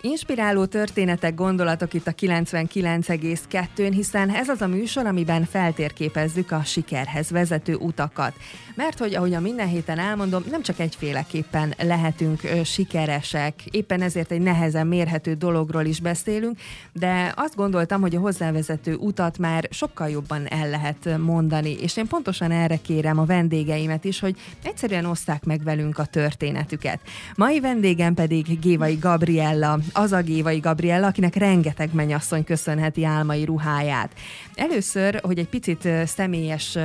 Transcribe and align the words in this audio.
Inspiráló 0.00 0.64
történetek, 0.64 1.34
gondolatok 1.34 1.94
itt 1.94 2.06
a 2.06 2.12
99,2-n, 2.12 3.90
hiszen 3.94 4.30
ez 4.30 4.48
az 4.48 4.60
a 4.60 4.66
műsor, 4.66 5.06
amiben 5.06 5.44
feltérképezzük 5.44 6.50
a 6.50 6.62
sikerhez 6.64 7.30
vezető 7.30 7.74
utakat. 7.74 8.34
Mert 8.74 8.98
hogy, 8.98 9.14
ahogy 9.14 9.34
a 9.34 9.40
minden 9.40 9.68
héten 9.68 9.98
elmondom, 9.98 10.44
nem 10.50 10.62
csak 10.62 10.78
egyféleképpen 10.78 11.74
lehetünk 11.82 12.40
sikeresek, 12.64 13.64
éppen 13.70 14.02
ezért 14.02 14.30
egy 14.30 14.40
nehezen 14.40 14.86
mérhető 14.86 15.34
dologról 15.34 15.84
is 15.84 16.00
beszélünk, 16.00 16.58
de 16.92 17.32
azt 17.36 17.56
gondoltam, 17.56 18.00
hogy 18.00 18.16
a 18.16 18.20
hozzávezető 18.20 18.94
utat 18.94 19.38
már 19.38 19.68
sokkal 19.70 20.08
jobban 20.08 20.46
el 20.46 20.70
lehet 20.70 21.18
mondani, 21.18 21.72
és 21.80 21.96
én 21.96 22.06
pontosan 22.06 22.50
erre 22.50 22.76
kérem 22.76 23.18
a 23.18 23.24
vendégeimet 23.24 24.04
is, 24.04 24.20
hogy 24.20 24.36
egyszerűen 24.62 25.04
osszák 25.04 25.44
meg 25.44 25.62
velünk 25.62 25.98
a 25.98 26.04
történetüket. 26.04 27.00
Mai 27.36 27.60
vendégem 27.60 28.14
pedig 28.14 28.58
Gévai 28.60 28.94
Gabriella, 28.94 29.78
az 29.92 30.12
a 30.12 30.20
Gévai 30.20 30.58
Gabriella, 30.58 31.06
akinek 31.06 31.34
rengeteg 31.34 31.90
mennyasszony 31.92 32.44
köszönheti 32.44 33.04
álmai 33.04 33.44
ruháját. 33.44 34.12
Először, 34.54 35.20
hogy 35.22 35.38
egy 35.38 35.48
picit 35.48 35.88
személyes 36.04 36.78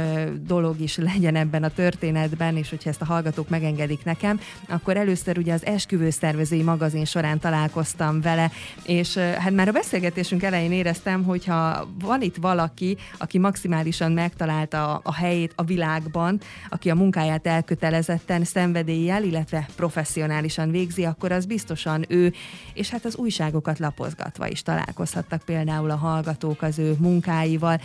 dolog 0.46 0.80
is 0.80 0.98
legyen 0.98 1.36
ebben 1.36 1.64
a 1.64 1.70
történetben, 1.70 2.58
és 2.58 2.70
hogyha 2.70 2.90
ezt 2.90 3.02
a 3.02 3.06
hallgatók 3.06 3.50
megengedik 3.50 4.04
nekem, 4.04 4.40
akkor 4.70 4.98
először 4.98 5.38
ugye 5.38 5.54
az 5.54 5.66
esküvőszervezői 5.66 6.64
magazin 6.64 7.06
során 7.06 7.40
találkoztam 7.40 8.22
vele, 8.22 8.52
és 8.86 9.18
hát 9.18 9.52
már 9.52 9.68
a 9.68 9.72
beszélgetésünk 9.72 10.44
elején 10.44 10.72
éreztem, 10.72 11.24
hogyha 11.24 11.88
van 12.00 12.22
itt 12.22 12.36
valaki, 12.36 12.98
aki 13.18 13.38
maximálisan 13.38 14.12
megtalálta 14.12 14.96
a, 15.04 15.14
helyét 15.14 15.54
a 15.56 15.64
világban, 15.64 16.40
aki 16.70 16.90
a 16.90 16.96
munkáját 16.96 17.48
elkötelezetten, 17.48 18.44
szenvedéllyel, 18.44 19.24
illetve 19.24 19.68
professzionálisan 19.76 20.72
végzi, 20.72 21.06
akkor 21.06 21.32
az 21.32 21.46
biztosan 21.46 22.06
ő, 22.08 22.34
és 22.82 22.90
hát 22.90 23.06
az 23.06 23.16
újságokat 23.16 23.80
lapozgatva 23.80 24.48
is 24.48 24.62
találkozhattak 24.62 25.42
például 25.42 25.90
a 25.90 25.96
hallgatók 25.96 26.62
az 26.62 26.80
ő 26.80 26.96
munkáival. 27.00 27.82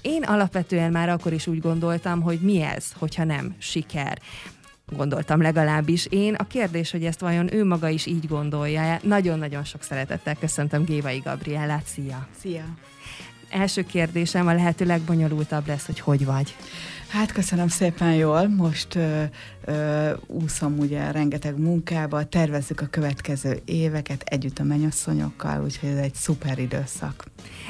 Én 0.00 0.22
alapvetően 0.22 0.90
már 0.90 1.08
akkor 1.08 1.32
is 1.32 1.46
úgy 1.46 1.60
gondoltam, 1.60 2.20
hogy 2.20 2.40
mi 2.40 2.60
ez, 2.60 2.92
hogyha 2.98 3.24
nem 3.24 3.54
siker 3.58 4.18
gondoltam 4.96 5.42
legalábbis 5.42 6.06
én. 6.06 6.34
A 6.34 6.46
kérdés, 6.46 6.90
hogy 6.90 7.04
ezt 7.04 7.20
vajon 7.20 7.54
ő 7.54 7.64
maga 7.64 7.88
is 7.88 8.06
így 8.06 8.26
gondolja. 8.26 8.98
Nagyon-nagyon 9.02 9.64
sok 9.64 9.82
szeretettel 9.82 10.34
köszöntöm 10.34 10.84
Gévai 10.84 11.18
Gabriellát. 11.18 11.84
Szia! 11.86 12.28
Szia! 12.40 12.64
Első 13.50 13.82
kérdésem 13.82 14.46
a 14.46 14.54
lehető 14.54 14.84
legbonyolultabb 14.84 15.66
lesz, 15.66 15.86
hogy 15.86 16.00
hogy 16.00 16.24
vagy. 16.24 16.54
Hát 17.08 17.32
köszönöm 17.32 17.68
szépen 17.68 18.14
jól. 18.14 18.48
Most 18.48 18.94
ö, 18.94 19.22
ö, 19.64 20.10
úszom 20.26 20.78
ugye 20.78 21.10
rengeteg 21.10 21.58
munkába, 21.58 22.24
tervezzük 22.24 22.80
a 22.80 22.86
következő 22.86 23.60
éveket 23.64 24.22
együtt 24.22 24.58
a 24.58 24.62
mennyasszonyokkal, 24.62 25.62
úgyhogy 25.64 25.88
ez 25.88 25.96
egy 25.96 26.14
szuper 26.14 26.58
időszak. 26.58 27.24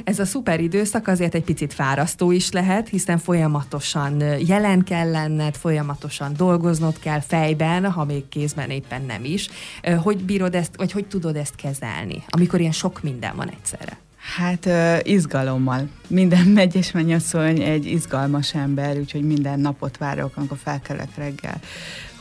Ez 0.04 0.18
a 0.18 0.24
szuper 0.24 0.60
időszak 0.60 1.08
azért 1.08 1.34
egy 1.34 1.44
picit 1.44 1.74
fárasztó 1.74 2.30
is 2.30 2.50
lehet, 2.50 2.88
hiszen 2.88 3.18
folyamatosan 3.18 4.20
jelen 4.38 4.84
kell 4.84 5.10
lenned, 5.10 5.54
folyamatosan 5.54 6.32
dolgoznod 6.36 6.98
kell 6.98 7.20
fejben, 7.20 7.90
ha 7.90 8.04
még 8.04 8.28
kézben 8.28 8.70
éppen 8.70 9.02
nem 9.02 9.24
is. 9.24 9.48
Hogy 10.02 10.24
bírod 10.24 10.54
ezt, 10.54 10.76
vagy 10.76 10.92
hogy 10.92 11.06
tudod 11.06 11.36
ezt 11.36 11.54
kezelni, 11.54 12.24
amikor 12.28 12.60
ilyen 12.60 12.72
sok 12.72 13.02
minden 13.02 13.36
van 13.36 13.48
egyszerre? 13.48 13.98
Hát 14.36 14.68
izgalommal. 15.06 15.88
Minden 16.08 16.46
megyes 16.58 16.92
mennyasszony 16.92 17.62
egy 17.62 17.86
izgalmas 17.86 18.54
ember, 18.54 18.98
úgyhogy 18.98 19.22
minden 19.22 19.60
napot 19.60 19.96
várok, 19.96 20.36
amikor 20.36 20.58
felkelek 20.62 21.16
reggel 21.16 21.60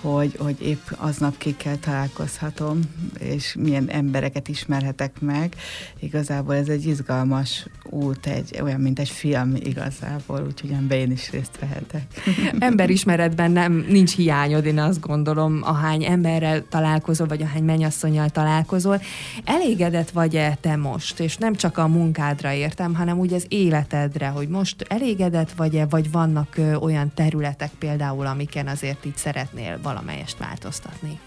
hogy, 0.02 0.36
hogy 0.38 0.61
épp 0.61 0.88
aznap 0.97 1.38
kikkel 1.38 1.80
találkozhatom, 1.80 2.80
és 3.19 3.55
milyen 3.59 3.89
embereket 3.89 4.47
ismerhetek 4.47 5.22
meg. 5.22 5.56
Igazából 6.00 6.56
ez 6.56 6.67
egy 6.67 6.86
izgalmas 6.86 7.66
út, 7.84 8.25
egy, 8.25 8.59
olyan, 8.62 8.79
mint 8.79 9.00
egy 9.00 9.09
film 9.09 9.56
igazából, 9.56 10.44
úgyhogy 10.46 10.72
ebben 10.72 10.97
én 10.97 11.12
is 11.12 11.31
részt 11.31 11.59
vehetek. 11.59 12.03
Emberismeretben 12.59 13.51
nem, 13.51 13.85
nincs 13.90 14.16
hiányod, 14.16 14.66
én 14.66 14.79
azt 14.79 15.00
gondolom, 15.00 15.59
ahány 15.63 16.03
emberrel 16.03 16.68
találkozol, 16.69 17.28
vagy 17.28 17.41
ahány 17.41 17.63
mennyasszonyjal 17.63 18.29
találkozol. 18.29 19.02
Elégedett 19.44 20.09
vagy-e 20.09 20.57
te 20.62 20.75
most? 20.75 21.19
És 21.19 21.38
nem 21.38 21.56
csak 21.56 21.78
a 21.78 21.88
munkádra 21.88 22.52
értem, 22.52 22.96
hanem 22.96 23.19
úgy 23.19 23.34
az 23.34 23.46
életedre, 23.47 24.28
hogy 24.28 24.47
most 24.47 24.85
elégedett 24.88 25.52
vagy-e, 25.52 25.85
vagy 25.85 26.12
vannak 26.12 26.57
olyan 26.79 27.12
területek 27.13 27.72
például, 27.79 28.25
amiken 28.25 28.68
azért 28.68 29.06
így 29.06 29.18
szeretnél 29.18 29.79
valamelyest 29.89 30.38
változtatni? 30.38 31.19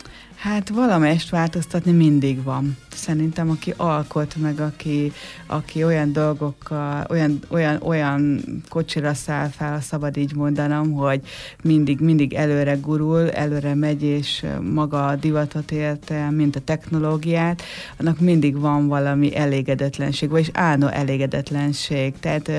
Hát 0.42 0.68
valamelyest 0.68 1.30
változtatni 1.30 1.92
mindig 1.92 2.42
van. 2.42 2.76
Szerintem, 2.94 3.50
aki 3.50 3.74
alkot, 3.76 4.36
meg 4.36 4.60
aki, 4.60 5.12
aki 5.46 5.84
olyan 5.84 6.12
dolgokkal, 6.12 7.06
olyan, 7.10 7.40
olyan, 7.48 7.82
olyan 7.82 8.40
kocsira 8.68 9.14
száll 9.14 9.48
fel, 9.48 9.80
szabad 9.80 10.16
így 10.16 10.34
mondanom, 10.34 10.92
hogy 10.92 11.20
mindig, 11.62 12.00
mindig 12.00 12.32
előre 12.32 12.74
gurul, 12.74 13.30
előre 13.30 13.74
megy, 13.74 14.02
és 14.02 14.44
maga 14.72 15.06
a 15.06 15.16
divatot 15.16 15.70
érte, 15.70 16.30
mint 16.30 16.56
a 16.56 16.60
technológiát, 16.60 17.62
annak 17.98 18.20
mindig 18.20 18.58
van 18.58 18.88
valami 18.88 19.36
elégedetlenség, 19.36 20.30
vagyis 20.30 20.50
álló 20.52 20.86
elégedetlenség. 20.86 22.14
Tehát, 22.20 22.50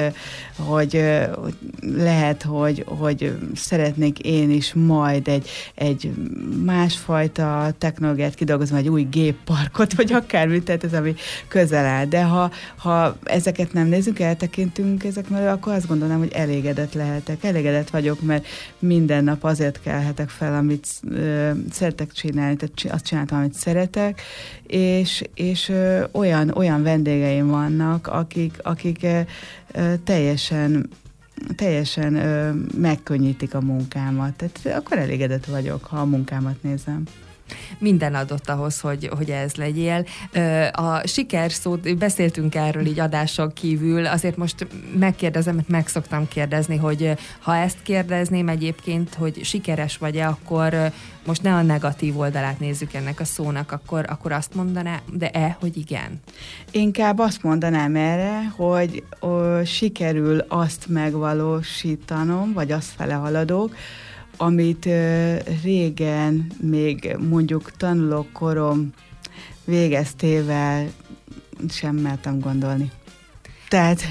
hogy 0.56 1.04
lehet, 1.82 2.44
hogy, 2.44 2.86
hogy 2.88 3.38
szeretnék 3.56 4.20
én 4.20 4.52
is 4.52 4.74
majd 4.74 5.28
egy, 5.28 5.50
egy 5.76 6.12
másfajta 6.64 7.73
technológiát 7.78 8.36
kidolgozom, 8.36 8.78
egy 8.78 8.90
új 8.90 9.04
gépparkot, 9.04 9.94
vagy 9.94 10.14
akármit, 10.14 10.64
tehát 10.64 10.84
ez 10.84 10.94
ami 10.94 11.16
közel 11.48 11.86
áll. 11.86 12.06
De 12.06 12.24
ha, 12.24 12.52
ha 12.78 13.18
ezeket 13.24 13.74
nem 13.74 13.88
nézzük, 13.88 14.20
eltekintünk 14.20 15.04
ezek 15.04 15.30
mellett, 15.30 15.56
akkor 15.56 15.74
azt 15.74 15.88
gondolom, 15.88 16.18
hogy 16.18 16.32
elégedett 16.34 16.94
lehetek. 16.94 17.44
Elégedett 17.44 17.90
vagyok, 17.90 18.22
mert 18.22 18.46
minden 18.80 19.24
nap 19.24 19.44
azért 19.44 19.82
kelhetek 19.82 20.30
fel, 20.30 20.56
amit 20.56 20.88
ö, 21.10 21.52
szeretek 21.72 22.12
csinálni, 22.12 22.56
tehát 22.56 22.96
azt 22.96 23.06
csináltam, 23.06 23.38
amit 23.38 23.54
szeretek, 23.54 24.22
és, 24.68 25.24
és 25.34 25.70
ö, 25.70 26.04
olyan, 26.12 26.50
olyan 26.50 26.84
vendégeim 26.84 27.48
vannak, 27.48 28.08
akik, 28.08 28.54
akik 28.62 29.04
ö, 29.04 29.20
ö, 29.72 29.94
teljesen 30.04 30.90
teljesen 31.56 32.16
ö, 32.16 32.52
megkönnyítik 32.78 33.54
a 33.54 33.62
munkámat. 33.62 34.34
Tehát 34.34 34.80
akkor 34.80 34.98
elégedett 34.98 35.46
vagyok, 35.46 35.84
ha 35.86 35.98
a 35.98 36.06
munkámat 36.06 36.64
nézem 36.64 37.04
minden 37.78 38.16
adott 38.16 38.50
ahhoz, 38.50 38.80
hogy, 38.80 39.10
hogy 39.16 39.30
ez 39.30 39.54
legyél. 39.56 40.06
A 40.72 41.08
sikerszót, 41.08 41.98
beszéltünk 41.98 42.56
erről 42.56 42.86
így 42.86 43.00
adások 43.00 43.54
kívül, 43.54 44.06
azért 44.06 44.38
most 44.38 44.68
megkérdezem, 45.00 45.56
mert 45.56 45.70
meg 45.70 45.88
szoktam 45.88 46.28
kérdezni, 46.28 46.78
hogy 46.78 47.12
ha 47.40 47.56
ezt 47.56 47.78
kérdezném 47.84 48.48
egyébként, 48.48 49.14
hogy 49.14 49.44
sikeres 49.44 49.98
vagy-e, 49.98 50.28
akkor 50.28 50.92
most 51.26 51.42
ne 51.42 51.54
a 51.54 51.62
negatív 51.62 52.20
oldalát 52.20 52.60
nézzük 52.60 52.94
ennek 52.94 53.20
a 53.20 53.26
szónak, 53.26 53.72
akkor, 53.72 54.06
akkor 54.10 54.32
azt 54.32 54.56
mondaná, 54.56 55.02
de 55.12 55.30
e, 55.30 55.58
hogy 55.60 55.78
igen? 55.78 56.22
Inkább 56.72 57.20
azt 57.20 57.44
mondanám 57.44 57.96
erre, 57.96 58.52
hogy 58.56 59.04
ó, 59.22 59.64
sikerül 59.64 60.40
azt 60.48 60.88
megvalósítanom, 60.88 62.54
vagy 62.54 62.72
azt 62.72 62.92
fele 62.96 63.14
haladok, 63.14 63.76
amit 64.38 64.90
régen, 65.64 66.52
még 66.62 67.16
mondjuk 67.30 67.72
tanulókorom 67.72 68.94
végeztével 69.66 70.88
sem 71.70 71.96
mertem 71.96 72.40
gondolni. 72.40 72.92
Tehát 73.74 74.08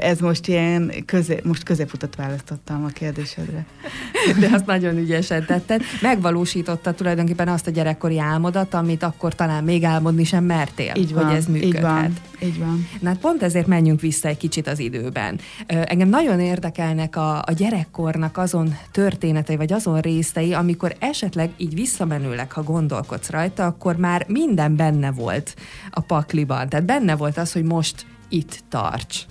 ez 0.00 0.18
most 0.18 0.48
ilyen, 0.48 0.92
közé, 1.06 1.40
most 1.42 1.62
középutat 1.62 2.16
választottam 2.16 2.84
a 2.84 2.88
kérdésedre. 2.88 3.64
De 4.40 4.48
azt 4.52 4.66
nagyon 4.66 4.96
ügyesen 4.96 5.44
tetted. 5.46 5.82
Megvalósította 6.00 6.92
tulajdonképpen 6.92 7.48
azt 7.48 7.66
a 7.66 7.70
gyerekkori 7.70 8.18
álmodat, 8.18 8.74
amit 8.74 9.02
akkor 9.02 9.34
talán 9.34 9.64
még 9.64 9.84
álmodni 9.84 10.24
sem 10.24 10.44
mertél, 10.44 10.92
így 10.96 11.12
van, 11.12 11.24
hogy 11.24 11.36
ez 11.36 11.46
működhet. 11.46 11.74
Így 11.74 11.80
van, 11.80 12.14
így 12.42 12.58
van. 12.58 12.88
Na 13.00 13.08
hát 13.08 13.18
pont 13.18 13.42
ezért 13.42 13.66
menjünk 13.66 14.00
vissza 14.00 14.28
egy 14.28 14.36
kicsit 14.36 14.66
az 14.66 14.78
időben. 14.78 15.40
Engem 15.66 16.08
nagyon 16.08 16.40
érdekelnek 16.40 17.16
a, 17.16 17.38
a 17.38 17.52
gyerekkornak 17.56 18.38
azon 18.38 18.76
történetei, 18.90 19.56
vagy 19.56 19.72
azon 19.72 20.00
részei, 20.00 20.52
amikor 20.52 20.94
esetleg 20.98 21.50
így 21.56 21.74
visszamenőleg, 21.74 22.52
ha 22.52 22.62
gondolkodsz 22.62 23.30
rajta, 23.30 23.66
akkor 23.66 23.96
már 23.96 24.24
minden 24.28 24.76
benne 24.76 25.10
volt 25.10 25.54
a 25.90 26.00
pakliban. 26.00 26.68
Tehát 26.68 26.86
benne 26.86 27.16
volt 27.16 27.38
az, 27.38 27.52
hogy 27.52 27.64
most 27.64 28.06
itt 28.30 28.62
tarts. 28.68 29.26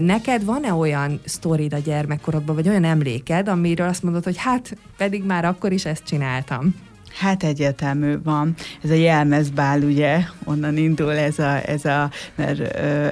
Neked 0.00 0.44
van-e 0.44 0.74
olyan 0.74 1.20
sztorid 1.24 1.74
a 1.74 1.78
gyermekkorodban, 1.78 2.54
vagy 2.54 2.68
olyan 2.68 2.84
emléked, 2.84 3.48
amiről 3.48 3.88
azt 3.88 4.02
mondod, 4.02 4.24
hogy 4.24 4.36
hát 4.36 4.76
pedig 4.96 5.24
már 5.24 5.44
akkor 5.44 5.72
is 5.72 5.84
ezt 5.84 6.04
csináltam? 6.04 6.74
Hát 7.14 7.42
egyértelmű 7.42 8.22
van. 8.22 8.54
Ez 8.82 8.90
a 8.90 8.94
jelmezbál, 8.94 9.80
ugye, 9.80 10.18
onnan 10.44 10.76
indul 10.76 11.12
ez 11.12 11.38
a, 11.38 11.68
ez 11.68 11.84
a, 11.84 12.10
mert, 12.34 12.60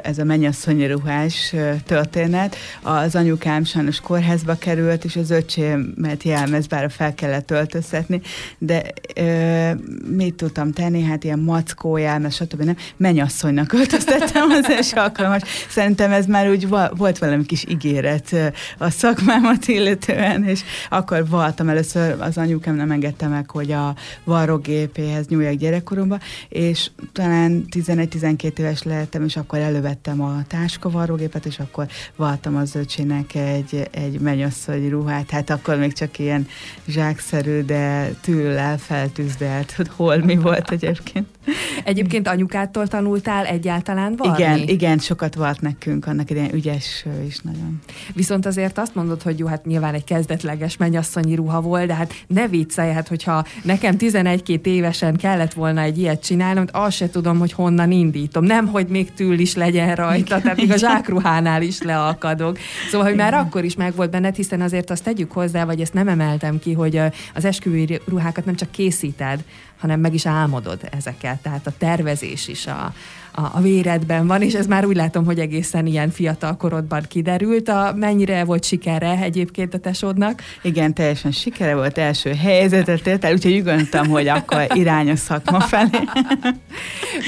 ez 0.06 0.18
a 0.18 0.24
mennyasszonyi 0.24 0.86
ruhás 0.86 1.54
történet. 1.86 2.56
Az 2.82 3.14
anyukám 3.14 3.64
sajnos 3.64 4.00
kórházba 4.00 4.54
került, 4.54 5.04
és 5.04 5.16
az 5.16 5.30
öcsémet 5.30 6.22
jelmezbálra 6.22 6.88
fel 6.88 7.14
kellett 7.14 7.50
öltöztetni, 7.50 8.20
de 8.58 8.82
ö, 9.14 9.70
mit 10.16 10.34
tudtam 10.34 10.72
tenni? 10.72 11.02
Hát 11.02 11.24
ilyen 11.24 11.38
mackó 11.38 11.96
jelmez, 11.96 12.34
stb. 12.34 12.62
Nem. 12.62 12.76
Mennyasszonynak 12.96 13.72
öltöztettem 13.72 14.50
az 14.50 14.68
első 14.70 14.96
alkalmas. 14.96 15.42
Szerintem 15.68 16.12
ez 16.12 16.26
már 16.26 16.50
úgy 16.50 16.68
volt 16.96 17.18
valami 17.18 17.44
kis 17.44 17.64
ígéret 17.68 18.36
a 18.78 18.90
szakmámat 18.90 19.66
illetően, 19.66 20.44
és 20.44 20.60
akkor 20.88 21.28
voltam 21.28 21.68
először, 21.68 22.16
az 22.18 22.38
anyukám 22.38 22.74
nem 22.74 22.90
engedte 22.90 23.26
meg, 23.26 23.50
hogy 23.50 23.72
a 23.72 23.87
varrógépéhez 24.24 25.26
nyúljak 25.26 25.54
gyerekkoromban, 25.54 26.20
és 26.48 26.90
talán 27.12 27.64
11-12 27.70 28.58
éves 28.58 28.82
lehettem, 28.82 29.24
és 29.24 29.36
akkor 29.36 29.58
elővettem 29.58 30.22
a 30.22 30.42
táska 30.46 30.90
varrógépet, 30.90 31.46
és 31.46 31.58
akkor 31.58 31.86
valtam 32.16 32.56
az 32.56 32.74
öcsének 32.74 33.34
egy, 33.34 33.88
egy 33.90 34.20
mennyasszony 34.20 34.88
ruhát, 34.88 35.30
hát 35.30 35.50
akkor 35.50 35.76
még 35.76 35.92
csak 35.92 36.18
ilyen 36.18 36.46
zsákszerű, 36.86 37.62
de 37.62 38.08
tűlel 38.20 38.78
feltűzdelt, 38.78 39.72
hogy 39.72 39.88
hol 39.96 40.16
mi 40.16 40.36
volt 40.36 40.70
egyébként. 40.70 41.37
Egyébként 41.84 42.28
anyukától 42.28 42.86
tanultál 42.86 43.46
egyáltalán 43.46 44.16
valami? 44.16 44.38
Igen, 44.38 44.58
igen, 44.58 44.98
sokat 44.98 45.34
volt 45.34 45.60
nekünk, 45.60 46.06
annak 46.06 46.30
idején 46.30 46.54
ügyes 46.54 47.04
is 47.26 47.38
nagyon. 47.38 47.80
Viszont 48.14 48.46
azért 48.46 48.78
azt 48.78 48.94
mondod, 48.94 49.22
hogy 49.22 49.38
jó, 49.38 49.46
hát 49.46 49.64
nyilván 49.64 49.94
egy 49.94 50.04
kezdetleges 50.04 50.76
mennyasszonyi 50.76 51.34
ruha 51.34 51.60
volt, 51.60 51.86
de 51.86 51.94
hát 51.94 52.14
ne 52.26 52.48
viccelj, 52.48 52.92
hát 52.92 53.08
hogyha 53.08 53.44
nekem 53.62 53.96
11-2 53.98 54.66
évesen 54.66 55.16
kellett 55.16 55.52
volna 55.52 55.80
egy 55.80 55.98
ilyet 55.98 56.24
csinálnom, 56.24 56.64
azt 56.72 56.96
se 56.96 57.10
tudom, 57.10 57.38
hogy 57.38 57.52
honnan 57.52 57.90
indítom. 57.90 58.44
Nem, 58.44 58.66
hogy 58.66 58.86
még 58.86 59.14
tül 59.14 59.38
is 59.38 59.54
legyen 59.54 59.94
rajta, 59.94 60.16
igen, 60.16 60.42
tehát 60.42 60.56
még 60.56 60.70
a 60.70 60.76
zsákruhánál 60.76 61.62
is 61.62 61.82
leakadok. 61.82 62.58
Szóval, 62.90 63.06
hogy 63.06 63.16
már 63.16 63.34
akkor 63.34 63.64
is 63.64 63.76
meg 63.76 63.94
volt 63.94 64.10
benned, 64.10 64.34
hiszen 64.34 64.60
azért 64.60 64.90
azt 64.90 65.04
tegyük 65.04 65.32
hozzá, 65.32 65.64
vagy 65.64 65.80
ezt 65.80 65.94
nem 65.94 66.08
emeltem 66.08 66.58
ki, 66.58 66.72
hogy 66.72 67.00
az 67.34 67.44
esküvői 67.44 68.00
ruhákat 68.08 68.44
nem 68.44 68.54
csak 68.54 68.70
készíted, 68.70 69.44
hanem 69.78 70.00
meg 70.00 70.14
is 70.14 70.26
álmodod 70.26 70.80
ezeket. 70.96 71.38
Tehát 71.38 71.66
a 71.66 71.72
tervezés 71.78 72.48
is 72.48 72.66
a, 72.66 72.92
a, 73.32 73.50
a 73.52 73.60
véredben 73.60 74.26
van, 74.26 74.42
és 74.42 74.54
ez 74.54 74.66
már 74.66 74.84
úgy 74.84 74.96
látom, 74.96 75.24
hogy 75.24 75.38
egészen 75.38 75.86
ilyen 75.86 76.10
fiatal 76.10 76.56
korodban 76.56 77.02
kiderült. 77.08 77.68
A, 77.68 77.92
mennyire 77.96 78.44
volt 78.44 78.64
sikere 78.64 79.18
egyébként 79.22 79.74
a 79.74 79.78
tesódnak? 79.78 80.42
Igen, 80.62 80.94
teljesen 80.94 81.30
sikere 81.30 81.74
volt, 81.74 81.98
első 81.98 82.34
helyzetet 82.34 83.06
ért 83.06 83.24
el, 83.24 83.32
úgyhogy 83.32 83.52
úgy 83.52 83.62
hogy 84.08 84.28
akkor 84.28 84.66
irány 84.74 85.10
a 85.10 85.16
szakma 85.16 85.60
felé. 85.60 85.90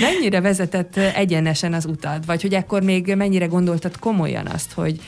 mennyire 0.00 0.40
vezetett 0.40 0.96
egyenesen 0.96 1.72
az 1.72 1.84
utad? 1.84 2.26
Vagy 2.26 2.42
hogy 2.42 2.54
ekkor 2.54 2.82
még 2.82 3.14
mennyire 3.14 3.46
gondoltad 3.46 3.98
komolyan 3.98 4.46
azt, 4.46 4.72
hogy 4.72 5.00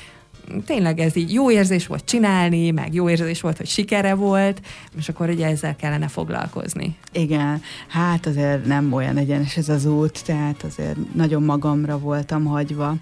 tényleg 0.67 0.99
ez 0.99 1.17
így 1.17 1.33
jó 1.33 1.51
érzés 1.51 1.87
volt 1.87 2.05
csinálni, 2.05 2.71
meg 2.71 2.95
jó 2.95 3.09
érzés 3.09 3.41
volt, 3.41 3.57
hogy 3.57 3.67
sikere 3.67 4.15
volt, 4.15 4.61
és 4.99 5.09
akkor 5.09 5.29
ugye 5.29 5.47
ezzel 5.47 5.77
kellene 5.77 6.09
foglalkozni. 6.09 6.97
Igen, 7.13 7.63
hát 7.89 8.27
azért 8.27 8.67
nem 8.67 8.93
olyan 8.93 9.17
egyenes 9.17 9.57
ez 9.57 9.69
az 9.69 9.87
út, 9.87 10.25
tehát 10.25 10.63
azért 10.63 10.97
nagyon 11.15 11.43
magamra 11.43 11.99
voltam 11.99 12.45
hagyva 12.45 12.95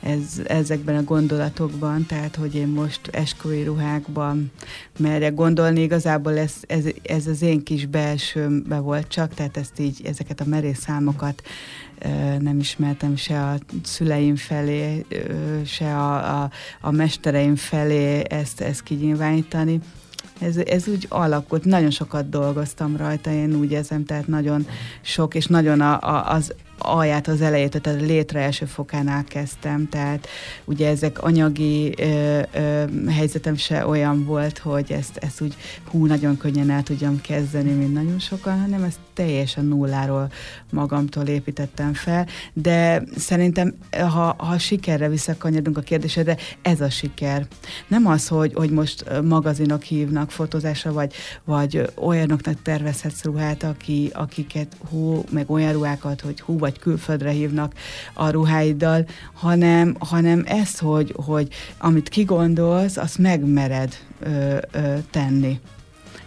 ez, 0.00 0.42
ezekben 0.44 0.96
a 0.96 1.02
gondolatokban, 1.02 2.06
tehát 2.06 2.36
hogy 2.36 2.54
én 2.54 2.68
most 2.68 3.00
esküvői 3.12 3.62
ruhákban 3.62 4.52
merjek 4.98 5.34
gondolni, 5.34 5.80
igazából 5.80 6.38
ez, 6.38 6.52
ez, 6.66 6.84
ez 7.02 7.26
az 7.26 7.42
én 7.42 7.62
kis 7.62 7.86
belsőmbe 7.86 8.78
volt 8.78 9.08
csak, 9.08 9.34
tehát 9.34 9.56
ezt 9.56 9.78
így, 9.78 10.00
ezeket 10.04 10.40
a 10.40 10.44
merész 10.44 10.80
számokat 10.80 11.42
nem 12.38 12.58
ismertem 12.58 13.16
se 13.16 13.42
a 13.42 13.58
szüleim 13.82 14.36
felé, 14.36 15.06
se 15.64 15.96
a, 15.96 16.42
a, 16.42 16.50
a 16.80 16.90
mestereim 16.90 17.56
felé 17.56 18.22
ezt, 18.28 18.60
ezt 18.60 18.82
kinyilvánítani. 18.82 19.80
Ez, 20.38 20.56
ez 20.56 20.88
úgy 20.88 21.06
alakult, 21.08 21.64
nagyon 21.64 21.90
sokat 21.90 22.28
dolgoztam 22.28 22.96
rajta, 22.96 23.30
én 23.30 23.54
úgy 23.54 23.70
érzem, 23.70 24.04
tehát 24.04 24.26
nagyon 24.26 24.66
sok, 25.00 25.34
és 25.34 25.46
nagyon 25.46 25.80
a, 25.80 25.98
a, 26.00 26.32
az 26.32 26.54
alját 26.82 27.28
az 27.28 27.40
elejét, 27.40 27.80
tehát 27.80 28.00
a 28.00 28.04
létre 28.04 28.40
első 28.40 28.64
fokánál 28.64 29.24
kezdtem, 29.24 29.88
tehát 29.88 30.28
ugye 30.64 30.88
ezek 30.88 31.22
anyagi 31.22 31.94
ö, 31.98 32.40
ö, 32.52 32.84
helyzetem 33.08 33.56
se 33.56 33.86
olyan 33.86 34.24
volt, 34.24 34.58
hogy 34.58 34.92
ezt, 34.92 35.16
ezt 35.16 35.40
úgy 35.40 35.54
hú, 35.90 36.06
nagyon 36.06 36.36
könnyen 36.36 36.70
el 36.70 36.82
tudjam 36.82 37.20
kezdeni, 37.20 37.70
mint 37.70 37.92
nagyon 37.92 38.18
sokan, 38.18 38.60
hanem 38.60 38.82
ezt 38.82 38.98
teljesen 39.14 39.64
nulláról 39.64 40.32
magamtól 40.70 41.24
építettem 41.24 41.94
fel, 41.94 42.26
de 42.52 43.02
szerintem, 43.16 43.74
ha, 43.90 44.34
ha 44.38 44.58
sikerre 44.58 45.08
visszakanyarunk 45.08 45.78
a 45.78 45.80
kérdésedre, 45.80 46.36
ez 46.62 46.80
a 46.80 46.90
siker. 46.90 47.46
Nem 47.86 48.06
az, 48.06 48.28
hogy, 48.28 48.52
hogy 48.54 48.70
most 48.70 49.20
magazinok 49.22 49.82
hívnak 49.82 50.30
fotózásra, 50.30 50.92
vagy, 50.92 51.12
vagy 51.44 51.92
olyanoknak 51.94 52.62
tervezhetsz 52.62 53.24
ruhát, 53.24 53.62
aki, 53.62 54.10
akiket 54.12 54.76
hú, 54.90 55.24
meg 55.30 55.50
olyan 55.50 55.72
ruhákat, 55.72 56.20
hogy 56.20 56.40
hú, 56.40 56.58
vagy 56.58 56.71
külföldre 56.78 57.30
hívnak 57.30 57.72
a 58.12 58.30
ruháiddal, 58.30 59.06
hanem, 59.32 59.96
hanem 59.98 60.42
ez, 60.46 60.78
hogy, 60.78 61.14
hogy 61.24 61.48
amit 61.78 62.08
kigondolsz, 62.08 62.96
azt 62.96 63.18
megmered 63.18 63.94
ö, 64.20 64.56
ö, 64.72 64.94
tenni. 65.10 65.60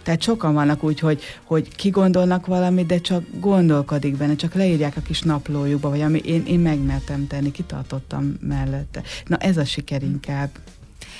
Tehát 0.04 0.22
sokan 0.22 0.54
vannak 0.54 0.84
úgy, 0.84 1.00
hogy, 1.00 1.22
hogy 1.44 1.76
kigondolnak 1.76 2.46
valamit, 2.46 2.86
de 2.86 3.00
csak 3.00 3.24
gondolkodik 3.40 4.18
benne, 4.18 4.36
csak 4.36 4.54
leírják 4.54 4.98
a 4.98 5.02
kis 5.02 5.22
naplójukba, 5.22 5.90
vagy 5.90 6.02
ami 6.02 6.20
én, 6.20 6.46
én 6.46 6.60
megmertem 6.60 7.28
tenni, 7.28 7.52
kitartottam 7.52 8.38
mellette. 8.42 9.02
Na 9.26 9.38
ez 9.38 9.58
a 9.58 9.66
siker 9.66 10.04
inkább 10.04 10.50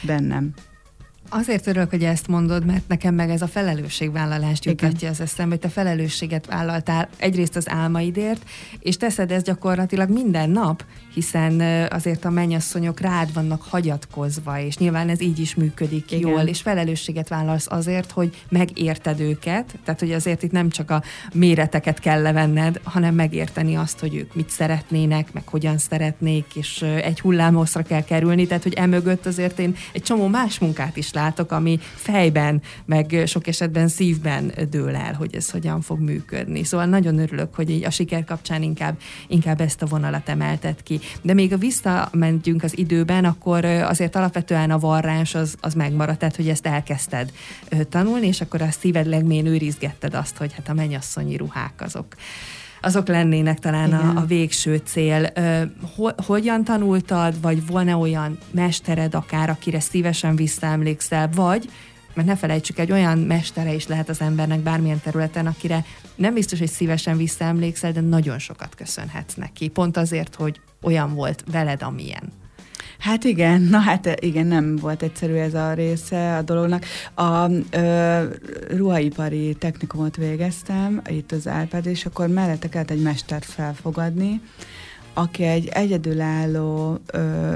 bennem. 0.02 0.54
Azért 1.30 1.68
örülök, 1.68 1.90
hogy 1.90 2.04
ezt 2.04 2.28
mondod, 2.28 2.66
mert 2.66 2.88
nekem 2.88 3.16
meg 3.16 3.30
ez 3.30 3.42
a 3.42 3.48
felelősségvállalást 3.48 4.66
jutatja 4.66 5.10
az 5.10 5.22
eszembe, 5.22 5.52
hogy 5.52 5.60
te 5.60 5.70
felelősséget 5.70 6.46
vállaltál 6.46 7.10
egyrészt 7.18 7.56
az 7.56 7.70
álmaidért, 7.70 8.50
és 8.80 8.98
teszed 8.98 9.32
ezt 9.32 9.46
gyakorlatilag 9.46 10.10
minden 10.10 10.50
nap, 10.50 10.84
hiszen 11.14 11.62
azért 11.90 12.26
a 12.26 12.30
mennyasszonyok 12.30 13.00
rád 13.00 13.34
vannak 13.34 13.62
hagyatkozva, 13.62 14.60
és 14.60 14.78
nyilván 14.78 15.10
ez 15.10 15.22
így 15.22 15.40
is 15.40 15.56
működik 15.56 16.12
Igen. 16.12 16.30
jól, 16.30 16.42
és 16.42 16.62
felelősséget 16.62 17.28
vállalsz 17.28 17.68
azért, 17.70 18.12
hogy 18.12 18.44
megérted 18.50 19.20
őket, 19.20 19.76
tehát 19.84 20.00
hogy 20.00 20.12
azért 20.12 20.44
itt 20.44 20.52
nem 20.52 20.70
csak 20.70 20.92
a 20.92 21.04
méreteket 21.34 22.00
kell 22.00 22.22
levenned, 22.22 22.80
hanem 22.84 23.16
megérteni 23.16 23.76
azt, 23.76 24.00
hogy 24.00 24.16
ők 24.16 24.36
mit 24.36 24.50
szeretnének, 24.50 25.34
meg 25.34 25.48
hogyan 25.48 25.78
szeretnék, 25.78 26.46
és 26.56 26.82
egy 26.82 27.20
hullámoszra 27.20 27.82
kell 27.82 28.04
kerülni, 28.04 28.48
tehát 28.48 28.64
hogy 28.64 28.74
emögött 28.74 29.26
azért 29.26 29.60
én 29.60 29.76
egy 29.94 30.04
csomó 30.04 30.28
más 30.28 30.60
munkát 30.60 30.98
is 30.98 31.14
látok, 31.16 31.52
ami 31.52 31.80
fejben, 31.96 32.62
meg 32.86 33.24
sok 33.26 33.48
esetben 33.48 33.88
szívben 33.88 34.52
dől 34.70 34.96
el, 34.96 35.14
hogy 35.14 35.36
ez 35.36 35.50
hogyan 35.50 35.82
fog 35.82 36.00
működni. 36.00 36.64
Szóval 36.64 36.86
nagyon 36.86 37.20
örülök, 37.20 37.56
hogy 37.56 37.70
így 37.70 37.84
a 37.84 37.90
siker 37.90 38.24
kapcsán 38.24 38.62
inkább, 38.62 38.98
inkább 39.28 39.62
ezt 39.62 39.82
a 39.82 39.86
vonalat 39.86 40.30
emeltet 40.30 40.84
ki. 40.84 41.00
De 41.22 41.34
még 41.34 41.54
a 41.54 41.58
visszamentünk 41.58 42.64
az 42.64 42.78
időben, 42.78 43.26
akkor 43.26 43.66
azért 43.66 44.16
alapvetően 44.16 44.72
a 44.72 44.80
varrás 44.80 45.36
az, 45.36 45.56
az 45.60 45.74
megmaradt, 45.74 46.20
tehát 46.20 46.36
hogy 46.36 46.50
ezt 46.50 46.66
elkezdted 46.66 47.32
tanulni, 47.90 48.28
és 48.28 48.42
akkor 48.42 48.62
a 48.62 48.72
szíved 48.72 49.06
legmén 49.06 49.46
őrizgetted 49.46 50.14
azt, 50.14 50.38
hogy 50.38 50.54
hát 50.54 50.70
a 50.70 50.74
mennyasszonyi 50.74 51.38
ruhák 51.38 51.74
azok 51.82 52.06
azok 52.86 53.08
lennének 53.08 53.60
talán 53.60 53.94
a, 53.94 54.20
a 54.20 54.26
végső 54.26 54.82
cél. 54.86 55.32
Ho, 55.96 56.08
hogyan 56.26 56.64
tanultad, 56.64 57.42
vagy 57.42 57.68
van-e 57.68 57.96
olyan 57.96 58.38
mestered 58.52 59.16
akár, 59.16 59.50
akire 59.50 59.80
szívesen 59.80 60.36
visszaemlékszel, 60.36 61.30
vagy 61.36 61.70
mert 62.14 62.28
ne 62.28 62.36
felejtsük, 62.36 62.80
egy 62.80 62.92
olyan 62.92 63.18
mestere 63.18 63.74
is 63.74 63.88
lehet 63.88 64.10
az 64.10 64.22
embernek 64.22 64.60
bármilyen 64.60 65.02
területen, 65.04 65.48
akire 65.48 65.86
nem 66.16 66.34
biztos, 66.34 66.60
hogy 66.60 66.68
szívesen 66.68 67.18
visszaemlékszel, 67.18 67.92
de 67.92 68.02
nagyon 68.02 68.40
sokat 68.40 68.76
köszönhetsz 68.76 69.34
neki. 69.34 69.68
Pont 69.68 69.98
azért, 69.98 70.36
hogy 70.36 70.60
olyan 70.82 71.14
volt 71.14 71.44
veled, 71.52 71.82
amilyen. 71.82 72.24
Hát 73.00 73.24
igen, 73.24 73.62
na 73.62 73.78
hát 73.78 74.16
igen, 74.20 74.46
nem 74.46 74.76
volt 74.76 75.04
egyszerű 75.04 75.34
ez 75.34 75.54
a 75.54 75.74
része 75.74 76.38
a 76.38 76.42
dolognak. 76.42 76.86
A 77.16 77.50
ö, 77.72 78.24
ruhaipari 78.70 79.56
technikumot 79.60 80.16
végeztem 80.16 81.02
itt 81.08 81.32
az 81.32 81.48
Árpád, 81.48 81.86
és 81.86 82.06
akkor 82.06 82.28
mellette 82.28 82.70
kellett 82.70 82.92
egy 82.92 83.02
mestert 83.02 83.46
felfogadni, 83.46 84.42
aki 85.14 85.44
egy 85.44 85.68
egyedülálló 85.68 87.00
ö, 87.06 87.56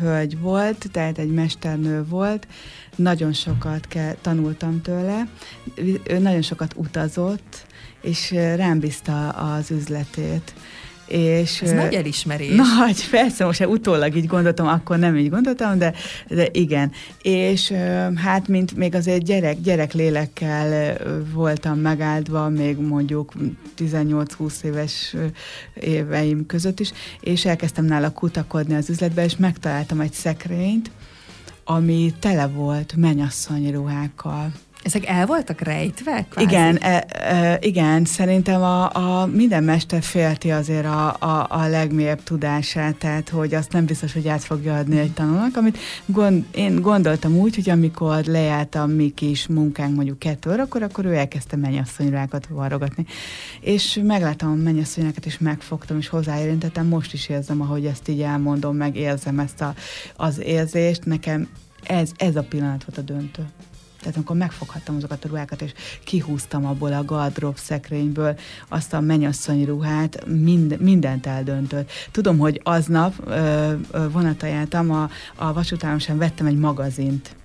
hölgy 0.00 0.38
volt, 0.38 0.88
tehát 0.92 1.18
egy 1.18 1.30
mesternő 1.32 2.04
volt, 2.04 2.46
nagyon 2.96 3.32
sokat 3.32 3.86
ke- 3.86 4.16
tanultam 4.20 4.82
tőle, 4.82 5.28
ő 6.04 6.18
nagyon 6.18 6.42
sokat 6.42 6.74
utazott, 6.76 7.66
és 8.00 8.30
rám 8.30 8.78
bízta 8.78 9.28
az 9.28 9.70
üzletét 9.70 10.54
És, 11.06 11.62
Ez 11.62 11.70
nagy 11.70 11.94
elismerés. 11.94 12.54
Nagy, 12.78 13.08
persze, 13.10 13.44
most 13.44 13.66
utólag 13.66 14.16
így 14.16 14.26
gondoltam, 14.26 14.66
akkor 14.66 14.98
nem 14.98 15.16
így 15.16 15.30
gondoltam, 15.30 15.78
de, 15.78 15.94
de 16.28 16.48
igen. 16.52 16.92
És 17.22 17.72
hát, 18.14 18.48
mint 18.48 18.76
még 18.76 18.94
azért 18.94 19.24
gyerek, 19.24 19.60
gyerek 19.60 19.92
lélekkel 19.92 20.96
voltam 21.32 21.78
megáldva, 21.78 22.48
még 22.48 22.76
mondjuk 22.76 23.32
18-20 23.78 24.62
éves 24.62 25.16
éveim 25.74 26.46
között 26.46 26.80
is, 26.80 26.92
és 27.20 27.44
elkezdtem 27.44 27.84
nála 27.84 28.10
kutakodni 28.10 28.74
az 28.74 28.90
üzletbe, 28.90 29.24
és 29.24 29.36
megtaláltam 29.36 30.00
egy 30.00 30.12
szekrényt, 30.12 30.90
ami 31.64 32.14
tele 32.18 32.46
volt 32.46 32.94
menyasszony 32.96 33.70
ruhákkal. 33.70 34.52
Ezek 34.84 35.06
el 35.06 35.26
voltak 35.26 35.60
rejtve? 35.60 36.26
Kvázi? 36.28 36.48
Igen, 36.48 36.76
e, 36.76 37.04
e, 37.08 37.58
igen, 37.60 38.04
szerintem 38.04 38.62
a, 38.62 38.94
a 38.94 39.26
minden 39.26 39.64
mester 39.64 40.02
félti 40.02 40.50
azért 40.50 40.84
a, 40.84 41.16
a, 41.18 41.46
a 41.50 41.66
legmélyebb 41.68 42.22
tudását, 42.22 42.94
tehát 42.94 43.28
hogy 43.28 43.54
azt 43.54 43.72
nem 43.72 43.84
biztos, 43.84 44.12
hogy 44.12 44.28
át 44.28 44.44
fogja 44.44 44.76
adni 44.76 44.98
egy 44.98 45.12
tanulnak, 45.12 45.56
amit 45.56 45.78
gond, 46.06 46.44
én 46.54 46.80
gondoltam 46.80 47.36
úgy, 47.36 47.54
hogy 47.54 47.70
amikor 47.70 48.24
lejárt 48.24 48.74
a 48.74 48.86
mi 48.86 49.10
kis 49.10 49.46
munkánk 49.46 49.94
mondjuk 49.94 50.18
kettő 50.18 50.50
órakor, 50.50 50.82
akkor 50.82 51.04
ő 51.04 51.14
elkezdte 51.14 51.56
mennyasszonyrákat 51.56 52.46
varrogatni. 52.46 53.06
És 53.60 54.00
megláttam 54.02 54.50
a 54.50 54.54
mennyasszonyrákat, 54.54 55.26
és 55.26 55.38
megfogtam, 55.38 55.98
és 55.98 56.08
hozzáérintettem, 56.08 56.86
most 56.86 57.12
is 57.12 57.28
érzem, 57.28 57.60
ahogy 57.60 57.86
ezt 57.86 58.08
így 58.08 58.20
elmondom, 58.20 58.76
meg 58.76 58.96
érzem 58.96 59.38
ezt 59.38 59.60
a, 59.60 59.74
az 60.16 60.40
érzést, 60.40 61.04
nekem 61.04 61.48
ez, 61.82 62.10
ez 62.16 62.36
a 62.36 62.42
pillanat 62.42 62.84
volt 62.84 62.98
a 62.98 63.12
döntő. 63.12 63.42
Tehát 64.04 64.18
amikor 64.18 64.36
megfoghattam 64.36 64.96
azokat 64.96 65.24
a 65.24 65.28
ruhákat, 65.28 65.62
és 65.62 65.72
kihúztam 66.04 66.66
abból 66.66 66.92
a 66.92 67.04
gardrop 67.04 67.56
szekrényből 67.56 68.38
azt 68.68 68.92
a 68.92 69.00
mennyasszony 69.00 69.64
ruhát, 69.64 70.26
mind, 70.26 70.80
mindent 70.80 71.26
eldöntött. 71.26 71.90
Tudom, 72.10 72.38
hogy 72.38 72.60
aznap 72.64 73.14
ö, 73.26 73.72
ö, 73.90 74.10
vonatajáltam, 74.10 74.90
a, 74.90 75.10
a 75.34 75.52
vasútállomáson 75.52 76.18
vettem 76.18 76.46
egy 76.46 76.58
magazint, 76.58 77.36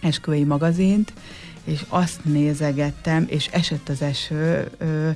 esküvői 0.00 0.44
magazint, 0.44 1.12
és 1.64 1.84
azt 1.88 2.24
nézegettem, 2.24 3.24
és 3.28 3.46
esett 3.46 3.88
az 3.88 4.02
eső, 4.02 4.70
ö, 4.78 5.10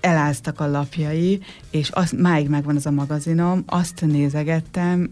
eláztak 0.00 0.60
a 0.60 0.70
lapjai, 0.70 1.40
és 1.70 1.90
az, 1.90 2.10
máig 2.10 2.48
megvan 2.48 2.76
az 2.76 2.86
a 2.86 2.90
magazinom, 2.90 3.62
azt 3.66 4.00
nézegettem, 4.00 5.10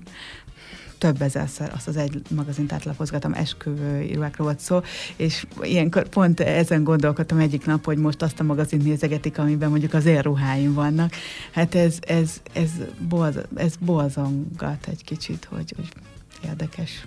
több 1.01 1.23
ezerszer 1.23 1.73
azt 1.75 1.89
az 1.89 1.97
egy 1.97 2.23
magazint 2.31 2.73
átlapozgatom, 2.73 3.33
esküvő 3.33 4.01
írókról 4.01 4.47
volt 4.47 4.61
szó, 4.61 4.81
és 5.17 5.47
ilyenkor 5.61 6.09
pont 6.09 6.41
ezen 6.41 6.85
gondolkodtam 6.85 7.39
egyik 7.39 7.67
nap, 7.67 7.85
hogy 7.85 7.99
most 7.99 8.23
azt 8.23 8.41
a 8.41 8.43
magazint 8.43 8.85
nézegetik, 8.85 9.39
amiben 9.39 9.71
mondjuk 9.71 9.95
az 9.95 10.07
én 10.07 10.21
ruháim 10.21 10.75
vannak. 10.75 11.13
Hát 11.51 11.75
ez, 11.75 11.99
ez, 12.01 12.41
ez, 12.53 12.71
bolz, 13.09 13.39
ez 13.55 13.75
bolzongat 13.81 14.87
egy 14.87 15.05
kicsit, 15.05 15.45
hogy, 15.51 15.73
hogy 15.77 15.89
érdekes. 16.45 17.07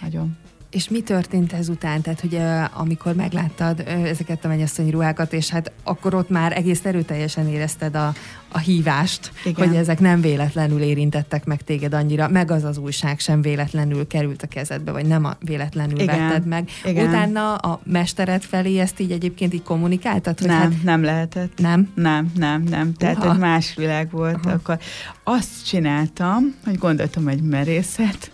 Nagyon. 0.00 0.36
És 0.76 0.88
mi 0.88 1.00
történt 1.00 1.52
ezután? 1.52 2.00
Tehát, 2.00 2.20
hogy 2.20 2.34
uh, 2.34 2.80
amikor 2.80 3.14
megláttad 3.14 3.80
uh, 3.80 4.08
ezeket 4.08 4.44
a 4.44 4.48
mennyasszonyi 4.48 4.90
ruhákat, 4.90 5.32
és 5.32 5.48
hát 5.48 5.72
akkor 5.84 6.14
ott 6.14 6.28
már 6.28 6.56
egész 6.56 6.84
erőteljesen 6.84 7.48
érezted 7.48 7.94
a, 7.94 8.14
a 8.52 8.58
hívást, 8.58 9.32
Igen. 9.44 9.68
hogy 9.68 9.76
ezek 9.76 10.00
nem 10.00 10.20
véletlenül 10.20 10.80
érintettek 10.80 11.44
meg 11.44 11.62
téged 11.62 11.94
annyira, 11.94 12.28
meg 12.28 12.50
az 12.50 12.64
az 12.64 12.78
újság 12.78 13.18
sem 13.18 13.40
véletlenül 13.40 14.06
került 14.06 14.42
a 14.42 14.46
kezedbe, 14.46 14.92
vagy 14.92 15.06
nem 15.06 15.24
a 15.24 15.36
véletlenül 15.40 16.00
Igen. 16.00 16.18
vetted 16.18 16.46
meg. 16.46 16.68
Igen. 16.84 17.08
Utána 17.08 17.54
a 17.54 17.80
mestered 17.84 18.42
felé 18.42 18.78
ezt 18.78 19.00
így 19.00 19.10
egyébként 19.10 19.54
így 19.54 19.62
kommunikáltad? 19.62 20.38
Hogy 20.38 20.48
nem, 20.48 20.60
hát... 20.60 20.82
nem 20.82 21.02
lehetett. 21.02 21.58
Nem? 21.58 21.92
Nem, 21.94 22.32
nem, 22.34 22.62
nem. 22.62 22.94
Tehát 22.94 23.16
Uha. 23.16 23.32
egy 23.32 23.38
más 23.38 23.74
világ 23.74 24.10
volt. 24.10 24.46
Aha. 24.46 24.54
Akkor 24.54 24.78
azt 25.24 25.66
csináltam, 25.66 26.54
hogy 26.64 26.78
gondoltam 26.78 27.28
egy 27.28 27.42
merészet, 27.42 28.30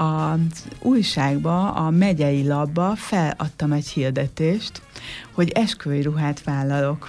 az 0.00 0.64
újságba, 0.78 1.70
a 1.70 1.90
megyei 1.90 2.46
labba 2.46 2.96
feladtam 2.96 3.72
egy 3.72 3.88
hirdetést, 3.88 4.82
hogy 5.32 5.50
esküvői 5.50 6.02
ruhát 6.02 6.42
vállalok. 6.42 7.08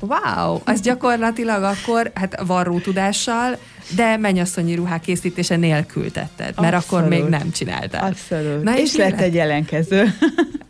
Wow, 0.00 0.60
az 0.64 0.80
gyakorlatilag 0.80 1.62
akkor, 1.62 2.10
hát 2.14 2.40
varró 2.46 2.78
tudással, 2.78 3.58
de 3.94 4.16
mennyasszonyi 4.16 4.74
ruhák 4.74 5.00
készítése 5.00 5.56
nélkül 5.56 6.10
tetted, 6.10 6.60
mert 6.60 6.74
Abszolút. 6.74 7.04
akkor 7.04 7.18
még 7.18 7.24
nem 7.24 7.50
csináltál. 7.50 8.04
Abszolút. 8.04 8.62
Na, 8.62 8.78
és, 8.78 8.82
és 8.82 8.96
lett 8.96 9.20
egy 9.20 9.34
jelentkező. 9.34 10.04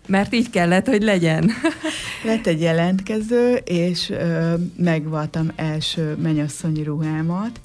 Mert 0.07 0.35
így 0.35 0.51
kellett, 0.51 0.87
hogy 0.87 1.03
legyen. 1.03 1.51
lett 2.25 2.47
egy 2.47 2.61
jelentkező, 2.61 3.55
és 3.65 4.11
ö, 4.11 4.55
megvaltam 4.77 5.53
első 5.57 6.17
mennyasszonyi 6.23 6.83
ruhámat, 6.83 7.61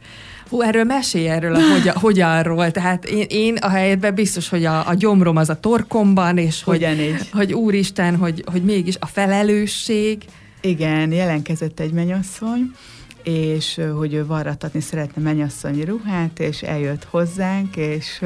Hú, 0.52 0.62
erről 0.62 0.84
mesélj 0.84 1.30
erről 1.30 1.56
a 1.56 1.60
hogyan, 1.72 1.96
hogyanról. 1.96 2.72
Tehát 2.72 3.06
én, 3.06 3.26
én 3.30 3.56
a 3.56 3.70
helyetben 3.70 4.14
biztos, 4.14 4.50
hogy 4.50 4.66
a, 4.66 4.88
a 4.88 4.94
gyomrom 4.94 5.36
az 5.36 5.50
a 5.50 5.60
torkomban, 5.60 6.38
és 6.38 6.64
hogy, 6.64 6.82
így? 6.82 7.30
hogy 7.32 7.54
úristen, 7.54 8.16
hogy, 8.16 8.44
hogy 8.46 8.64
mégis 8.64 8.96
a 9.00 9.06
felelősség. 9.06 10.24
Igen, 10.62 11.12
jelenkezett 11.12 11.80
egy 11.80 11.92
menyasszony, 11.92 12.72
és 13.24 13.82
hogy 13.98 14.14
ő 14.14 14.26
varratatni 14.26 14.82
szeretne 14.82 15.22
mennyasszonyi 15.22 15.84
ruhát, 15.84 16.40
és 16.40 16.62
eljött 16.62 17.04
hozzánk, 17.04 17.76
és 17.76 18.22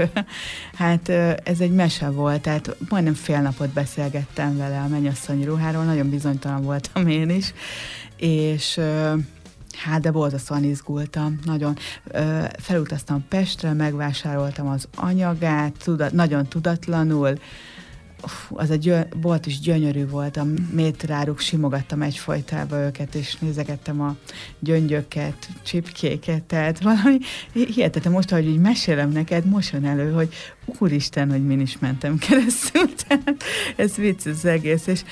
hát 0.79 1.10
ez 1.44 1.60
egy 1.60 1.72
mese 1.72 2.10
volt, 2.10 2.41
tehát 2.41 2.75
majdnem 2.89 3.13
fél 3.13 3.41
napot 3.41 3.70
beszélgettem 3.70 4.58
vele 4.58 4.77
a 4.77 4.88
mennyasszonyi 4.88 5.46
ruháról, 5.46 5.84
nagyon 5.84 6.10
bizonytalan 6.10 6.63
voltam 6.63 7.08
én 7.08 7.29
is, 7.29 7.53
és 8.17 8.79
Hát, 9.84 10.01
de 10.01 10.12
borzasztóan 10.12 10.63
izgultam, 10.63 11.39
nagyon. 11.44 11.77
Ö, 12.12 12.44
felutaztam 12.60 13.25
Pestre, 13.29 13.74
megvásároltam 13.74 14.67
az 14.67 14.88
anyagát, 14.96 15.74
tudat, 15.84 16.12
nagyon 16.12 16.46
tudatlanul, 16.48 17.38
Uf, 18.24 18.51
az 18.53 18.72
egy 18.72 18.94
bolt 19.22 19.46
is 19.46 19.60
gyönyörű 19.60 20.08
volt, 20.08 20.38
a 20.38 20.46
métráruk, 20.72 21.39
simogattam 21.39 22.01
egyfajtába 22.01 22.77
őket, 22.77 23.15
és 23.15 23.36
nézegettem 23.36 24.01
a 24.01 24.15
gyöngyöket, 24.60 25.50
csipkéket, 25.63 26.44
tehát 26.44 26.82
valami 26.82 27.17
hihetetlen. 27.53 28.13
Most, 28.13 28.32
ahogy 28.32 28.48
így 28.48 28.60
mesélem 28.60 29.10
neked, 29.10 29.46
most 29.46 29.72
jön 29.72 29.86
elő, 29.86 30.12
hogy 30.12 30.34
úristen, 30.79 31.32
hogy 31.32 31.46
min 31.46 31.60
is 31.60 31.79
mentem 31.79 32.17
keresztül, 32.17 32.94
tehát 33.08 33.44
ez 33.75 33.96
vicc 33.96 34.25
az 34.25 34.46
egész, 34.46 34.88
és 34.88 35.03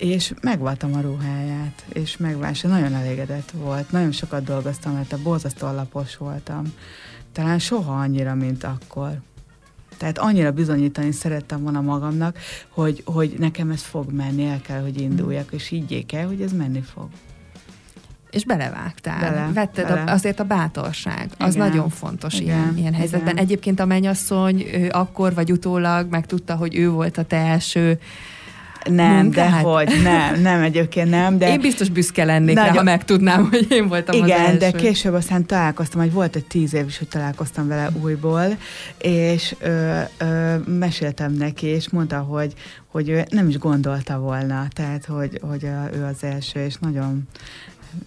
és 0.00 0.32
megvaltam 0.42 0.94
a 0.94 1.00
ruháját, 1.00 1.84
és 1.88 2.16
megvásároltam, 2.16 2.90
nagyon 2.90 3.04
elégedett 3.04 3.50
volt, 3.50 3.90
nagyon 3.90 4.12
sokat 4.12 4.44
dolgoztam, 4.44 4.92
mert 4.92 5.12
a 5.12 5.22
borzasztó 5.22 5.66
alapos 5.66 6.16
voltam. 6.16 6.74
Talán 7.32 7.58
soha 7.58 7.92
annyira, 7.92 8.34
mint 8.34 8.64
akkor. 8.64 9.10
Tehát 9.96 10.18
annyira 10.18 10.52
bizonyítani 10.52 11.12
szerettem 11.12 11.62
volna 11.62 11.80
magamnak, 11.80 12.38
hogy, 12.68 13.02
hogy 13.04 13.34
nekem 13.38 13.70
ez 13.70 13.82
fog 13.82 14.12
menni, 14.12 14.46
el 14.46 14.60
kell, 14.60 14.80
hogy 14.80 15.00
induljak, 15.00 15.52
és 15.52 15.70
így 15.70 16.06
kell, 16.06 16.26
hogy 16.26 16.42
ez 16.42 16.52
menni 16.52 16.80
fog. 16.80 17.08
És 18.30 18.44
belevágtál. 18.44 19.20
Bele, 19.20 19.50
Vetted 19.52 19.86
bele. 19.86 20.00
A, 20.02 20.12
azért 20.12 20.40
a 20.40 20.44
bátorság. 20.44 21.30
Az 21.38 21.54
igen, 21.54 21.68
nagyon 21.68 21.88
fontos 21.88 22.34
igen, 22.34 22.58
ilyen, 22.58 22.76
ilyen 22.76 22.94
helyzetben. 22.94 23.32
Igen. 23.32 23.44
Egyébként 23.44 23.80
a 23.80 23.84
mennyasszony 23.84 24.64
akkor 24.90 25.34
vagy 25.34 25.52
utólag 25.52 26.10
megtudta, 26.10 26.56
hogy 26.56 26.76
ő 26.76 26.90
volt 26.90 27.18
a 27.18 27.24
te 27.24 27.36
első 27.36 27.98
nem, 28.84 29.30
de 29.30 29.50
hogy 29.50 30.00
nem, 30.02 30.40
nem 30.40 30.62
egyébként 30.62 31.10
nem. 31.10 31.38
De 31.38 31.52
én 31.52 31.60
biztos 31.60 31.88
büszke 31.88 32.24
lennék 32.24 32.54
nagyon, 32.54 32.70
rá, 32.70 32.76
ha 32.76 32.82
megtudnám, 32.82 33.48
hogy 33.50 33.66
én 33.70 33.88
voltam 33.88 34.24
Igen, 34.24 34.40
az 34.40 34.46
első. 34.46 34.58
de 34.58 34.70
később 34.70 35.14
aztán 35.14 35.46
találkoztam, 35.46 36.00
hogy 36.00 36.12
volt 36.12 36.36
egy 36.36 36.44
tíz 36.44 36.74
év 36.74 36.86
is, 36.86 36.98
hogy 36.98 37.08
találkoztam 37.08 37.68
vele 37.68 37.90
újból, 38.02 38.56
és 38.98 39.54
ö, 39.60 40.00
ö, 40.18 40.56
meséltem 40.56 41.32
neki, 41.32 41.66
és 41.66 41.88
mondta, 41.88 42.18
hogy, 42.18 42.54
hogy 42.86 43.08
ő 43.08 43.24
nem 43.30 43.48
is 43.48 43.58
gondolta 43.58 44.18
volna, 44.18 44.66
tehát, 44.72 45.04
hogy, 45.04 45.40
hogy 45.42 45.64
ő 45.94 46.04
az 46.04 46.24
első, 46.24 46.60
és 46.64 46.74
nagyon 46.80 47.28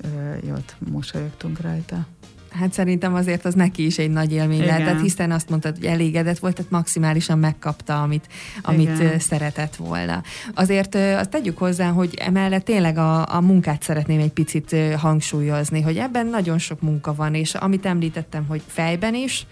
ö, 0.02 0.08
jót 0.48 0.76
mosolyogtunk 0.92 1.62
rajta 1.62 2.08
hát 2.54 2.74
szerintem 2.74 3.14
azért 3.14 3.46
az 3.46 3.54
neki 3.54 3.86
is 3.86 3.98
egy 3.98 4.10
nagy 4.10 4.32
élmény 4.32 4.62
Igen. 4.62 4.68
lehetett, 4.68 5.02
hiszen 5.02 5.32
azt 5.32 5.50
mondtad, 5.50 5.76
hogy 5.76 5.86
elégedett 5.86 6.40
volt, 6.40 6.56
tehát 6.56 6.72
maximálisan 6.72 7.40
megkapta, 7.40 8.02
amit, 8.02 8.28
amit 8.62 9.00
Igen. 9.00 9.20
szeretett 9.20 9.76
volna. 9.76 10.22
Azért 10.54 10.96
azt 10.96 11.30
tegyük 11.30 11.58
hozzá, 11.58 11.90
hogy 11.90 12.14
emellett 12.14 12.66
tényleg 12.66 12.98
a, 12.98 13.36
a 13.36 13.42
munkát 13.42 13.84
szeretném 13.84 14.20
egy 14.20 14.32
picit 14.32 14.76
hangsúlyozni, 14.98 15.82
hogy 15.82 15.98
ebben 15.98 16.28
nagyon 16.28 16.58
sok 16.58 16.82
munka 16.82 17.14
van, 17.16 17.36
és 17.36 17.56
amit 17.56 17.86
említettem, 17.86 18.46
hogy 18.48 18.62
fejben 18.68 19.16
is, 19.16 19.48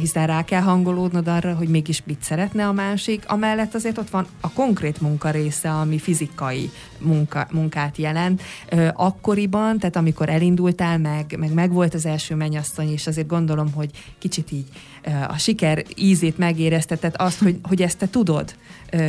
hiszen 0.00 0.26
rá 0.26 0.44
kell 0.44 0.60
hangolódnod 0.60 1.28
arra, 1.28 1.54
hogy 1.54 1.68
mégis 1.68 2.02
mit 2.06 2.22
szeretne 2.22 2.66
a 2.66 2.72
másik. 2.72 3.24
Amellett 3.26 3.74
azért 3.74 3.98
ott 3.98 4.10
van 4.10 4.26
a 4.40 4.50
konkrét 4.50 5.00
munka 5.00 5.30
része, 5.30 5.70
ami 5.70 5.98
fizikai 5.98 6.70
munka, 6.98 7.46
munkát 7.52 7.96
jelent. 7.96 8.42
Akkoriban, 8.92 9.78
tehát 9.78 9.96
amikor 9.96 10.28
elindultál, 10.28 10.98
meg, 10.98 11.36
meg, 11.38 11.52
meg 11.52 11.72
volt 11.72 11.94
az 11.94 12.06
első 12.06 12.23
mennyasszony, 12.28 12.92
és 12.92 13.06
azért 13.06 13.26
gondolom, 13.26 13.72
hogy 13.72 13.90
kicsit 14.18 14.52
így 14.52 14.66
a 15.28 15.38
siker 15.38 15.84
ízét 15.96 16.38
megérezteted 16.38 17.14
azt, 17.16 17.38
hogy, 17.38 17.58
hogy 17.62 17.82
ezt 17.82 17.98
te 17.98 18.08
tudod 18.08 18.54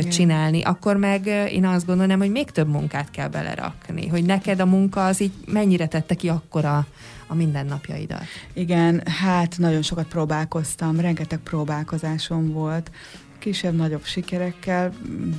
csinálni, 0.08 0.62
akkor 0.62 0.96
meg 0.96 1.26
én 1.26 1.66
azt 1.66 1.86
gondolom, 1.86 2.18
hogy 2.18 2.30
még 2.30 2.50
több 2.50 2.68
munkát 2.68 3.10
kell 3.10 3.28
belerakni, 3.28 4.08
hogy 4.08 4.24
neked 4.24 4.60
a 4.60 4.66
munka 4.66 5.06
az 5.06 5.20
így 5.20 5.32
mennyire 5.46 5.86
tette 5.86 6.14
ki 6.14 6.28
akkora 6.28 6.86
a 7.26 7.34
mindennapjaidat? 7.34 8.24
Igen, 8.52 9.02
hát 9.06 9.58
nagyon 9.58 9.82
sokat 9.82 10.06
próbálkoztam, 10.06 11.00
rengeteg 11.00 11.38
próbálkozásom 11.38 12.52
volt, 12.52 12.90
kisebb-nagyobb 13.38 14.04
sikerekkel, 14.04 14.92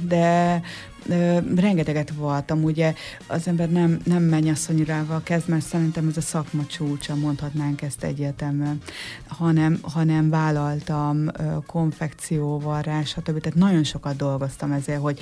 de 0.07 0.62
ö, 1.09 1.37
rengeteget 1.55 2.11
voltam, 2.11 2.63
ugye 2.63 2.93
az 3.27 3.47
ember 3.47 3.69
nem, 3.69 3.99
nem 4.03 4.23
mennyasszonyirával 4.23 5.21
kezd, 5.23 5.49
mert 5.49 5.65
szerintem 5.65 6.07
ez 6.07 6.17
a 6.17 6.21
szakma 6.21 6.65
csúcsa, 6.65 7.15
mondhatnánk 7.15 7.81
ezt 7.81 8.03
egyértelműen, 8.03 8.81
hanem, 9.27 9.79
hanem 9.81 10.29
vállaltam 10.29 11.27
ö, 11.27 11.57
konfekcióvarrás, 11.65 13.09
stb. 13.09 13.41
Tehát 13.41 13.57
nagyon 13.57 13.83
sokat 13.83 14.15
dolgoztam 14.15 14.71
ezért, 14.71 15.01
hogy 15.01 15.19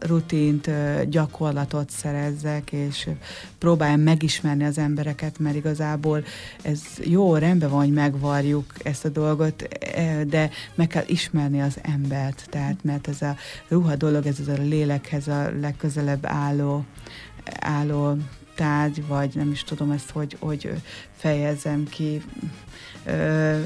rutint, 0.00 0.70
gyakorlatot 1.08 1.90
szerezzek, 1.90 2.72
és 2.72 3.08
próbáljam 3.58 4.00
megismerni 4.00 4.64
az 4.64 4.78
embereket, 4.78 5.38
mert 5.38 5.56
igazából 5.56 6.24
ez 6.62 6.80
jó, 7.04 7.36
rendben 7.36 7.70
van, 7.70 7.78
hogy 7.78 7.92
megvarjuk 7.92 8.72
ezt 8.82 9.04
a 9.04 9.08
dolgot, 9.08 9.68
de 10.26 10.50
meg 10.74 10.86
kell 10.86 11.04
ismerni 11.06 11.60
az 11.60 11.78
embert, 11.82 12.46
tehát 12.50 12.84
mert 12.84 13.08
ez 13.08 13.22
a 13.22 13.36
ruha 13.68 13.96
dolog, 13.96 14.26
ez 14.26 14.38
az 14.40 14.48
a 14.48 14.62
lélekhez 14.62 15.28
a 15.28 15.50
legközelebb 15.60 16.26
álló, 16.26 16.84
álló 17.60 18.16
tárgy, 18.54 19.06
vagy 19.06 19.34
nem 19.34 19.50
is 19.50 19.64
tudom 19.64 19.90
ezt, 19.90 20.10
hogy, 20.10 20.36
hogy 20.40 20.70
fejezem 21.16 21.84
ki, 21.88 22.22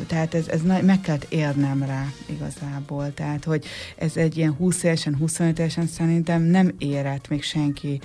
tehát 0.06 0.34
ez, 0.34 0.48
ez 0.48 0.62
meg 0.62 1.00
kellett 1.00 1.26
érnem 1.28 1.82
rá 1.82 2.04
igazából. 2.26 3.14
Tehát, 3.14 3.44
hogy 3.44 3.64
ez 3.96 4.16
egy 4.16 4.36
ilyen 4.36 4.52
20 4.52 4.82
évesen, 4.82 5.16
25 5.16 5.58
évesen 5.58 5.86
szerintem 5.86 6.42
nem 6.42 6.74
érett 6.78 7.28
még 7.28 7.42
senki 7.42 8.00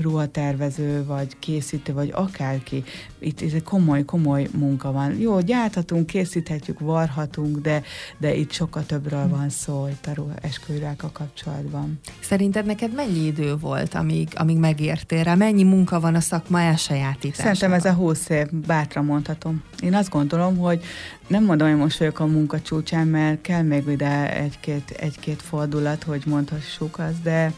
ruhatervező, 0.00 1.04
vagy 1.04 1.38
készítő, 1.38 1.92
vagy 1.92 2.10
akárki. 2.14 2.84
Itt 3.18 3.42
ez 3.42 3.52
egy 3.52 3.62
komoly, 3.62 4.04
komoly 4.04 4.48
munka 4.52 4.92
van. 4.92 5.18
Jó, 5.18 5.40
gyárthatunk, 5.40 6.06
készíthetjük, 6.06 6.80
varhatunk, 6.80 7.58
de, 7.58 7.82
de 8.18 8.34
itt 8.34 8.52
sokkal 8.52 8.86
többről 8.86 9.28
van 9.28 9.48
szó 9.48 9.88
itt 9.90 10.06
a 10.06 10.24
esküvőrákkal 10.40 11.10
kapcsolatban. 11.12 12.00
Szerinted 12.20 12.66
neked 12.66 12.94
mennyi 12.94 13.26
idő 13.26 13.56
volt, 13.56 13.94
amíg, 13.94 14.28
amíg 14.34 14.56
megértél 14.56 15.22
rá? 15.22 15.34
Mennyi 15.34 15.62
munka 15.62 16.00
van 16.00 16.14
a 16.14 16.20
szakma 16.20 16.60
elsajátításában? 16.60 17.54
Szerintem 17.54 17.72
ez 17.78 17.84
a 17.84 17.92
20 17.92 18.28
év, 18.28 18.50
bátran 18.52 19.04
mondhatom. 19.04 19.62
Én 19.80 19.94
azt 19.94 20.10
gondolom, 20.10 20.23
hogy 20.30 20.84
nem 21.26 21.44
mondom, 21.44 21.68
hogy 21.68 21.78
most 21.78 21.98
vagyok 21.98 22.20
a 22.20 22.26
munka 22.26 22.60
csúcsán, 22.60 23.06
mert 23.06 23.40
kell 23.40 23.62
még 23.62 23.82
ide 23.88 24.36
egy-két, 24.36 24.90
egy-két 24.90 25.42
fordulat, 25.42 26.02
hogy 26.02 26.22
mondhassuk 26.26 26.98
azt, 26.98 27.22
de, 27.22 27.52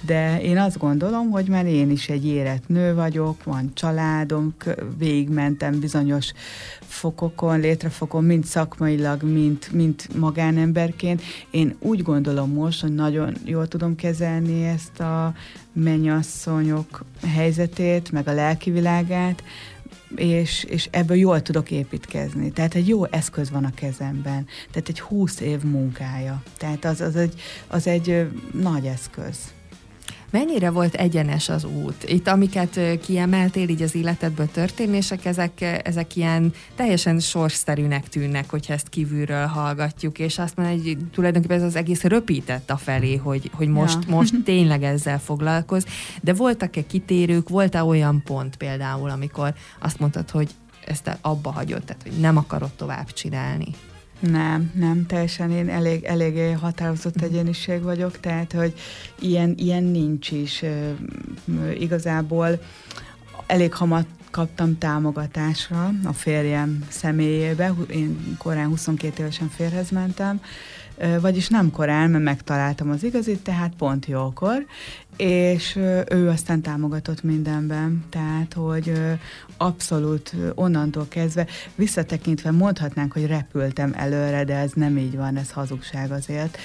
de 0.00 0.40
én 0.40 0.58
azt 0.58 0.78
gondolom, 0.78 1.30
hogy 1.30 1.48
már 1.48 1.66
én 1.66 1.90
is 1.90 2.08
egy 2.08 2.26
érett 2.26 2.68
nő 2.68 2.94
vagyok, 2.94 3.44
van 3.44 3.70
családom, 3.74 4.54
végigmentem 4.98 5.80
bizonyos 5.80 6.32
fokokon, 6.80 7.60
létrefokon, 7.60 8.24
mind 8.24 8.44
szakmailag, 8.44 9.22
mint, 9.22 9.72
mint 9.72 10.18
magánemberként. 10.18 11.22
Én 11.50 11.76
úgy 11.78 12.02
gondolom 12.02 12.52
most, 12.52 12.80
hogy 12.80 12.94
nagyon 12.94 13.34
jól 13.44 13.68
tudom 13.68 13.96
kezelni 13.96 14.64
ezt 14.64 15.00
a 15.00 15.34
mennyasszonyok 15.72 17.04
helyzetét, 17.34 18.12
meg 18.12 18.28
a 18.28 18.32
lelki 18.32 18.70
világát, 18.70 19.42
és, 20.16 20.64
és 20.64 20.88
ebből 20.90 21.16
jól 21.16 21.42
tudok 21.42 21.70
építkezni. 21.70 22.50
Tehát 22.50 22.74
egy 22.74 22.88
jó 22.88 23.04
eszköz 23.04 23.50
van 23.50 23.64
a 23.64 23.74
kezemben. 23.74 24.46
Tehát 24.70 24.88
egy 24.88 25.00
húsz 25.00 25.40
év 25.40 25.62
munkája. 25.62 26.42
Tehát 26.58 26.84
az, 26.84 27.00
az, 27.00 27.16
egy, 27.16 27.40
az 27.66 27.86
egy 27.86 28.28
nagy 28.52 28.86
eszköz. 28.86 29.36
Mennyire 30.36 30.70
volt 30.70 30.94
egyenes 30.94 31.48
az 31.48 31.64
út? 31.64 32.04
Itt, 32.04 32.28
amiket 32.28 32.80
kiemeltél 33.00 33.68
így 33.68 33.82
az 33.82 33.94
életedből 33.94 34.50
történések, 34.50 35.24
ezek, 35.24 35.60
ezek 35.84 36.16
ilyen 36.16 36.52
teljesen 36.74 37.18
sorsszerűnek 37.18 38.08
tűnnek, 38.08 38.50
hogyha 38.50 38.72
ezt 38.72 38.88
kívülről 38.88 39.46
hallgatjuk, 39.46 40.18
és 40.18 40.38
azt 40.38 40.56
mondja, 40.56 40.82
hogy 40.82 40.96
tulajdonképpen 41.12 41.56
ez 41.56 41.62
az 41.62 41.76
egész 41.76 42.02
röpített 42.02 42.70
a 42.70 42.76
felé, 42.76 43.16
hogy, 43.16 43.50
hogy 43.52 43.68
most, 43.68 43.98
ja. 44.06 44.14
most 44.14 44.34
tényleg 44.44 44.82
ezzel 44.82 45.18
foglalkoz. 45.18 45.86
De 46.22 46.32
voltak-e 46.32 46.86
kitérők, 46.86 47.48
volt-e 47.48 47.84
olyan 47.84 48.22
pont 48.22 48.56
például, 48.56 49.10
amikor 49.10 49.54
azt 49.78 49.98
mondtad, 49.98 50.30
hogy 50.30 50.50
ezt 50.86 51.18
abba 51.20 51.50
hagyod, 51.50 51.84
tehát 51.84 52.02
hogy 52.02 52.20
nem 52.20 52.36
akarod 52.36 52.70
tovább 52.70 53.12
csinálni? 53.12 53.68
Nem, 54.20 54.70
nem, 54.74 55.06
teljesen. 55.06 55.50
Én 55.50 55.68
elég, 55.68 56.04
eléggé 56.04 56.52
határozott 56.52 57.22
egyéniség 57.22 57.82
vagyok, 57.82 58.20
tehát, 58.20 58.52
hogy 58.52 58.74
ilyen, 59.18 59.54
ilyen 59.56 59.82
nincs 59.82 60.30
is. 60.30 60.64
Igazából 61.78 62.60
elég 63.46 63.72
hamar 63.74 64.04
kaptam 64.30 64.78
támogatásra 64.78 65.90
a 66.04 66.12
férjem 66.12 66.84
személyébe, 66.88 67.74
én 67.90 68.36
korán 68.38 68.68
22 68.68 69.22
évesen 69.22 69.48
férhez 69.48 69.90
mentem, 69.90 70.40
vagyis 71.20 71.48
nem 71.48 71.70
korán, 71.70 72.10
mert 72.10 72.24
megtaláltam 72.24 72.90
az 72.90 73.04
igazit, 73.04 73.42
tehát 73.42 73.74
pont 73.74 74.06
jókor, 74.06 74.66
és 75.16 75.76
ő 76.10 76.28
aztán 76.28 76.60
támogatott 76.60 77.22
mindenben, 77.22 78.04
tehát, 78.10 78.52
hogy 78.52 78.92
abszolút 79.56 80.34
onnantól 80.54 81.06
kezdve, 81.08 81.46
visszatekintve 81.74 82.50
mondhatnánk, 82.50 83.12
hogy 83.12 83.26
repültem 83.26 83.92
előre, 83.96 84.44
de 84.44 84.54
ez 84.54 84.72
nem 84.74 84.96
így 84.96 85.16
van, 85.16 85.36
ez 85.36 85.50
hazugság 85.50 86.10
azért. 86.10 86.58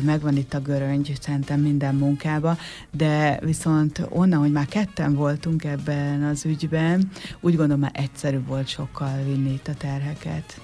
Megvan 0.00 0.36
itt 0.36 0.54
a 0.54 0.60
göröngy, 0.60 1.12
szerintem 1.20 1.60
minden 1.60 1.94
munkába, 1.94 2.56
de 2.90 3.38
viszont 3.42 4.06
onnan, 4.08 4.38
hogy 4.38 4.52
már 4.52 4.66
ketten 4.66 5.14
voltunk 5.14 5.64
ebben 5.64 6.22
az 6.22 6.44
ügyben, 6.44 7.10
úgy 7.40 7.56
gondolom 7.56 7.80
már 7.80 7.92
egyszerű 7.94 8.40
volt 8.46 8.68
sokkal 8.68 9.18
vinni 9.24 9.52
itt 9.52 9.68
a 9.68 9.74
terheket 9.74 10.60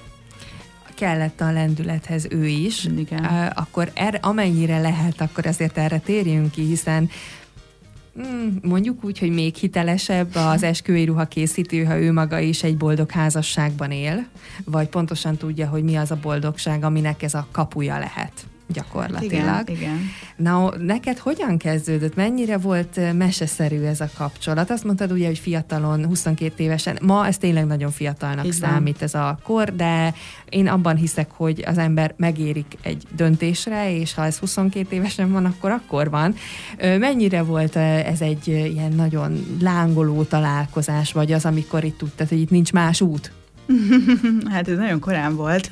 kellett 1.00 1.40
a 1.40 1.52
lendülethez 1.52 2.26
ő 2.30 2.46
is, 2.46 2.84
Igen. 2.84 3.24
akkor 3.54 3.90
erre, 3.94 4.18
amennyire 4.22 4.78
lehet, 4.78 5.20
akkor 5.20 5.46
azért 5.46 5.78
erre 5.78 5.98
térjünk 5.98 6.50
ki, 6.50 6.62
hiszen 6.62 7.10
hmm, 8.14 8.58
mondjuk 8.62 9.04
úgy, 9.04 9.18
hogy 9.18 9.30
még 9.30 9.54
hitelesebb 9.54 10.34
az 10.34 10.62
esküvői 10.62 11.04
ruha 11.04 11.24
készítő, 11.24 11.84
ha 11.84 11.98
ő 11.98 12.12
maga 12.12 12.38
is 12.38 12.62
egy 12.62 12.76
boldog 12.76 13.10
házasságban 13.10 13.90
él, 13.90 14.26
vagy 14.64 14.88
pontosan 14.88 15.36
tudja, 15.36 15.68
hogy 15.68 15.82
mi 15.82 15.96
az 15.96 16.10
a 16.10 16.18
boldogság, 16.22 16.84
aminek 16.84 17.22
ez 17.22 17.34
a 17.34 17.46
kapuja 17.50 17.98
lehet 17.98 18.49
gyakorlatilag. 18.72 19.68
Igen, 19.68 19.76
igen. 19.76 19.98
Na, 20.36 20.72
neked 20.78 21.18
hogyan 21.18 21.56
kezdődött? 21.58 22.14
Mennyire 22.14 22.58
volt 22.58 23.16
meseszerű 23.16 23.82
ez 23.82 24.00
a 24.00 24.08
kapcsolat? 24.16 24.70
Azt 24.70 24.84
mondtad 24.84 25.12
ugye, 25.12 25.26
hogy 25.26 25.38
fiatalon, 25.38 26.06
22 26.06 26.62
évesen, 26.62 26.98
ma 27.02 27.26
ez 27.26 27.38
tényleg 27.38 27.66
nagyon 27.66 27.90
fiatalnak 27.90 28.44
Igen. 28.44 28.56
számít 28.56 29.02
ez 29.02 29.14
a 29.14 29.38
kor, 29.42 29.74
de 29.76 30.14
én 30.48 30.68
abban 30.68 30.96
hiszek, 30.96 31.30
hogy 31.30 31.64
az 31.66 31.78
ember 31.78 32.14
megérik 32.16 32.78
egy 32.82 33.06
döntésre, 33.16 33.96
és 33.96 34.14
ha 34.14 34.24
ez 34.24 34.38
22 34.38 34.96
évesen 34.96 35.32
van, 35.32 35.44
akkor 35.44 35.70
akkor 35.70 36.10
van. 36.10 36.34
Mennyire 36.98 37.42
volt 37.42 37.76
ez 37.76 38.20
egy 38.20 38.48
ilyen 38.48 38.92
nagyon 38.92 39.58
lángoló 39.60 40.22
találkozás, 40.22 41.12
vagy 41.12 41.32
az, 41.32 41.44
amikor 41.44 41.84
itt 41.84 41.98
tudtad, 41.98 42.28
hogy 42.28 42.40
itt 42.40 42.50
nincs 42.50 42.72
más 42.72 43.00
út? 43.00 43.32
hát 44.52 44.68
ez 44.68 44.76
nagyon 44.76 45.00
korán 45.00 45.36
volt. 45.36 45.70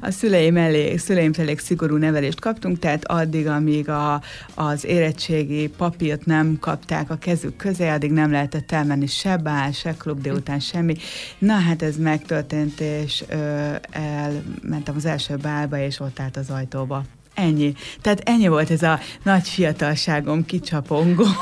A 0.00 0.10
szüleim 0.10 0.56
elég, 0.56 0.98
szüleim 0.98 1.32
elég 1.38 1.58
szigorú 1.58 1.96
nevelést 1.96 2.40
kaptunk, 2.40 2.78
tehát 2.78 3.04
addig, 3.04 3.46
amíg 3.46 3.88
a, 3.88 4.22
az 4.54 4.84
érettségi 4.84 5.68
papírt 5.68 6.24
nem 6.24 6.56
kapták 6.60 7.10
a 7.10 7.16
kezük 7.16 7.56
közé, 7.56 7.88
addig 7.88 8.12
nem 8.12 8.30
lehetett 8.30 8.72
elmenni 8.72 9.06
se 9.06 9.36
bál, 9.36 9.72
se 9.72 9.94
klub 9.98 10.20
délután 10.20 10.60
semmi. 10.60 10.94
Na 11.38 11.54
hát 11.54 11.82
ez 11.82 11.96
megtörtént, 11.96 12.80
és 12.80 13.24
ö, 13.28 13.74
elmentem 13.90 14.94
az 14.96 15.04
első 15.04 15.36
bálba, 15.36 15.78
és 15.78 16.00
ott 16.00 16.20
állt 16.20 16.36
az 16.36 16.50
ajtóba. 16.50 17.04
Ennyi. 17.40 17.74
Tehát 18.00 18.20
ennyi 18.20 18.48
volt 18.48 18.70
ez 18.70 18.82
a 18.82 19.00
nagy 19.22 19.48
fiatalságom 19.48 20.44
kicsapongó. 20.44 21.26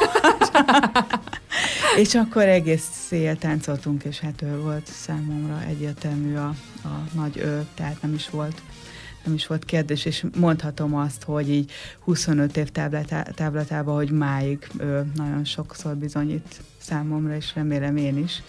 és 2.02 2.14
akkor 2.14 2.42
egész 2.42 2.88
szél 3.06 3.36
táncoltunk, 3.36 4.04
és 4.04 4.18
hát 4.18 4.42
ő 4.42 4.60
volt 4.60 4.86
számomra 4.86 5.62
egyértelmű 5.68 6.36
a, 6.36 6.54
a 6.84 7.04
nagy 7.14 7.36
ő, 7.36 7.66
tehát 7.74 8.02
nem 8.02 8.14
is 8.14 8.30
volt 8.30 8.62
nem 9.24 9.34
is 9.34 9.46
volt 9.46 9.64
kérdés, 9.64 10.04
és 10.04 10.24
mondhatom 10.38 10.94
azt, 10.94 11.22
hogy 11.22 11.50
így 11.50 11.70
25 12.00 12.56
év 12.56 12.68
táblatában, 13.34 13.94
hogy 13.94 14.10
máig 14.10 14.68
ő 14.78 15.06
nagyon 15.14 15.44
sokszor 15.44 15.96
bizonyít 15.96 16.60
számomra, 16.78 17.36
és 17.36 17.54
remélem 17.54 17.96
én 17.96 18.18
is, 18.18 18.42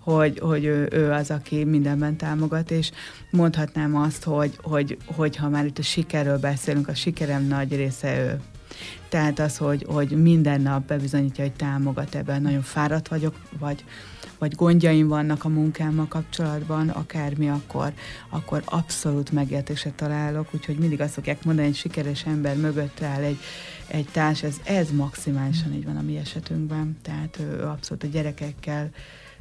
hogy, 0.00 0.38
hogy 0.38 0.64
ő, 0.64 0.88
ő 0.92 1.10
az, 1.10 1.30
aki 1.30 1.64
mindenben 1.64 2.16
támogat, 2.16 2.70
és 2.70 2.90
mondhatnám 3.30 3.96
azt, 3.96 4.24
hogy, 4.24 4.58
hogy, 4.62 4.98
hogy 5.14 5.36
ha 5.36 5.48
már 5.48 5.66
itt 5.66 5.78
a 5.78 5.82
sikerről 5.82 6.38
beszélünk, 6.38 6.88
a 6.88 6.94
sikerem 6.94 7.46
nagy 7.46 7.76
része 7.76 8.18
ő. 8.18 8.40
Tehát 9.08 9.38
az, 9.38 9.56
hogy, 9.56 9.86
hogy 9.88 10.22
minden 10.22 10.60
nap 10.60 10.86
bebizonyítja, 10.86 11.44
hogy 11.44 11.52
támogat 11.52 12.14
ebben, 12.14 12.42
nagyon 12.42 12.62
fáradt 12.62 13.08
vagyok, 13.08 13.34
vagy, 13.58 13.84
vagy 14.38 14.54
gondjaim 14.54 15.08
vannak 15.08 15.44
a 15.44 15.48
munkámmal 15.48 16.06
kapcsolatban, 16.08 16.88
akármi, 16.88 17.48
akkor, 17.48 17.92
akkor 18.28 18.62
abszolút 18.64 19.32
megértésre 19.32 19.92
találok, 19.96 20.48
úgyhogy 20.54 20.78
mindig 20.78 21.00
azt 21.00 21.12
szokják 21.12 21.44
mondani, 21.44 21.66
egy 21.66 21.76
sikeres 21.76 22.26
ember 22.26 22.56
mögött 22.56 23.02
áll 23.02 23.22
egy, 23.22 23.38
egy 23.86 24.08
társ, 24.12 24.42
ez, 24.42 24.56
ez 24.64 24.90
maximálisan 24.90 25.74
így 25.74 25.84
van 25.84 25.96
a 25.96 26.02
mi 26.02 26.16
esetünkben, 26.16 26.98
tehát 27.02 27.38
ő 27.40 27.64
abszolút 27.64 28.04
a 28.04 28.06
gyerekekkel 28.06 28.90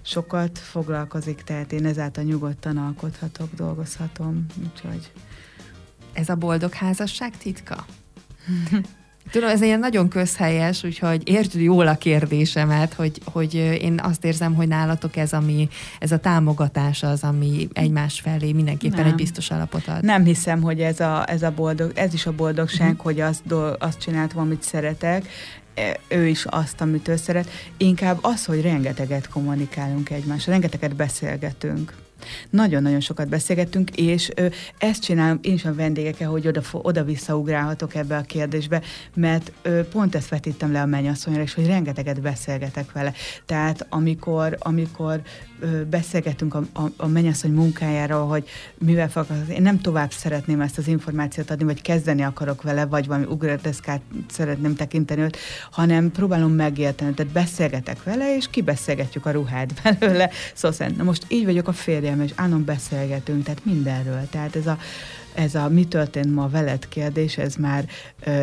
sokat 0.01 0.59
foglalkozik, 0.59 1.41
tehát 1.41 1.71
én 1.71 1.85
ezáltal 1.85 2.23
nyugodtan 2.23 2.77
alkothatok, 2.77 3.53
dolgozhatom, 3.55 4.45
úgyhogy... 4.63 5.11
Ez 6.13 6.29
a 6.29 6.35
boldog 6.35 6.73
házasság 6.73 7.37
titka? 7.37 7.85
Tudom, 9.31 9.49
ez 9.49 9.61
ilyen 9.61 9.79
nagyon 9.79 10.07
közhelyes, 10.07 10.83
úgyhogy 10.83 11.29
értsd 11.29 11.61
jól 11.61 11.87
a 11.87 11.95
kérdésemet, 11.95 12.93
hogy, 12.93 13.21
hogy 13.23 13.53
én 13.53 13.99
azt 14.03 14.25
érzem, 14.25 14.53
hogy 14.53 14.67
nálatok 14.67 15.15
ez, 15.15 15.33
ami, 15.33 15.69
ez 15.99 16.11
a 16.11 16.17
támogatás 16.17 17.03
az, 17.03 17.23
ami 17.23 17.67
egymás 17.73 18.19
felé 18.19 18.51
mindenképpen 18.51 18.99
Nem. 18.99 19.07
egy 19.07 19.15
biztos 19.15 19.51
alapot 19.51 19.87
ad. 19.87 20.03
Nem 20.03 20.23
hiszem, 20.23 20.61
hogy 20.61 20.81
ez, 20.81 20.99
a, 20.99 21.29
ez, 21.29 21.43
a 21.43 21.51
boldog, 21.51 21.91
ez 21.95 22.13
is 22.13 22.25
a 22.25 22.31
boldogság, 22.31 22.89
uh-huh. 22.89 23.03
hogy 23.03 23.19
azt, 23.19 23.43
azt 23.79 23.99
csináltam, 23.99 24.41
amit 24.41 24.63
szeretek, 24.63 25.25
ő 26.07 26.27
is 26.27 26.45
azt, 26.45 26.81
amit 26.81 27.07
ő 27.07 27.15
szeret. 27.15 27.49
Inkább 27.77 28.17
az, 28.21 28.45
hogy 28.45 28.61
rengeteget 28.61 29.27
kommunikálunk 29.27 30.09
egymással, 30.09 30.53
rengeteget 30.53 30.95
beszélgetünk. 30.95 31.93
Nagyon-nagyon 32.49 32.99
sokat 32.99 33.29
beszélgettünk, 33.29 33.89
és 33.95 34.31
ö, 34.35 34.47
ezt 34.77 35.03
csinálom 35.03 35.39
én 35.41 35.53
is 35.53 35.65
a 35.65 35.73
vendégekkel, 35.73 36.29
hogy 36.29 36.47
oda, 36.47 36.61
oda 36.71 37.03
visszaugrálhatok 37.03 37.95
ebbe 37.95 38.17
a 38.17 38.21
kérdésbe, 38.21 38.81
mert 39.13 39.51
ö, 39.61 39.87
pont 39.87 40.15
ezt 40.15 40.29
vetítem 40.29 40.71
le 40.71 40.81
a 40.81 40.85
mennyasszonyra, 40.85 41.41
és 41.41 41.53
hogy 41.53 41.65
rengeteget 41.65 42.21
beszélgetek 42.21 42.91
vele. 42.91 43.13
Tehát 43.45 43.85
amikor, 43.89 44.57
amikor 44.59 45.21
beszélgetünk 45.89 46.53
a, 46.53 46.63
a, 46.73 46.81
a 46.97 47.07
mennyasszony 47.07 47.51
munkájáról, 47.51 48.27
hogy 48.27 48.49
mivel 48.77 49.09
fogok, 49.09 49.29
én 49.49 49.61
nem 49.61 49.79
tovább 49.79 50.11
szeretném 50.11 50.61
ezt 50.61 50.77
az 50.77 50.87
információt 50.87 51.51
adni, 51.51 51.63
vagy 51.63 51.81
kezdeni 51.81 52.21
akarok 52.21 52.61
vele, 52.61 52.85
vagy 52.85 53.07
valami 53.07 53.25
ugrárdeszkát 53.25 54.01
szeretném 54.29 54.75
tekinteni 54.75 55.21
őt, 55.21 55.37
hanem 55.71 56.11
próbálom 56.11 56.51
megérteni, 56.51 57.13
tehát 57.13 57.31
beszélgetek 57.31 58.03
vele, 58.03 58.35
és 58.35 58.49
kibeszélgetjük 58.49 59.25
a 59.25 59.31
ruhát 59.31 59.73
belőle. 59.83 60.29
Szóval 60.53 60.87
na 60.97 61.03
most 61.03 61.25
így 61.27 61.45
vagyok 61.45 61.67
a 61.67 61.73
férjem, 61.73 62.21
és 62.21 62.31
állandóan 62.35 62.65
beszélgetünk, 62.65 63.43
tehát 63.43 63.65
mindenről. 63.65 64.27
Tehát 64.29 64.55
ez 64.55 64.67
a, 64.67 64.77
ez 65.39 65.55
a 65.55 65.69
mi 65.69 65.87
történt 65.87 66.33
ma 66.33 66.47
veled 66.47 66.87
kérdés, 66.87 67.37
ez 67.37 67.55
már 67.55 67.85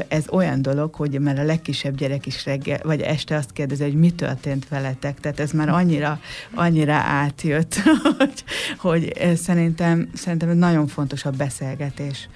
ez 0.09 0.25
olyan 0.29 0.63
dolog, 0.63 0.95
hogy 0.95 1.21
már 1.21 1.39
a 1.39 1.43
legkisebb 1.43 1.97
gyerek 1.97 2.27
is 2.27 2.45
reggel, 2.45 2.81
vagy 2.83 3.01
este 3.01 3.37
azt 3.37 3.53
kérdezi, 3.53 3.83
hogy 3.83 3.95
mi 3.95 4.11
történt 4.11 4.69
veletek. 4.69 5.21
Tehát 5.21 5.41
ez 5.41 5.51
már 5.51 5.69
annyira, 5.69 6.21
annyira 6.55 6.95
átjött, 6.95 7.75
hogy, 8.19 8.45
hogy 8.79 9.13
szerintem, 9.37 10.11
szerintem 10.15 10.57
nagyon 10.57 10.87
fontos 10.87 11.25
a 11.25 11.31
beszélgetés 11.31 12.29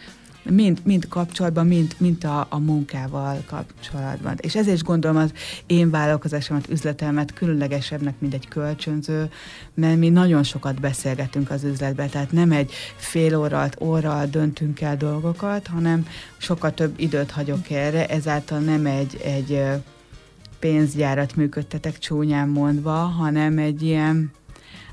mind, 0.51 0.81
mind 0.85 1.09
kapcsolatban, 1.09 1.67
mind, 1.67 1.95
mind 1.99 2.25
a, 2.25 2.47
a 2.49 2.59
munkával 2.59 3.43
kapcsolatban. 3.47 4.35
És 4.41 4.55
ezért 4.55 4.77
is 4.77 4.83
gondolom 4.83 5.17
az 5.17 5.33
én 5.67 5.91
vállalkozásomat, 5.91 6.69
üzletemet 6.71 7.33
különlegesebbnek, 7.33 8.15
mint 8.19 8.35
egy 8.35 8.49
kölcsönző, 8.49 9.31
mert 9.75 9.99
mi 9.99 10.09
nagyon 10.09 10.43
sokat 10.43 10.81
beszélgetünk 10.81 11.51
az 11.51 11.65
üzletben, 11.65 12.09
tehát 12.09 12.33
nem 12.33 12.53
egy 12.53 12.73
fél 12.97 13.37
órát, 13.37 13.77
órral 13.81 14.27
döntünk 14.27 14.81
el 14.81 14.97
dolgokat, 14.97 15.67
hanem 15.67 16.07
sokkal 16.37 16.75
több 16.75 16.95
időt 16.97 17.31
hagyok 17.31 17.71
erre, 17.71 18.07
ezáltal 18.07 18.59
nem 18.59 18.87
egy, 18.87 19.21
egy 19.25 19.63
pénzgyárat 20.59 21.37
működtetek 21.37 21.99
csúnyán 21.99 22.49
mondva, 22.49 22.93
hanem 22.93 23.59
egy 23.59 23.83
ilyen 23.83 24.31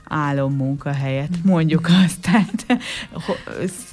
álommunkahelyet, 0.07 1.43
mondjuk 1.43 1.87
azt. 2.03 2.19
Tehát 2.19 2.65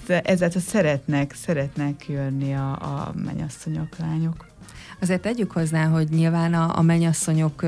ezzel 0.07 0.51
szeretnek, 0.51 1.35
szeretnek 1.35 2.09
jönni 2.09 2.55
a, 2.55 2.71
a 2.71 3.13
mennyasszonyok, 3.25 3.97
lányok. 3.99 4.47
Azért 5.01 5.21
tegyük 5.21 5.51
hozzá, 5.51 5.85
hogy 5.85 6.09
nyilván 6.09 6.55
a, 6.55 6.79
a 6.79 6.83
mennyasszonyok 6.83 7.65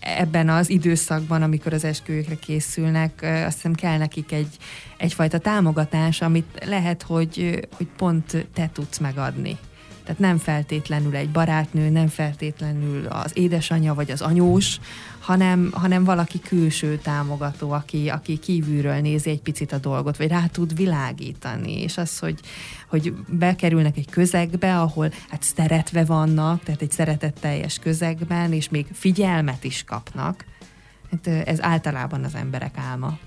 ebben 0.00 0.48
az 0.48 0.70
időszakban, 0.70 1.42
amikor 1.42 1.72
az 1.72 1.84
esküvőkre 1.84 2.34
készülnek, 2.34 3.42
azt 3.46 3.54
hiszem 3.54 3.74
kell 3.74 3.98
nekik 3.98 4.32
egy, 4.32 4.56
egyfajta 4.96 5.38
támogatás, 5.38 6.20
amit 6.20 6.64
lehet, 6.66 7.02
hogy, 7.02 7.66
hogy 7.76 7.86
pont 7.96 8.46
te 8.54 8.70
tudsz 8.72 8.98
megadni. 8.98 9.58
Tehát 10.04 10.20
nem 10.20 10.38
feltétlenül 10.38 11.16
egy 11.16 11.30
barátnő, 11.30 11.88
nem 11.88 12.08
feltétlenül 12.08 13.06
az 13.06 13.30
édesanyja 13.34 13.94
vagy 13.94 14.10
az 14.10 14.20
anyós, 14.20 14.78
hanem, 15.22 15.70
hanem 15.72 16.04
valaki 16.04 16.40
külső 16.40 16.96
támogató, 16.96 17.70
aki, 17.70 18.08
aki 18.08 18.38
kívülről 18.38 19.00
nézi 19.00 19.30
egy 19.30 19.40
picit 19.40 19.72
a 19.72 19.78
dolgot, 19.78 20.16
vagy 20.16 20.28
rá 20.28 20.46
tud 20.46 20.76
világítani, 20.76 21.82
és 21.82 21.98
az, 21.98 22.18
hogy, 22.18 22.40
hogy 22.88 23.14
bekerülnek 23.28 23.96
egy 23.96 24.10
közegbe, 24.10 24.78
ahol 24.80 25.12
hát 25.28 25.42
szeretve 25.42 26.04
vannak, 26.04 26.62
tehát 26.62 26.82
egy 26.82 26.90
szeretetteljes 26.90 27.78
közegben, 27.78 28.52
és 28.52 28.68
még 28.68 28.86
figyelmet 28.92 29.64
is 29.64 29.84
kapnak, 29.84 30.44
hát 31.10 31.26
ez 31.46 31.62
általában 31.62 32.24
az 32.24 32.34
emberek 32.34 32.76
álma 32.76 33.18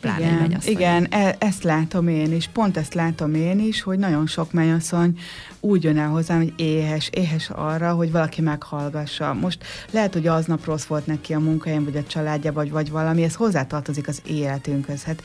pláne 0.00 0.24
igen, 0.24 0.34
mennyasszony. 0.34 0.72
Igen, 0.72 1.06
e- 1.10 1.36
ezt 1.38 1.62
látom 1.62 2.08
én 2.08 2.32
is, 2.32 2.48
pont 2.48 2.76
ezt 2.76 2.94
látom 2.94 3.34
én 3.34 3.60
is, 3.60 3.82
hogy 3.82 3.98
nagyon 3.98 4.26
sok 4.26 4.52
mennyasszony 4.52 5.18
úgy 5.60 5.84
jön 5.84 5.98
el 5.98 6.08
hozzám, 6.08 6.38
hogy 6.38 6.52
éhes, 6.56 7.08
éhes 7.12 7.50
arra, 7.50 7.92
hogy 7.92 8.12
valaki 8.12 8.40
meghallgassa. 8.40 9.34
Most 9.34 9.64
lehet, 9.90 10.12
hogy 10.12 10.26
aznap 10.26 10.64
rossz 10.64 10.84
volt 10.84 11.06
neki 11.06 11.34
a 11.34 11.38
munkáján, 11.38 11.84
vagy 11.84 11.96
a 11.96 12.02
családja, 12.02 12.52
vagy, 12.52 12.70
vagy 12.70 12.90
valami, 12.90 13.22
ez 13.22 13.34
hozzátartozik 13.34 14.08
az 14.08 14.22
életünkhöz. 14.26 15.02
Hát 15.02 15.22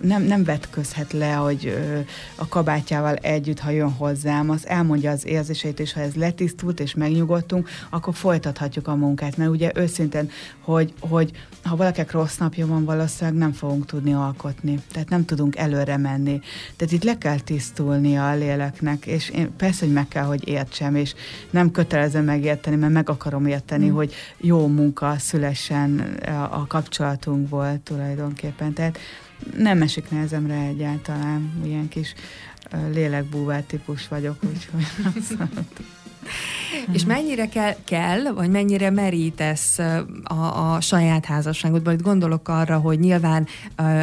nem, 0.00 0.22
nem 0.22 0.44
vetközhet 0.44 1.12
le, 1.12 1.32
hogy 1.32 1.78
a 2.34 2.48
kabátjával 2.48 3.14
együtt, 3.14 3.58
ha 3.58 3.70
jön 3.70 3.92
hozzám, 3.92 4.50
az 4.50 4.66
elmondja 4.66 5.10
az 5.10 5.26
érzéseit, 5.26 5.80
és 5.80 5.92
ha 5.92 6.00
ez 6.00 6.14
letisztult 6.14 6.80
és 6.80 6.94
megnyugodtunk, 6.94 7.68
akkor 7.90 8.14
folytathatjuk 8.14 8.88
a 8.88 8.94
munkát, 8.94 9.36
mert 9.36 9.50
ugye 9.50 9.70
őszintén, 9.74 10.30
hogy, 10.60 10.92
hogy 11.00 11.30
ha 11.62 11.76
valakinek 11.76 12.10
rossz 12.10 12.36
napja 12.36 12.66
van, 12.66 12.84
valószínűleg 12.84 13.38
nem 13.38 13.52
fogunk 13.52 13.85
tudni 13.86 14.12
alkotni, 14.14 14.78
tehát 14.92 15.08
nem 15.08 15.24
tudunk 15.24 15.56
előre 15.56 15.96
menni. 15.96 16.40
Tehát 16.76 16.92
itt 16.92 17.04
le 17.04 17.18
kell 17.18 17.38
tisztulnia 17.38 18.30
a 18.30 18.34
léleknek, 18.34 19.06
és 19.06 19.28
én 19.30 19.56
persze, 19.56 19.84
hogy 19.84 19.94
meg 19.94 20.08
kell, 20.08 20.24
hogy 20.24 20.48
értsem, 20.48 20.94
és 20.94 21.14
nem 21.50 21.70
kötelezem 21.70 22.24
megérteni, 22.24 22.76
mert 22.76 22.92
meg 22.92 23.10
akarom 23.10 23.46
érteni, 23.46 23.88
mm. 23.88 23.94
hogy 23.94 24.14
jó 24.36 24.66
munka 24.66 25.14
szülessen 25.18 25.98
a 26.50 26.66
kapcsolatunkból 26.66 27.80
tulajdonképpen. 27.82 28.72
Tehát 28.72 28.98
nem 29.56 29.82
esik 29.82 30.10
nehezemre 30.10 30.54
egyáltalán, 30.54 31.52
ilyen 31.64 31.88
kis 31.88 32.14
lélekbúvár 32.92 33.62
típus 33.62 34.08
vagyok, 34.08 34.36
úgyhogy 34.44 34.84
És 36.92 37.04
mennyire 37.04 37.48
kell, 37.48 37.74
kell, 37.84 38.32
vagy 38.34 38.50
mennyire 38.50 38.90
merítesz 38.90 39.78
a, 40.22 40.74
a 40.74 40.80
saját 40.80 41.24
házasságodban? 41.24 41.94
Itt 41.94 42.02
gondolok 42.02 42.48
arra, 42.48 42.78
hogy 42.78 42.98
nyilván 42.98 43.46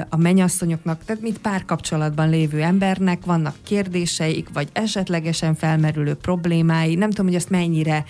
a 0.10 0.18
mennyasszonyoknak, 0.18 1.04
tehát 1.06 1.22
mint 1.22 1.38
párkapcsolatban 1.38 2.30
lévő 2.30 2.62
embernek 2.62 3.26
vannak 3.26 3.56
kérdéseik, 3.64 4.50
vagy 4.54 4.70
esetlegesen 4.74 5.56
felmerülő 5.56 6.14
problémái. 6.14 6.96
Nem 6.96 7.10
tudom, 7.10 7.26
hogy 7.26 7.36
ezt 7.36 7.50
mennyire 7.50 8.06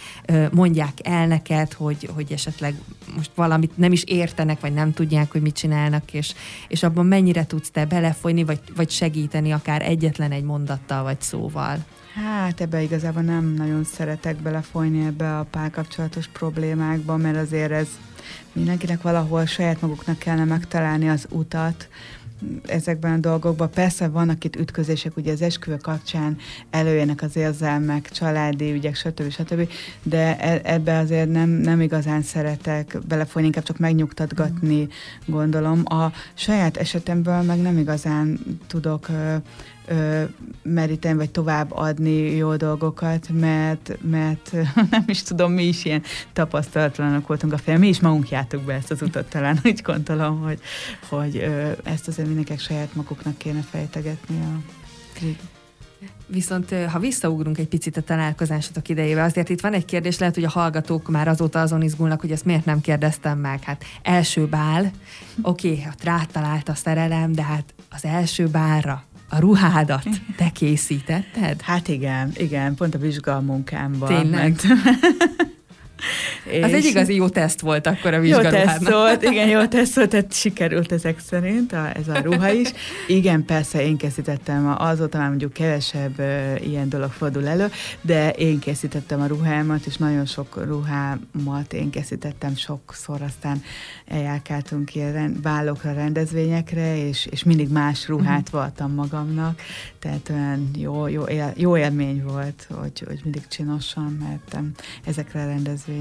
mondják 0.52 0.94
el 1.04 1.28
neked, 1.28 1.74
hogy, 1.74 2.10
hogy 2.16 2.32
esetleg 2.32 2.76
most 3.16 3.32
valamit 3.36 3.78
nem 3.78 3.92
is 3.92 4.04
értenek, 4.04 4.60
vagy 4.60 4.74
nem 4.74 4.94
tudják, 4.94 5.32
hogy 5.32 5.42
mit 5.42 5.56
csinálnak, 5.56 6.14
és, 6.14 6.34
és 6.68 6.84
abban 6.84 7.06
mennyire 7.06 7.46
tudsz 7.46 7.72
te 7.72 7.86
belefolyni, 7.86 8.44
vagy, 8.44 8.60
vagy 8.76 8.90
segíteni 8.90 9.52
akár 9.52 9.82
egyetlen 9.82 10.32
egy 10.32 10.44
mondattal, 10.44 11.04
vagy 11.04 11.22
szóval. 11.22 11.78
Hát 12.14 12.62
ebbe 12.62 12.82
igazából 12.82 13.22
nem 13.22 13.54
nagyon 13.58 13.84
szeretek 13.84 14.36
belefolyni 14.36 15.06
ebbe 15.06 15.38
a 15.38 15.44
párkapcsolatos 15.44 16.28
problémákba, 16.28 17.18
mert 17.18 17.38
azért 17.38 17.72
ez 17.72 17.88
mindenkinek 18.52 19.02
valahol 19.02 19.46
saját 19.46 19.82
maguknak 19.82 20.18
kellene 20.18 20.44
megtalálni 20.44 21.10
az 21.10 21.28
utat, 21.30 21.88
ezekben 22.66 23.14
a 23.14 23.18
dolgokban. 23.18 23.70
Persze 23.70 24.08
vannak 24.08 24.44
itt 24.44 24.56
ütközések, 24.56 25.18
ugye 25.18 25.32
az 25.32 25.42
esküvő 25.42 25.78
kapcsán 25.78 26.38
előjönnek 26.70 27.22
az 27.22 27.36
érzelmek, 27.36 28.10
családi 28.10 28.72
ügyek, 28.72 28.96
stb. 28.96 29.32
stb. 29.32 29.70
De 30.04 30.40
e, 30.40 30.62
ebbe 30.64 30.98
azért 30.98 31.32
nem, 31.32 31.50
nem 31.50 31.82
igazán 31.82 32.22
szeretek 32.22 32.98
belefolyni, 33.08 33.48
inkább 33.48 33.64
csak 33.64 33.78
megnyugtatgatni, 33.78 34.88
gondolom. 35.26 35.82
A 35.86 36.12
saját 36.34 36.78
esetemből 36.78 37.42
meg 37.42 37.62
nem 37.62 37.78
igazán 37.78 38.40
tudok 38.68 39.08
ö, 39.88 40.24
meríteni, 40.62 41.18
vagy 41.18 41.32
tovább 41.32 41.72
adni 41.72 42.36
jó 42.36 42.56
dolgokat, 42.56 43.30
mert, 43.30 43.98
mert 44.02 44.52
nem 44.92 45.04
is 45.06 45.24
tudom, 45.24 45.52
mi 45.52 45.64
is 45.64 45.86
ilyen 45.86 46.04
tapasztalatlanok 46.34 47.28
voltunk 47.28 47.54
a 47.54 47.58
film. 47.58 47.80
Mi 47.80 47.88
is 47.88 48.00
magunk 48.00 48.30
jártuk 48.30 48.62
be 48.62 48.74
ezt 48.74 48.92
az 48.92 49.02
utat, 49.02 49.30
talán 49.30 49.60
úgy 49.64 49.82
gondolom, 49.82 50.42
hogy, 50.42 50.60
hogy 51.10 51.38
ö, 51.38 51.72
ezt 51.84 52.08
azért 52.08 52.28
mindenkinek 52.28 52.62
saját 52.62 52.96
maguknak 52.96 53.38
kéne 53.38 53.62
fejtegetni 53.62 54.40
a 54.42 54.62
Viszont 56.28 56.76
ha 56.92 57.00
visszaugrunk 57.00 57.58
egy 57.58 57.68
picit 57.68 57.98
a 57.98 58.02
találkozásotok 58.02 58.90
idejébe, 58.90 59.24
azért 59.24 59.50
itt 59.50 59.62
van 59.62 59.74
egy 59.74 59.86
kérdés, 59.86 60.18
lehet, 60.18 60.36
hogy 60.36 60.44
a 60.44 60.50
hallgatók 60.50 61.10
már 61.10 61.28
azóta 61.28 61.62
azon 61.62 61.82
izgulnak, 61.82 62.22
hogy 62.22 62.32
ezt 62.32 62.46
miért 62.46 62.66
nem 62.66 62.82
kérdeztem 62.82 63.40
meg. 63.40 63.64
Hát 63.64 63.84
első 64.02 64.46
bál, 64.46 64.92
oké, 65.42 65.70
okay, 65.70 65.82
hát 65.82 66.04
rátalált 66.04 66.70
a 66.70 66.76
szerelem, 66.76 67.32
de 67.32 67.44
hát 67.44 67.74
az 67.90 68.06
első 68.06 68.48
bálra 68.48 69.04
a 69.34 69.40
ruhádat 69.40 70.08
te 70.38 70.50
készítetted? 70.50 71.62
Hát 71.62 71.88
igen, 71.88 72.32
igen, 72.36 72.76
pont 72.76 72.96
a 72.96 72.98
vizsgalmunkámban. 72.98 74.22
Tényleg? 74.22 74.56
Az 76.62 76.74
egy 76.74 76.86
igazi 76.86 77.16
jó 77.16 77.30
teszt 77.30 77.62
volt 77.62 77.88
akkor 77.88 78.14
a 78.14 78.20
vizsgálóhárnak. 78.20 78.82
Jó 78.82 78.88
teszt 78.88 78.90
volt, 78.90 79.24
igen, 79.24 79.48
jó 79.48 79.66
teszt 79.66 79.96
volt, 79.96 80.10
tehát 80.10 80.34
sikerült 80.44 80.92
ezek 80.92 81.20
szerint 81.20 81.74
a, 81.74 81.92
ez 81.96 82.08
a 82.08 82.20
ruha 82.22 82.52
is. 82.52 82.70
Igen, 83.08 83.46
persze 83.46 83.86
én 83.86 83.98
készítettem, 83.98 84.76
azóta 84.78 85.18
már 85.18 85.28
mondjuk 85.28 85.54
kevesebb 85.54 86.20
uh, 86.20 86.68
ilyen 86.68 86.90
dolog 86.90 87.12
fordul 87.12 87.48
elő, 87.48 87.72
de 88.02 88.32
én 88.32 88.60
készítettem 88.60 89.22
a 89.22 89.26
ruhámat, 89.26 89.86
és 89.86 89.98
nagyon 89.98 90.26
sok 90.26 90.66
ruhámat 90.66 91.74
én 91.74 91.90
készítettem 91.90 92.56
sokszor, 92.56 93.22
aztán 93.22 93.64
eljárkáltunk 94.06 94.96
ilyen 94.96 95.14
rend, 95.14 95.40
bálokra, 95.42 95.94
rendezvényekre, 95.94 97.08
és, 97.08 97.26
és 97.32 97.44
mindig 97.44 97.70
más 97.70 98.08
ruhát 98.08 98.48
uh-huh. 98.48 98.60
voltam 98.60 98.94
magamnak, 98.94 99.62
tehát 100.00 100.30
olyan 100.30 100.70
jó, 100.78 101.08
jó, 101.08 101.24
él, 101.24 101.54
jó 101.56 101.78
élmény 101.78 102.24
volt, 102.24 102.68
hogy, 102.70 103.04
hogy 103.08 103.20
mindig 103.24 103.48
csinosan 103.48 104.18
mertem 104.22 104.72
ezekre 105.06 105.42
a 105.42 105.46
rendezvényekre. 105.46 105.93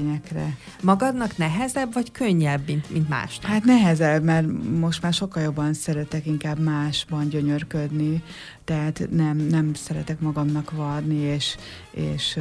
Magadnak 0.81 1.37
nehezebb, 1.37 1.93
vagy 1.93 2.11
könnyebb, 2.11 2.67
mint, 2.67 2.89
mint 2.89 3.09
másnak? 3.09 3.51
Hát 3.51 3.63
nehezebb, 3.63 4.23
mert 4.23 4.47
most 4.79 5.01
már 5.01 5.13
sokkal 5.13 5.43
jobban 5.43 5.73
szeretek 5.73 6.25
inkább 6.25 6.59
másban 6.59 7.29
gyönyörködni, 7.29 8.23
tehát 8.63 9.07
nem, 9.11 9.37
nem 9.37 9.73
szeretek 9.73 10.19
magamnak 10.19 10.71
varni, 10.71 11.15
és, 11.15 11.57
és 11.91 12.39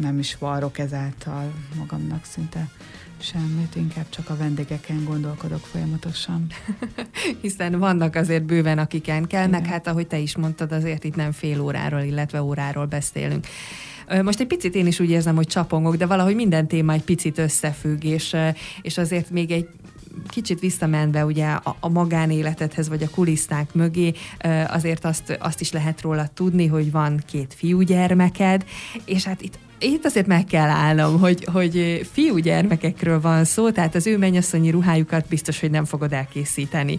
nem 0.00 0.18
is 0.18 0.36
varrok 0.38 0.78
ezáltal 0.78 1.52
magamnak 1.76 2.24
szinte 2.24 2.68
Semmit, 3.22 3.76
inkább 3.76 4.08
csak 4.08 4.30
a 4.30 4.36
vendégeken 4.36 5.04
gondolkodok 5.04 5.66
folyamatosan. 5.66 6.46
Hiszen 7.42 7.78
vannak 7.78 8.14
azért 8.14 8.42
bőven, 8.42 8.78
akiken 8.78 9.26
kell, 9.26 9.46
Igen. 9.46 9.60
meg 9.60 9.70
hát 9.70 9.86
ahogy 9.86 10.06
te 10.06 10.18
is 10.18 10.36
mondtad, 10.36 10.72
azért 10.72 11.04
itt 11.04 11.16
nem 11.16 11.32
fél 11.32 11.60
óráról, 11.60 12.00
illetve 12.00 12.42
óráról 12.42 12.86
beszélünk. 12.86 13.46
Most 14.22 14.40
egy 14.40 14.46
picit 14.46 14.74
én 14.74 14.86
is 14.86 15.00
úgy 15.00 15.10
érzem, 15.10 15.36
hogy 15.36 15.46
csapongok, 15.46 15.96
de 15.96 16.06
valahogy 16.06 16.34
minden 16.34 16.66
téma 16.66 16.92
egy 16.92 17.02
picit 17.02 17.38
összefügg, 17.38 18.04
és, 18.04 18.36
és 18.82 18.98
azért 18.98 19.30
még 19.30 19.50
egy 19.50 19.68
kicsit 20.28 20.60
visszamenve 20.60 21.24
ugye 21.24 21.46
a, 21.46 21.76
a 21.80 21.88
magánéletedhez, 21.88 22.88
vagy 22.88 23.02
a 23.02 23.10
kuliszták 23.10 23.74
mögé, 23.74 24.12
azért 24.68 25.04
azt, 25.04 25.38
azt 25.40 25.60
is 25.60 25.72
lehet 25.72 26.00
róla 26.00 26.28
tudni, 26.34 26.66
hogy 26.66 26.90
van 26.90 27.22
két 27.26 27.54
fiúgyermeked, 27.56 28.64
és 29.04 29.24
hát 29.24 29.42
itt 29.42 29.58
itt 29.82 30.04
azért 30.04 30.26
meg 30.26 30.44
kell 30.44 30.68
állnom, 30.68 31.18
hogy, 31.18 31.44
hogy 31.52 32.06
fiúgyermekekről 32.12 33.20
van 33.20 33.44
szó, 33.44 33.70
tehát 33.70 33.94
az 33.94 34.06
ő 34.06 34.18
mennyasszonyi 34.18 34.70
ruhájukat 34.70 35.28
biztos, 35.28 35.60
hogy 35.60 35.70
nem 35.70 35.84
fogod 35.84 36.12
elkészíteni. 36.12 36.98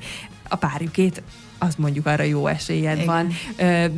A 0.50 0.56
párjukét 0.56 1.24
az 1.62 1.76
mondjuk 1.76 2.06
arra 2.06 2.24
jó 2.24 2.48
esélyed 2.48 3.00
Igen. 3.00 3.06
van. 3.06 3.28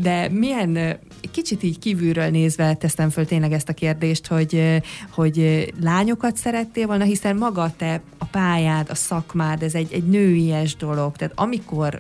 De 0.02 0.30
milyen, 0.30 1.00
kicsit 1.32 1.64
így 1.64 1.80
kívülről 1.80 2.30
nézve 2.30 2.74
teszem 2.74 3.10
föl 3.10 3.26
tényleg 3.26 3.52
ezt 3.52 3.70
a 3.70 3.74
kérdést, 3.74 4.28
hogy, 4.28 4.82
hogy 5.10 5.68
lányokat 5.82 6.38
szerettél 6.38 6.88
volna, 6.88 7.04
hiszen 7.04 7.36
maga 7.36 7.74
te 7.78 8.02
a 8.18 8.26
pályád, 8.26 8.90
a 8.90 8.96
szakmád, 8.96 9.64
ez 9.64 9.74
egy, 9.74 9.94
egy 9.94 10.04
nőies 10.04 10.76
dolog. 10.76 11.16
Tehát 11.16 11.34
amikor 11.36 11.98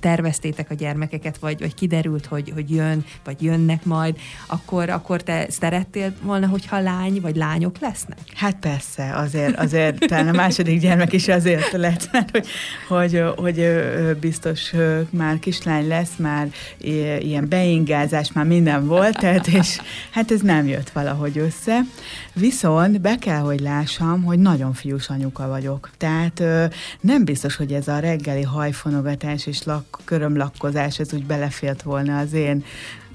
terveztétek 0.00 0.70
a 0.70 0.74
gyermekeket, 0.74 1.38
vagy, 1.38 1.60
vagy 1.60 1.74
kiderült, 1.74 2.26
hogy, 2.26 2.50
hogy 2.54 2.70
jön, 2.70 3.04
vagy 3.24 3.42
jönnek 3.42 3.84
majd, 3.84 4.16
akkor, 4.46 4.88
akkor 4.88 5.22
te 5.22 5.46
szerettél 5.50 6.12
volna, 6.22 6.46
hogyha 6.46 6.80
lány 6.80 7.20
vagy 7.20 7.36
lányok 7.36 7.78
lesznek? 7.78 8.18
Hát 8.34 8.56
persze, 8.56 9.12
azért, 9.14 9.56
azért 9.58 9.98
talán 9.98 10.28
a 10.28 10.32
második 10.32 10.80
gyermek 10.80 11.12
is 11.12 11.28
azért 11.28 11.72
lett, 11.72 12.08
mert 12.12 12.30
hogy, 12.30 12.46
hogy, 12.88 13.22
hogy 13.36 13.66
biztos 14.20 14.72
már 15.10 15.38
kislány 15.38 15.88
lesz, 15.88 16.16
már 16.18 16.48
ilyen 17.18 17.48
beingázás, 17.48 18.32
már 18.32 18.44
minden 18.44 18.86
volt, 18.86 19.18
tehát 19.18 19.46
és 19.46 19.80
hát 20.10 20.30
ez 20.30 20.40
nem 20.40 20.66
jött 20.66 20.90
valahogy 20.90 21.38
össze. 21.38 21.80
Viszont 22.34 23.00
be 23.00 23.16
kell, 23.16 23.40
hogy 23.40 23.60
lássam, 23.60 24.22
hogy 24.22 24.38
nagyon 24.38 24.72
fiús 24.72 25.08
anyuka 25.08 25.48
vagyok. 25.48 25.90
Tehát 25.98 26.42
nem 27.00 27.24
biztos, 27.24 27.56
hogy 27.56 27.72
ez 27.72 27.88
a 27.88 27.98
reggeli 27.98 28.42
hajfonogatás 28.42 29.46
és 29.46 29.62
lak, 29.62 30.00
körömlakkozás, 30.04 30.98
ez 30.98 31.12
úgy 31.12 31.24
belefért 31.24 31.82
volna 31.82 32.18
az 32.18 32.32
én 32.32 32.64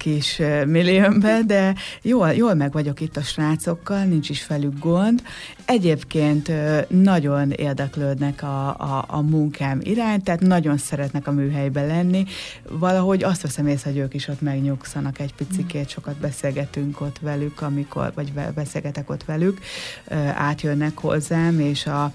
kis 0.02 0.40
milliómbe, 0.66 1.40
de 1.46 1.74
jól, 2.02 2.32
jól 2.32 2.54
meg 2.54 2.72
vagyok 2.72 3.00
itt 3.00 3.16
a 3.16 3.20
srácokkal, 3.20 4.04
nincs 4.04 4.28
is 4.28 4.42
felük 4.42 4.78
gond. 4.78 5.22
Egyébként 5.64 6.52
nagyon 6.88 7.50
érdeklődnek 7.50 8.42
a, 8.42 8.68
a, 8.68 9.04
a 9.08 9.20
munkám 9.20 9.80
iránt, 9.82 10.24
tehát 10.24 10.40
nagyon 10.40 10.76
szeretnek 10.78 11.26
a 11.26 11.32
műhelybe 11.32 11.86
lenni. 11.86 12.24
Valahogy 12.68 13.22
azt 13.22 13.42
veszem 13.42 13.66
észre, 13.66 13.90
hogy 13.90 13.98
ők 13.98 14.14
is 14.14 14.28
ott 14.28 14.40
megnyugszanak 14.40 15.18
egy 15.18 15.34
picikét, 15.34 15.88
sokat 15.88 16.16
beszélgetünk 16.16 17.00
ott 17.00 17.18
velük, 17.18 17.60
amikor, 17.60 18.12
vagy 18.14 18.32
beszélgetek 18.54 19.10
ott 19.10 19.24
velük, 19.24 19.60
átjönnek 20.34 20.98
hozzám, 20.98 21.60
és 21.60 21.86
a 21.86 22.12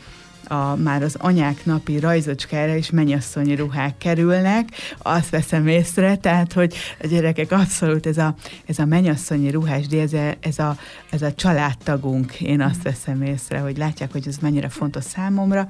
a, 0.48 0.76
már 0.76 1.04
az 1.04 1.16
anyák 1.20 1.66
napi 1.66 2.00
rajzocskára 2.00 2.76
is 2.76 2.90
mennyasszonyi 2.90 3.56
ruhák 3.56 3.98
kerülnek, 3.98 4.70
azt 4.98 5.30
veszem 5.30 5.68
észre, 5.68 6.16
tehát, 6.16 6.54
hogy 6.54 6.76
a 7.02 7.08
gyerekek 7.08 7.52
abszolút 7.52 8.06
ez 8.06 8.18
a, 8.18 8.36
ez 8.66 8.80
a 8.80 8.86
mennyasszonyi 8.86 9.50
ruhás, 9.50 9.88
de 9.88 10.02
ez 10.02 10.14
a, 10.14 10.34
ez, 10.40 10.60
a, 10.60 10.78
ez 11.10 11.22
a 11.22 11.34
családtagunk, 11.34 12.42
én 12.42 12.62
azt 12.62 12.84
veszem 12.84 13.22
észre, 13.22 13.60
hogy 13.60 13.78
látják, 13.78 14.12
hogy 14.12 14.28
ez 14.28 14.38
mennyire 14.38 14.70
fontos 14.70 15.04
számomra, 15.04 15.68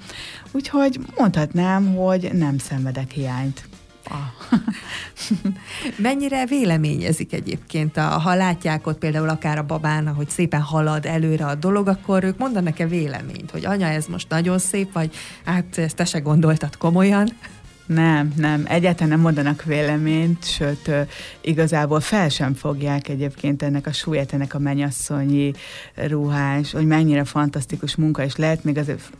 úgyhogy 0.51 0.99
mondhatnám, 1.17 1.95
hogy 1.95 2.29
nem 2.33 2.57
szenvedek 2.57 3.11
hiányt. 3.11 3.76
Mennyire 5.97 6.45
véleményezik 6.45 7.33
egyébként, 7.33 7.97
a, 7.97 8.01
ha 8.01 8.35
látják 8.35 8.87
ott 8.87 8.97
például 8.97 9.29
akár 9.29 9.57
a 9.57 9.63
babán, 9.63 10.07
hogy 10.07 10.29
szépen 10.29 10.61
halad 10.61 11.05
előre 11.05 11.45
a 11.45 11.55
dolog, 11.55 11.87
akkor 11.87 12.23
ők 12.23 12.37
mondanak-e 12.37 12.87
véleményt, 12.87 13.51
hogy 13.51 13.65
anya, 13.65 13.87
ez 13.87 14.05
most 14.05 14.29
nagyon 14.29 14.59
szép, 14.59 14.93
vagy 14.93 15.15
hát 15.45 15.77
ezt 15.77 15.95
te 15.95 16.05
se 16.05 16.19
gondoltad 16.19 16.77
komolyan? 16.77 17.29
Nem, 17.85 18.33
nem, 18.35 18.63
egyáltalán 18.67 19.09
nem 19.09 19.19
mondanak 19.19 19.63
véleményt, 19.63 20.45
sőt, 20.45 20.91
igazából 21.41 21.99
fel 21.99 22.29
sem 22.29 22.53
fogják 22.53 23.07
egyébként 23.07 23.63
ennek 23.63 23.87
a 23.87 23.91
súlyát, 23.91 24.33
ennek 24.33 24.53
a 24.53 24.59
mennyasszonyi 24.59 25.53
ruhás, 25.95 26.71
hogy 26.71 26.85
mennyire 26.85 27.23
fantasztikus 27.23 27.95
munka 27.95 28.23
is 28.23 28.35
lehet, 28.35 28.63
még 28.63 28.77
azért 28.77 29.11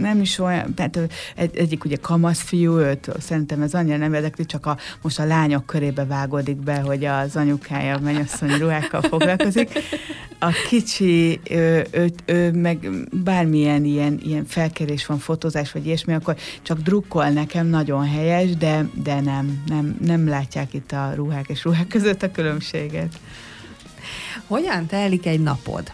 nem 0.00 0.20
is 0.20 0.38
olyan, 0.38 0.74
tehát 0.74 0.98
egy, 1.36 1.56
egyik 1.56 1.84
ugye 1.84 1.96
kamasz 1.96 2.40
fiú, 2.40 2.78
őt 2.78 3.10
szerintem 3.20 3.62
ez 3.62 3.74
annyira 3.74 3.96
nem 3.96 4.14
érdekli, 4.14 4.46
csak 4.46 4.66
a, 4.66 4.76
most 5.02 5.18
a 5.18 5.24
lányok 5.24 5.66
körébe 5.66 6.04
vágódik 6.04 6.56
be, 6.56 6.80
hogy 6.80 7.04
az 7.04 7.36
anyukája 7.36 7.98
mennyasszony 7.98 8.58
ruhákkal 8.58 9.02
foglalkozik. 9.02 9.70
A 10.38 10.52
kicsi, 10.68 11.40
ő, 11.50 11.86
ő, 11.90 12.10
ő 12.24 12.52
meg 12.52 12.88
bármilyen 13.24 13.84
ilyen, 13.84 14.20
ilyen 14.22 14.44
felkérés 14.44 15.06
van, 15.06 15.18
fotózás 15.18 15.72
vagy 15.72 15.86
ilyesmi, 15.86 16.14
akkor 16.14 16.36
csak 16.62 16.78
drukkol 16.78 17.28
nekem, 17.28 17.66
nagyon 17.66 18.08
helyes, 18.08 18.56
de, 18.56 18.88
de 19.02 19.20
nem, 19.20 19.62
nem, 19.66 19.96
nem 20.00 20.28
látják 20.28 20.74
itt 20.74 20.92
a 20.92 21.12
ruhák 21.14 21.48
és 21.48 21.64
ruhák 21.64 21.86
között 21.86 22.22
a 22.22 22.30
különbséget. 22.30 23.18
Hogyan 24.46 24.86
telik 24.86 25.26
egy 25.26 25.40
napod? 25.40 25.92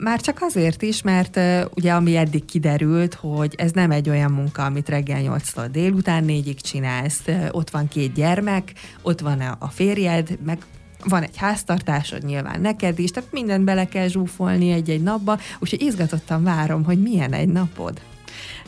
Már 0.00 0.20
csak 0.20 0.38
azért 0.40 0.82
is, 0.82 1.02
mert 1.02 1.40
ugye 1.74 1.92
ami 1.92 2.16
eddig 2.16 2.44
kiderült, 2.44 3.14
hogy 3.14 3.54
ez 3.56 3.70
nem 3.70 3.90
egy 3.90 4.08
olyan 4.08 4.30
munka, 4.30 4.64
amit 4.64 4.88
reggel 4.88 5.20
8-tól 5.22 5.68
délután 5.72 6.24
4-ig 6.26 6.60
csinálsz. 6.60 7.24
Ott 7.50 7.70
van 7.70 7.88
két 7.88 8.12
gyermek, 8.12 8.72
ott 9.02 9.20
van 9.20 9.40
a 9.40 9.68
férjed, 9.68 10.38
meg 10.44 10.58
van 11.04 11.22
egy 11.22 11.36
háztartásod 11.36 12.24
nyilván 12.24 12.60
neked 12.60 12.98
is, 12.98 13.10
tehát 13.10 13.32
mindent 13.32 13.64
bele 13.64 13.84
kell 13.84 14.08
zsúfolni 14.08 14.70
egy-egy 14.70 15.02
napba, 15.02 15.38
úgyhogy 15.58 15.82
izgatottan 15.82 16.42
várom, 16.42 16.84
hogy 16.84 17.02
milyen 17.02 17.32
egy 17.32 17.48
napod. 17.48 18.00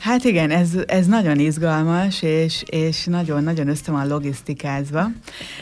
Hát 0.01 0.25
igen, 0.25 0.51
ez, 0.51 0.71
ez 0.87 1.07
nagyon 1.07 1.39
izgalmas, 1.39 2.23
és, 2.23 2.63
és 2.67 3.05
nagyon-nagyon 3.05 3.69
össze 3.69 3.93
van 3.93 4.09
logisztikázva. 4.09 5.11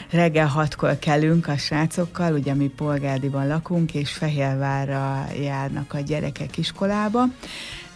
Reggel 0.09 0.47
hatkor 0.47 0.99
kelünk 0.99 1.47
a 1.47 1.57
srácokkal, 1.57 2.33
ugye 2.33 2.53
mi 2.53 2.67
Polgárdiban 2.67 3.47
lakunk, 3.47 3.93
és 3.93 4.11
Fehérvárra 4.11 5.25
járnak 5.41 5.93
a 5.93 5.99
gyerekek 5.99 6.57
iskolába, 6.57 7.23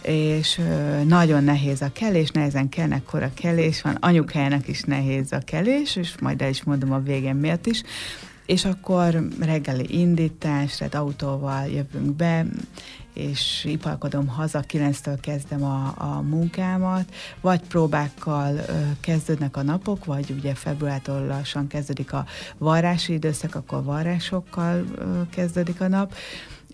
és 0.02 0.60
nagyon 1.04 1.44
nehéz 1.44 1.82
a 1.82 1.92
kelés, 1.92 2.30
nehezen 2.30 2.68
kelnek, 2.68 3.02
kor 3.02 3.22
a 3.22 3.30
kelés 3.34 3.82
van, 3.82 3.96
anyukájának 4.00 4.68
is 4.68 4.82
nehéz 4.82 5.32
a 5.32 5.38
kelés, 5.38 5.96
és 5.96 6.14
majd 6.20 6.42
el 6.42 6.48
is 6.48 6.64
mondom 6.64 6.92
a 6.92 6.98
végén 6.98 7.34
miért 7.34 7.66
is, 7.66 7.82
és 8.46 8.64
akkor 8.64 9.28
reggeli 9.40 10.00
indítás, 10.00 10.76
tehát 10.76 10.94
autóval 10.94 11.66
jövünk 11.66 12.16
be, 12.16 12.46
és 13.14 13.64
ipalkodom 13.64 14.26
haza, 14.26 14.60
kilenctől 14.60 15.20
kezdem 15.20 15.64
a, 15.64 15.94
a 15.96 16.20
munkámat, 16.20 17.14
vagy 17.40 17.60
próbákkal 17.60 18.56
ö, 18.56 18.62
kezdődnek 19.00 19.56
a 19.56 19.62
napok, 19.62 20.04
vagy 20.04 20.34
ugye 20.38 20.54
februártól 20.54 21.26
lassan 21.26 21.66
kezdődik 21.66 22.12
a 22.12 22.24
varrási 22.58 23.12
időszak, 23.12 23.54
akkor 23.54 23.84
varrásokkal 23.84 24.84
ö, 24.96 25.20
kezdődik 25.30 25.80
a 25.80 25.88
nap, 25.88 26.14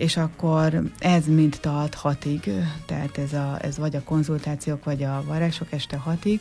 és 0.00 0.16
akkor 0.16 0.82
ez 0.98 1.26
mind 1.26 1.58
tart 1.60 1.94
hatig, 1.94 2.50
tehát 2.86 3.18
ez, 3.18 3.32
a, 3.32 3.58
ez 3.62 3.78
vagy 3.78 3.96
a 3.96 4.02
konzultációk, 4.02 4.84
vagy 4.84 5.02
a 5.02 5.22
varázsok 5.26 5.72
este 5.72 5.96
hatig, 5.96 6.40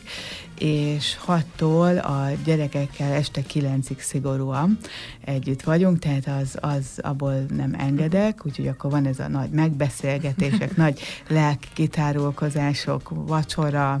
és 0.58 1.16
hattól 1.16 1.98
a 1.98 2.28
gyerekekkel 2.44 3.12
este 3.12 3.42
kilencig 3.42 4.00
szigorúan 4.00 4.78
együtt 5.24 5.62
vagyunk, 5.62 5.98
tehát 5.98 6.26
az, 6.42 6.56
az 6.60 6.86
abból 7.02 7.34
nem 7.48 7.74
engedek, 7.78 8.46
úgyhogy 8.46 8.68
akkor 8.68 8.90
van 8.90 9.06
ez 9.06 9.18
a 9.18 9.28
nagy 9.28 9.50
megbeszélgetések, 9.50 10.76
nagy 10.84 11.00
lelki 11.28 11.68
kitárulkozások, 11.72 13.10
vacsora, 13.14 14.00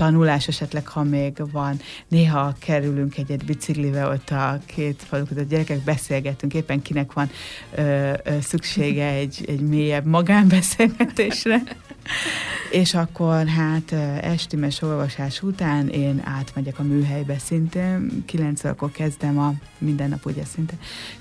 tanulás 0.00 0.48
esetleg, 0.48 0.86
ha 0.86 1.02
még 1.02 1.32
van. 1.52 1.80
Néha 2.08 2.54
kerülünk 2.58 3.16
egyet 3.16 3.44
biciklivel 3.44 4.10
ott 4.10 4.30
a 4.30 4.58
két 4.66 5.02
falu 5.08 5.24
között, 5.24 5.48
gyerekek 5.48 5.80
beszélgetünk, 5.80 6.54
éppen 6.54 6.82
kinek 6.82 7.12
van 7.12 7.30
ö, 7.74 8.12
ö, 8.24 8.40
szüksége 8.40 9.06
egy, 9.06 9.44
egy 9.48 9.60
mélyebb 9.60 10.04
magánbeszélgetésre. 10.04 11.62
És 12.70 12.94
akkor 12.94 13.46
hát 13.46 13.92
estimes 14.22 14.82
olvasás 14.82 15.42
után 15.42 15.88
én 15.88 16.22
átmegyek 16.24 16.78
a 16.78 16.82
műhelybe 16.82 17.38
szintén, 17.38 18.24
9 18.26 18.64
akkor 18.64 18.90
kezdem 18.90 19.38
a, 19.38 19.52
minden 19.78 20.08
nap 20.08 20.26
ugye 20.26 20.44
szinte, 20.44 20.74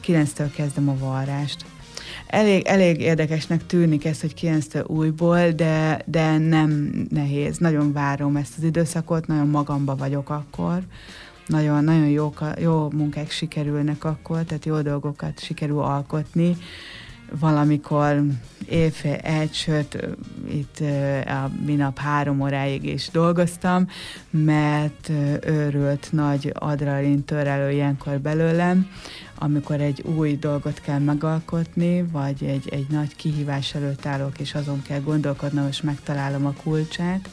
9-től 0.05 0.49
kezdem 0.55 0.89
a 0.89 0.97
varrást 0.97 1.65
elég, 2.27 2.65
elég 2.65 2.99
érdekesnek 3.01 3.65
tűnik 3.65 4.05
ez, 4.05 4.21
hogy 4.21 4.33
9 4.33 4.65
újból, 4.85 5.51
de, 5.51 6.01
de 6.05 6.37
nem 6.37 6.91
nehéz. 7.09 7.57
Nagyon 7.57 7.93
várom 7.93 8.35
ezt 8.35 8.53
az 8.57 8.63
időszakot, 8.63 9.27
nagyon 9.27 9.47
magamba 9.47 9.95
vagyok 9.95 10.29
akkor. 10.29 10.81
Nagyon, 11.47 11.83
nagyon 11.83 12.07
jó, 12.07 12.33
jó 12.59 12.89
munkák 12.89 13.31
sikerülnek 13.31 14.03
akkor, 14.03 14.43
tehát 14.43 14.65
jó 14.65 14.81
dolgokat 14.81 15.39
sikerül 15.39 15.79
alkotni 15.79 16.57
valamikor 17.39 18.23
évfél 18.69 19.13
egy, 19.13 19.53
sőt, 19.53 20.07
itt 20.51 20.79
a 21.25 21.51
minap 21.65 21.97
három 21.97 22.41
óráig 22.41 22.85
is 22.85 23.09
dolgoztam, 23.11 23.87
mert 24.29 25.09
őrült 25.45 26.07
nagy 26.11 26.51
adrenalin 26.53 27.25
törelő 27.25 27.71
ilyenkor 27.71 28.19
belőlem, 28.19 28.87
amikor 29.35 29.81
egy 29.81 30.03
új 30.17 30.35
dolgot 30.35 30.81
kell 30.81 30.99
megalkotni, 30.99 32.03
vagy 32.03 32.43
egy, 32.43 32.69
egy 32.69 32.87
nagy 32.89 33.15
kihívás 33.15 33.75
előtt 33.75 34.05
állok, 34.05 34.39
és 34.39 34.53
azon 34.53 34.81
kell 34.81 34.99
gondolkodnom, 34.99 35.67
és 35.67 35.81
megtalálom 35.81 36.45
a 36.45 36.53
kulcsát, 36.63 37.29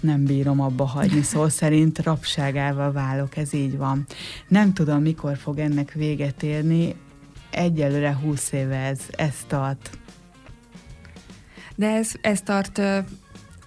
nem 0.00 0.24
bírom 0.24 0.60
abba 0.60 0.84
hagyni, 0.84 1.22
szó 1.22 1.48
szerint 1.48 1.98
rapságával 1.98 2.92
válok, 2.92 3.36
ez 3.36 3.52
így 3.52 3.76
van. 3.76 4.06
Nem 4.48 4.72
tudom, 4.72 5.02
mikor 5.02 5.36
fog 5.36 5.58
ennek 5.58 5.92
véget 5.92 6.42
érni, 6.42 6.94
egyelőre 7.50 8.14
20 8.14 8.52
éve 8.52 8.76
ez, 8.76 9.00
ez 9.10 9.44
tart. 9.46 9.90
De 11.76 11.90
ez, 11.90 12.12
ez 12.20 12.42
tart 12.42 12.80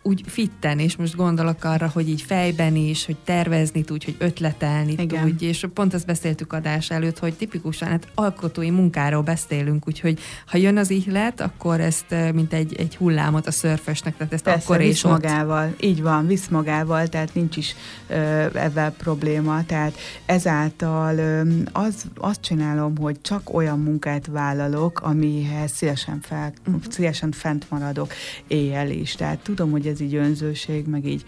úgy 0.04 0.24
fitten, 0.26 0.80
és 0.80 0.96
most 0.96 1.16
gondolok 1.16 1.64
arra, 1.64 1.90
hogy 1.94 2.10
így 2.10 2.22
fejben 2.22 2.76
is, 2.76 3.06
hogy 3.06 3.16
tervezni 3.24 3.84
tudj, 3.84 4.06
hogy 4.06 4.16
ötletelni 4.18 4.92
Igen. 4.98 5.24
tudj, 5.24 5.46
és 5.46 5.68
pont 5.74 5.94
azt 5.94 6.06
beszéltük 6.06 6.54
adás 6.54 6.90
előtt, 6.90 7.20
hogy 7.20 7.34
tipikusan 7.34 7.88
hát 7.88 8.08
alkotói 8.14 8.70
munkáról 8.70 9.22
beszélünk, 9.22 9.88
úgyhogy 9.88 10.20
ha 10.48 10.58
jön 10.58 10.78
az 10.78 10.90
ihlet, 10.90 11.42
akkor 11.42 11.80
ezt 11.80 12.16
mint 12.34 12.54
egy, 12.54 12.76
egy 12.76 12.96
hullámot 12.96 13.48
a 13.48 13.52
szörfösnek, 13.52 14.18
tehát 14.18 14.34
ezt 14.34 14.44
Persze, 14.44 14.64
akkor 14.66 14.78
visz 14.78 14.90
és 14.90 15.04
magával, 15.04 15.68
ott. 15.68 15.84
így 15.84 16.02
van, 16.02 16.28
visz 16.28 16.48
magával, 16.48 17.08
tehát 17.08 17.34
nincs 17.34 17.58
is 17.58 17.76
ö, 18.08 18.16
ebben 18.54 18.94
probléma, 18.98 19.66
tehát 19.66 19.98
ezáltal 20.26 21.18
ö, 21.18 21.42
az, 21.72 22.04
azt 22.18 22.42
csinálom, 22.42 22.98
hogy 22.98 23.22
csak 23.22 23.54
olyan 23.54 23.80
munkát 23.80 24.28
vállalok, 24.28 25.02
amihez 25.02 25.72
szívesen, 25.72 26.20
fel, 26.22 26.54
uh-huh. 26.68 26.84
szívesen 26.90 27.32
fent 27.32 27.66
maradok 27.70 28.14
éjjel 28.48 28.90
is, 28.90 29.16
tehát 29.16 29.40
tudom, 29.40 29.72
hogy 29.72 29.88
ez 29.94 30.00
így 30.00 30.16
önzőség, 30.16 30.86
meg 30.86 31.06
így, 31.06 31.26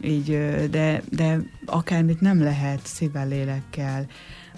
így 0.00 0.26
de, 0.70 1.02
de 1.10 1.38
akármit 1.66 2.20
nem 2.20 2.42
lehet 2.42 2.86
szívvel, 2.86 3.28
lélekkel, 3.28 4.06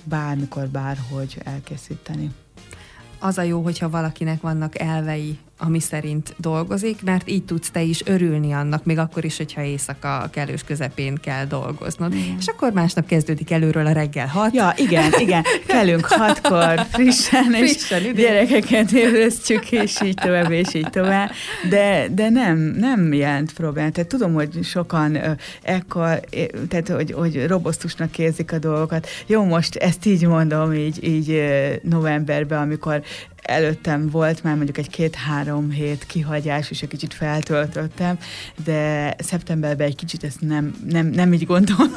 bármikor, 0.04 0.68
bárhogy 0.68 1.38
elkészíteni. 1.44 2.30
Az 3.18 3.38
a 3.38 3.42
jó, 3.42 3.62
hogyha 3.62 3.90
valakinek 3.90 4.40
vannak 4.40 4.78
elvei, 4.78 5.38
ami 5.58 5.80
szerint 5.80 6.34
dolgozik, 6.36 7.02
mert 7.02 7.30
így 7.30 7.44
tudsz 7.44 7.70
te 7.70 7.82
is 7.82 8.02
örülni 8.06 8.52
annak, 8.52 8.84
még 8.84 8.98
akkor 8.98 9.24
is, 9.24 9.36
hogyha 9.36 9.62
éjszaka 9.62 10.28
kellős 10.32 10.62
közepén 10.62 11.14
kell 11.14 11.44
dolgoznod. 11.44 12.14
Mm. 12.14 12.36
És 12.38 12.46
akkor 12.46 12.72
másnap 12.72 13.06
kezdődik 13.06 13.50
előről 13.50 13.86
a 13.86 13.92
reggel 13.92 14.26
hat. 14.26 14.54
Ja, 14.54 14.72
igen, 14.76 15.12
igen. 15.18 15.42
Kellünk 15.66 16.04
hatkor 16.06 16.86
frissen, 16.90 17.44
frissen 17.44 18.02
és 18.02 18.08
idén. 18.08 18.24
gyerekeket 18.24 18.92
ébresztjük, 18.92 19.72
és 19.72 20.00
így 20.02 20.14
tovább, 20.14 20.50
és 20.50 20.74
így 20.74 20.90
tovább. 20.90 21.30
De, 21.68 22.06
de 22.10 22.28
nem, 22.28 22.58
nem 22.58 23.12
jelent 23.12 23.52
problémát. 23.52 23.92
Tehát 23.92 24.08
tudom, 24.08 24.34
hogy 24.34 24.58
sokan 24.62 25.18
ekkor, 25.62 26.20
tehát 26.68 26.88
hogy, 26.88 27.12
hogy 27.12 27.46
robosztusnak 27.46 28.18
érzik 28.18 28.52
a 28.52 28.58
dolgokat. 28.58 29.08
Jó, 29.26 29.44
most 29.44 29.76
ezt 29.76 30.06
így 30.06 30.26
mondom, 30.26 30.72
így, 30.72 31.04
így 31.04 31.42
novemberben, 31.82 32.60
amikor 32.60 33.02
előttem 33.44 34.08
volt 34.10 34.42
már 34.42 34.54
mondjuk 34.54 34.78
egy 34.78 34.90
két-három 34.90 35.70
hét 35.70 36.06
kihagyás, 36.06 36.70
és 36.70 36.82
egy 36.82 36.88
kicsit 36.88 37.14
feltöltöttem, 37.14 38.18
de 38.64 39.14
szeptemberben 39.18 39.86
egy 39.86 39.96
kicsit 39.96 40.24
ezt 40.24 40.40
nem, 40.40 40.74
nem, 40.88 41.06
nem 41.06 41.32
így 41.32 41.46
gondolom, 41.46 41.88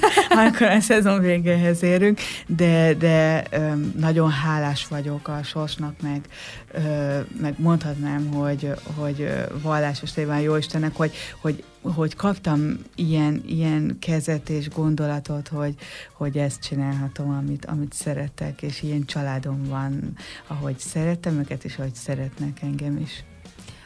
amikor 0.28 0.66
a 0.66 0.80
szezon 0.80 1.20
végéhez 1.20 1.82
érünk, 1.82 2.20
de, 2.46 2.94
de 2.94 3.42
nagyon 3.98 4.30
hálás 4.30 4.86
vagyok 4.86 5.28
a 5.28 5.40
sorsnak, 5.42 5.94
meg, 6.02 6.20
meg 7.40 7.54
mondhatnám, 7.56 8.26
hogy, 8.32 8.70
hogy 8.94 9.28
vallásos 9.62 10.12
téván 10.12 10.40
jó 10.40 10.56
Istennek, 10.56 10.96
hogy, 10.96 11.12
hogy 11.40 11.64
hogy 11.94 12.14
kaptam 12.14 12.78
ilyen, 12.94 13.42
ilyen 13.46 13.96
kezet 14.00 14.48
és 14.48 14.68
gondolatot, 14.68 15.48
hogy, 15.48 15.74
hogy 16.12 16.38
ezt 16.38 16.62
csinálhatom, 16.62 17.30
amit, 17.30 17.64
amit 17.64 17.92
szeretek, 17.92 18.62
és 18.62 18.82
ilyen 18.82 19.04
családom 19.04 19.64
van, 19.64 20.16
ahogy 20.46 20.78
szeretem 20.78 21.38
őket, 21.38 21.64
és 21.64 21.78
ahogy 21.78 21.94
szeretnek 21.94 22.62
engem 22.62 22.96
is. 22.96 23.24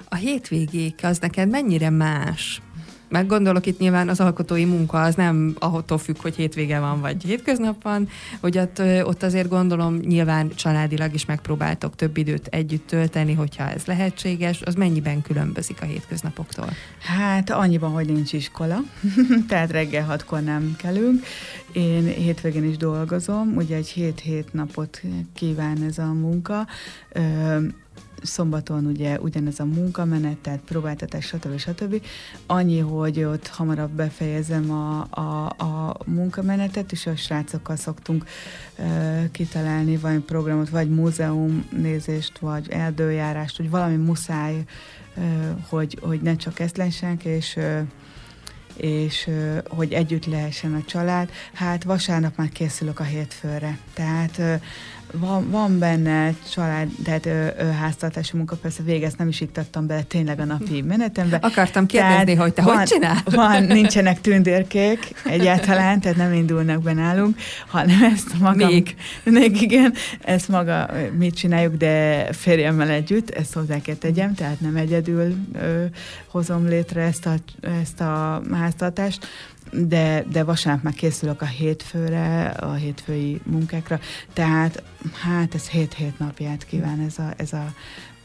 A 0.08 0.14
hétvégék 0.14 1.00
az 1.02 1.18
neked 1.18 1.48
mennyire 1.48 1.90
más? 1.90 2.62
Meg 3.10 3.26
gondolok 3.26 3.66
itt 3.66 3.78
nyilván 3.78 4.08
az 4.08 4.20
alkotói 4.20 4.64
munka 4.64 5.02
az 5.02 5.14
nem 5.14 5.54
attól 5.58 5.98
függ, 5.98 6.16
hogy 6.20 6.34
hétvége 6.34 6.78
van, 6.78 7.00
vagy 7.00 7.24
hétköznap 7.24 7.82
van, 7.82 8.08
hogy 8.40 8.58
ott, 8.58 8.82
ott 9.02 9.22
azért 9.22 9.48
gondolom 9.48 9.96
nyilván 9.96 10.50
családilag 10.54 11.14
is 11.14 11.24
megpróbáltok 11.24 11.96
több 11.96 12.16
időt 12.16 12.46
együtt 12.46 12.86
tölteni, 12.86 13.32
hogyha 13.32 13.70
ez 13.70 13.84
lehetséges, 13.84 14.62
az 14.62 14.74
mennyiben 14.74 15.22
különbözik 15.22 15.82
a 15.82 15.84
hétköznapoktól? 15.84 16.68
Hát 16.98 17.50
annyiban, 17.50 17.90
hogy 17.90 18.06
nincs 18.06 18.32
iskola, 18.32 18.78
tehát 19.48 19.70
reggel 19.70 20.04
hatkor 20.04 20.42
nem 20.42 20.74
kelünk. 20.78 21.24
Én 21.72 22.04
hétvégén 22.04 22.64
is 22.64 22.76
dolgozom, 22.76 23.56
ugye 23.56 23.76
egy 23.76 23.88
hét-hét 23.88 24.52
napot 24.52 25.02
kíván 25.34 25.82
ez 25.82 25.98
a 25.98 26.12
munka 26.12 26.66
szombaton 28.22 28.86
ugye 28.86 29.20
ugyanez 29.20 29.60
a 29.60 29.64
munkamenet, 29.64 30.36
tehát 30.36 30.60
próbáltatás, 30.60 31.26
stb. 31.26 31.58
stb. 31.58 32.02
Annyi, 32.46 32.78
hogy 32.78 33.24
ott 33.24 33.46
hamarabb 33.46 33.90
befejezem 33.90 34.70
a, 34.70 35.06
a, 35.10 35.46
a 35.46 35.96
munkamenetet, 36.04 36.92
és 36.92 37.06
a 37.06 37.16
srácokkal 37.16 37.76
szoktunk 37.76 38.24
uh, 38.78 39.30
kitalálni 39.30 39.96
valami 39.96 40.20
programot, 40.20 40.68
vagy 40.68 40.88
múzeum 40.88 41.68
vagy 42.40 42.68
erdőjárást, 42.70 43.56
hogy 43.56 43.70
valami 43.70 43.96
muszáj, 43.96 44.64
uh, 45.16 45.24
hogy, 45.68 45.98
hogy 46.00 46.20
ne 46.20 46.36
csak 46.36 46.60
ezt 46.60 46.76
lehessenek, 46.76 47.24
és 47.24 47.56
uh, 47.56 47.80
és 48.76 49.30
hogy 49.68 49.92
együtt 49.92 50.26
lehessen 50.26 50.74
a 50.74 50.84
család. 50.84 51.30
Hát 51.52 51.84
vasárnap 51.84 52.36
már 52.36 52.48
készülök 52.48 53.00
a 53.00 53.02
hétfőre. 53.02 53.78
Tehát 53.94 54.60
van, 55.12 55.50
van 55.50 55.78
benne 55.78 56.34
család, 56.52 56.88
tehát 57.04 57.26
ö, 57.26 57.46
ö, 57.58 57.70
háztartási 57.70 58.36
munka, 58.36 58.56
persze 58.56 58.82
végez 58.82 59.14
nem 59.14 59.28
is 59.28 59.40
iktattam 59.40 59.86
bele 59.86 60.02
tényleg 60.02 60.40
a 60.40 60.44
napi 60.44 60.82
menetembe. 60.92 61.38
Akartam 61.40 61.86
kérdezni, 61.86 62.24
tehát 62.24 62.38
hogy 62.40 62.52
te 62.52 62.62
van, 62.62 62.76
hogy 62.76 62.86
csinálod? 62.86 63.34
Van, 63.34 63.62
nincsenek 63.62 64.20
tündérkék 64.20 65.14
egyáltalán, 65.24 66.00
tehát 66.00 66.16
nem 66.16 66.32
indulnak 66.32 66.82
be 66.82 66.92
nálunk, 66.92 67.36
hanem 67.66 68.02
ezt 68.02 68.38
maga... 68.38 68.66
Még. 68.66 68.94
Még 69.24 69.62
igen, 69.62 69.94
ezt 70.20 70.48
maga 70.48 70.90
mit 71.18 71.34
csináljuk, 71.34 71.74
de 71.74 72.26
férjemmel 72.32 72.88
együtt, 72.88 73.30
ezt 73.30 73.52
hozzá 73.52 73.80
kell 73.80 73.94
tegyem, 73.94 74.34
tehát 74.34 74.60
nem 74.60 74.76
egyedül 74.76 75.34
ö, 75.52 75.84
hozom 76.26 76.66
létre 76.66 77.02
ezt 77.02 77.26
a, 77.26 77.34
ezt 77.82 78.00
a 78.00 78.42
háztartást, 78.52 79.26
de, 79.72 80.24
de 80.30 80.44
vasárnap 80.44 80.82
már 80.82 80.94
készülök 80.94 81.42
a 81.42 81.46
hétfőre, 81.46 82.46
a 82.48 82.74
hétfői 82.74 83.40
munkákra, 83.44 84.00
tehát 84.32 84.82
hát 85.22 85.54
ez 85.54 85.68
hét-hét 85.68 86.18
napját 86.18 86.66
kíván 86.66 87.00
ez 87.00 87.18
a, 87.18 87.32
ez 87.36 87.52
a 87.52 87.64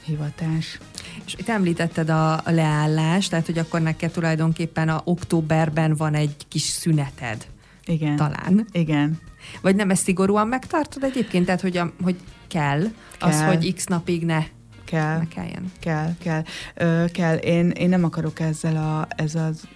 hivatás. 0.05 0.79
És 1.25 1.35
itt 1.37 1.49
említetted 1.49 2.09
a, 2.09 2.33
a 2.33 2.51
leállást, 2.51 3.29
tehát 3.29 3.45
hogy 3.45 3.57
akkor 3.57 3.81
neked 3.81 4.11
tulajdonképpen 4.11 4.89
a 4.89 5.01
októberben 5.03 5.95
van 5.95 6.13
egy 6.13 6.35
kis 6.47 6.61
szüneted. 6.61 7.47
Igen. 7.85 8.15
Talán. 8.15 8.65
Igen. 8.71 9.19
Vagy 9.61 9.75
nem 9.75 9.89
ezt 9.89 10.03
szigorúan 10.03 10.47
megtartod 10.47 11.03
egyébként? 11.03 11.45
Tehát, 11.45 11.61
hogy, 11.61 11.77
a, 11.77 11.93
hogy 12.03 12.15
kell, 12.47 12.79
kell, 13.17 13.29
az, 13.29 13.41
hogy 13.41 13.73
x 13.73 13.85
napig 13.85 14.25
ne 14.25 14.43
kell, 14.85 15.17
ne 15.17 15.27
kelljen. 15.27 15.71
Kell, 15.79 16.15
kell. 16.19 16.43
Ö, 16.75 17.05
kell. 17.11 17.35
Én, 17.35 17.69
én 17.69 17.89
nem 17.89 18.03
akarok 18.03 18.39
ezzel 18.39 18.75
a, 18.75 19.07
ez 19.21 19.35
az 19.35 19.67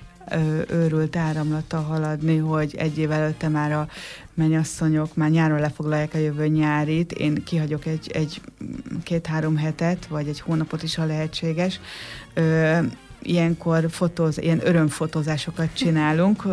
őrült 0.70 1.16
áramlata 1.16 1.78
haladni, 1.78 2.38
hogy 2.38 2.76
egy 2.78 2.98
év 2.98 3.12
előtte 3.12 3.48
már 3.48 3.72
a 3.72 3.88
mennyasszonyok 4.34 5.16
már 5.16 5.30
nyáron 5.30 5.60
lefoglalják 5.60 6.14
a 6.14 6.18
jövő 6.18 6.48
nyárit, 6.48 7.12
én 7.12 7.44
kihagyok 7.44 7.86
egy, 7.86 8.12
egy 8.14 8.42
két-három 9.04 9.58
hetet, 9.58 10.08
vagy 10.08 10.28
egy 10.28 10.40
hónapot 10.40 10.84
is, 10.84 10.96
ha 10.96 11.06
lehetséges. 11.06 11.80
Ö, 12.34 12.78
ilyenkor 13.22 13.86
fotóz, 13.90 14.38
ilyen 14.38 14.60
örömfotózásokat 14.64 15.74
csinálunk. 15.74 16.44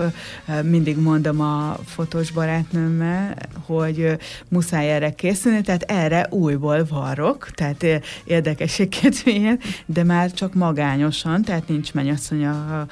Mindig 0.63 0.99
mondom 0.99 1.41
a 1.41 1.79
fotós 1.85 2.31
barátnőmmel, 2.31 3.37
hogy 3.67 4.17
muszáj 4.49 4.93
erre 4.93 5.11
készülni, 5.11 5.61
tehát 5.61 5.83
erre 5.83 6.27
újból 6.31 6.87
varrok, 6.89 7.51
tehát 7.51 7.85
érdekességként 8.25 9.25
milyen, 9.25 9.59
de 9.87 10.05
már 10.05 10.33
csak 10.33 10.55
magányosan, 10.55 11.43
tehát 11.43 11.69
nincs 11.69 11.95
mennyasszony 11.95 12.47
a 12.47 12.87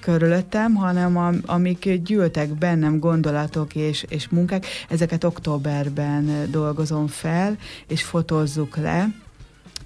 körülöttem, 0.00 0.74
hanem 0.74 1.16
am, 1.16 1.40
amik 1.46 2.02
gyűltek 2.02 2.48
bennem 2.48 2.98
gondolatok 2.98 3.74
és, 3.74 4.04
és 4.08 4.28
munkák, 4.28 4.66
ezeket 4.88 5.24
októberben 5.24 6.50
dolgozom 6.50 7.06
fel, 7.06 7.56
és 7.86 8.02
fotózzuk 8.02 8.76
le, 8.76 9.08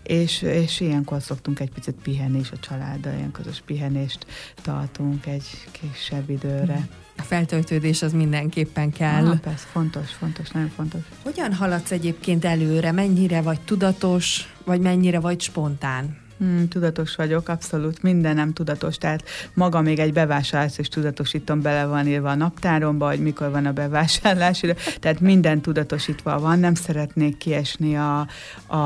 és, 0.03 0.43
és 0.43 0.81
ilyenkor 0.81 1.23
szoktunk 1.23 1.61
egy 1.61 1.71
picit 1.71 1.95
pihenni 2.03 2.39
is 2.39 2.51
a 2.51 2.59
családdal, 2.59 3.13
ilyen 3.17 3.31
közös 3.31 3.63
pihenést 3.67 4.27
tartunk 4.63 5.27
egy 5.27 5.47
kisebb 5.71 6.31
időre. 6.31 6.89
A 7.17 7.23
feltöltődés 7.23 8.03
az 8.03 8.13
mindenképpen 8.13 8.93
kell. 8.93 9.27
Ah, 9.27 9.39
persze, 9.39 9.67
fontos, 9.73 10.11
fontos, 10.11 10.51
nagyon 10.51 10.69
fontos. 10.69 11.01
Hogyan 11.23 11.53
haladsz 11.53 11.91
egyébként 11.91 12.45
előre? 12.45 12.93
Mennyire 12.93 13.43
vagy 13.43 13.61
tudatos, 13.61 14.55
vagy 14.65 14.81
mennyire 14.81 15.21
vagy 15.21 15.41
spontán? 15.41 16.24
Hmm, 16.45 16.69
tudatos 16.69 17.15
vagyok, 17.15 17.49
abszolút, 17.49 18.03
minden 18.03 18.35
nem 18.35 18.53
tudatos, 18.53 18.99
tehát 18.99 19.25
maga 19.55 19.81
még 19.81 19.99
egy 19.99 20.13
bevásárlás 20.13 20.79
és 20.79 20.89
tudatosítom, 20.89 21.63
bele 21.63 21.87
van 21.87 22.07
írva 22.07 22.31
a 22.31 22.35
naptáromba, 22.35 23.09
hogy 23.09 23.21
mikor 23.21 23.51
van 23.51 23.67
a 23.67 23.73
bevásárlás, 23.73 24.65
tehát 25.01 25.21
minden 25.21 25.61
tudatosítva 25.61 26.39
van, 26.39 26.59
nem 26.59 26.75
szeretnék 26.75 27.37
kiesni 27.37 27.97
a, 27.97 28.27
a, 28.67 28.77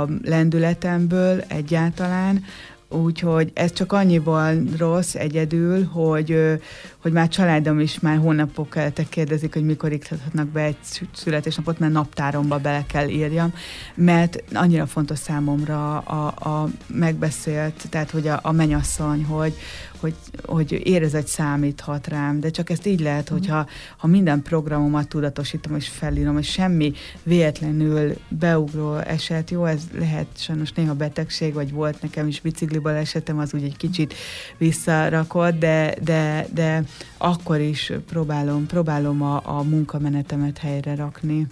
a 0.00 0.08
lendületemből 0.22 1.40
egyáltalán, 1.40 2.44
Úgyhogy 2.90 3.50
ez 3.54 3.72
csak 3.72 3.92
annyival 3.92 4.62
rossz 4.78 5.14
egyedül, 5.14 5.84
hogy, 5.84 6.60
hogy 7.08 7.16
már 7.16 7.28
családom 7.28 7.80
is 7.80 8.00
már 8.00 8.18
hónapok 8.18 8.76
előtte 8.76 9.04
kérdezik, 9.08 9.52
hogy 9.52 9.64
mikor 9.64 9.92
iktathatnak 9.92 10.48
be 10.48 10.60
egy 10.60 10.76
születésnapot, 11.12 11.78
mert 11.78 11.92
naptáromba 11.92 12.58
bele 12.58 12.84
kell 12.86 13.08
írjam, 13.08 13.52
mert 13.94 14.42
annyira 14.52 14.86
fontos 14.86 15.18
számomra 15.18 15.98
a, 15.98 16.26
a 16.26 16.68
megbeszélt, 16.86 17.86
tehát 17.90 18.10
hogy 18.10 18.28
a, 18.28 18.38
a 18.42 18.52
menyasszony, 18.52 19.24
hogy, 19.24 19.54
hogy, 20.00 20.14
hogy 20.44 20.80
érezet 20.84 21.26
számíthat 21.26 22.06
rám, 22.06 22.40
de 22.40 22.50
csak 22.50 22.70
ezt 22.70 22.86
így 22.86 23.00
lehet, 23.00 23.28
hogyha 23.28 23.66
ha 23.96 24.06
minden 24.06 24.42
programomat 24.42 25.08
tudatosítom 25.08 25.76
és 25.76 25.88
felírom, 25.88 26.38
és 26.38 26.50
semmi 26.50 26.92
véletlenül 27.22 28.14
beugró 28.28 28.96
eset, 28.96 29.50
jó, 29.50 29.64
ez 29.64 29.82
lehet 29.98 30.26
sajnos 30.34 30.72
néha 30.72 30.94
betegség, 30.94 31.54
vagy 31.54 31.72
volt 31.72 32.02
nekem 32.02 32.26
is 32.28 32.40
bicikliból 32.40 32.92
esetem, 32.92 33.38
az 33.38 33.54
úgy 33.54 33.62
egy 33.62 33.76
kicsit 33.76 34.14
visszarakott, 34.56 35.58
de, 35.58 35.94
de, 36.02 36.46
de 36.54 36.84
akkor 37.16 37.60
is 37.60 37.92
próbálom, 38.06 38.66
próbálom 38.66 39.22
a, 39.22 39.58
a 39.58 39.62
munkamenetemet 39.62 40.58
helyre 40.58 40.94
rakni. 40.94 41.46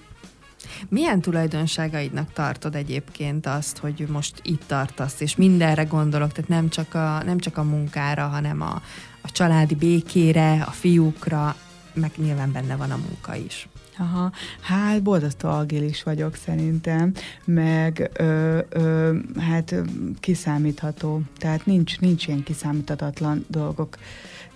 Milyen 0.88 1.20
tulajdonságaidnak 1.20 2.32
tartod 2.32 2.74
egyébként 2.74 3.46
azt, 3.46 3.78
hogy 3.78 4.06
most 4.08 4.40
itt 4.42 4.62
tartasz, 4.66 5.20
és 5.20 5.36
mindenre 5.36 5.82
gondolok, 5.82 6.32
tehát 6.32 6.50
nem 6.50 6.68
csak 6.68 6.94
a, 6.94 7.22
nem 7.24 7.38
csak 7.38 7.56
a 7.56 7.62
munkára, 7.62 8.26
hanem 8.26 8.60
a, 8.60 8.82
a 9.20 9.30
családi 9.32 9.74
békére, 9.74 10.62
a 10.62 10.70
fiúkra, 10.70 11.56
meg 11.94 12.10
nyilván 12.16 12.52
benne 12.52 12.76
van 12.76 12.90
a 12.90 12.96
munka 12.96 13.34
is. 13.34 13.68
Aha, 13.98 14.32
hát 14.60 15.02
borzasztó 15.02 15.48
agilis 15.48 16.02
vagyok 16.02 16.34
szerintem, 16.34 17.12
meg 17.44 18.10
ö, 18.12 18.58
ö, 18.68 19.16
hát 19.38 19.74
kiszámítható, 20.20 21.20
tehát 21.38 21.66
nincs, 21.66 22.00
nincs 22.00 22.26
ilyen 22.26 22.42
kiszámíthatatlan 22.42 23.44
dolgok 23.48 23.96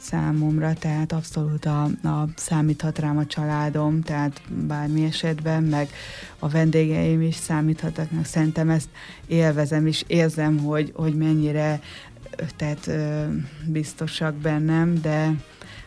számomra, 0.01 0.73
tehát 0.73 1.13
abszolút 1.13 1.65
a, 1.65 1.83
a 2.03 2.29
számíthat 2.37 2.99
rám 2.99 3.19
a 3.19 3.27
családom, 3.27 4.03
tehát 4.03 4.41
bármi 4.49 5.05
esetben, 5.05 5.63
meg 5.63 5.89
a 6.39 6.49
vendégeim 6.49 7.23
is 7.23 7.35
számíthatnak, 7.35 8.25
szerintem 8.25 8.71
ezt 8.71 8.89
élvezem 9.27 9.87
és 9.87 10.05
érzem, 10.07 10.59
hogy, 10.59 10.93
hogy 10.95 11.15
mennyire 11.15 11.81
tehát 12.57 12.87
ö, 12.87 13.25
biztosak 13.67 14.35
bennem, 14.35 15.01
de 15.01 15.35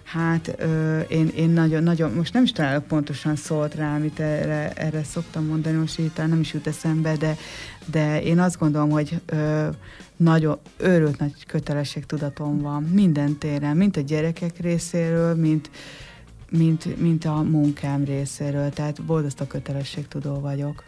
Hát 0.04 0.56
ö, 0.58 1.00
én, 1.00 1.28
én 1.28 1.50
nagyon, 1.50 1.84
nagyon, 1.84 2.12
most 2.12 2.34
nem 2.34 2.44
is 2.44 2.52
találok 2.52 2.88
pontosan 2.88 3.36
szólt 3.36 3.76
rá, 3.76 3.96
amit 3.96 4.20
erre, 4.20 4.72
erre 4.74 5.04
szoktam 5.04 5.46
mondani, 5.46 5.78
most 5.78 6.00
így 6.00 6.12
nem 6.16 6.40
is 6.40 6.54
jut 6.54 6.68
eszembe, 6.68 7.16
de, 7.16 7.38
de 7.86 8.22
én 8.22 8.40
azt 8.40 8.60
gondolom, 8.60 8.90
hogy 8.90 9.22
ö, 9.26 9.68
nagyon 10.18 10.60
őrült 10.78 11.20
nagy 11.20 11.46
kötelességtudatom 11.46 12.62
van 12.62 12.84
minden 12.84 13.38
téren, 13.38 13.78
mint 13.78 13.98
a 13.98 14.02
gyerekek 14.02 14.60
részéről, 14.60 15.36
mint, 15.36 15.70
mint, 16.50 17.00
mint 17.00 17.26
a 17.26 17.42
munkám 17.42 18.04
részéről, 18.04 18.70
tehát 18.70 19.04
boldogta 19.04 19.48
kötelességtudó 19.48 20.40
vagyok. 20.40 20.84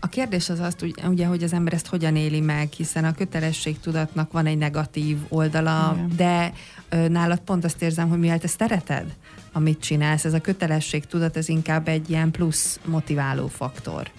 A 0.00 0.08
kérdés 0.08 0.48
az 0.48 0.60
azt, 0.60 0.84
ugye, 1.08 1.26
hogy 1.26 1.42
az 1.42 1.52
ember 1.52 1.72
ezt 1.72 1.86
hogyan 1.86 2.16
éli 2.16 2.40
meg, 2.40 2.72
hiszen 2.72 3.04
a 3.04 3.14
kötelességtudatnak 3.14 4.32
van 4.32 4.46
egy 4.46 4.58
negatív 4.58 5.18
oldala, 5.28 5.92
Igen. 5.94 6.12
de 6.16 6.52
ö, 6.88 7.08
nálad 7.08 7.38
pont 7.38 7.64
azt 7.64 7.82
érzem, 7.82 8.08
hogy 8.08 8.18
mivel 8.18 8.38
te 8.38 8.46
szereted, 8.46 9.14
amit 9.52 9.80
csinálsz, 9.80 10.24
ez 10.24 10.32
a 10.32 10.40
kötelességtudat, 10.40 11.36
ez 11.36 11.48
inkább 11.48 11.88
egy 11.88 12.10
ilyen 12.10 12.30
plusz 12.30 12.80
motiváló 12.84 13.46
faktor. 13.46 14.10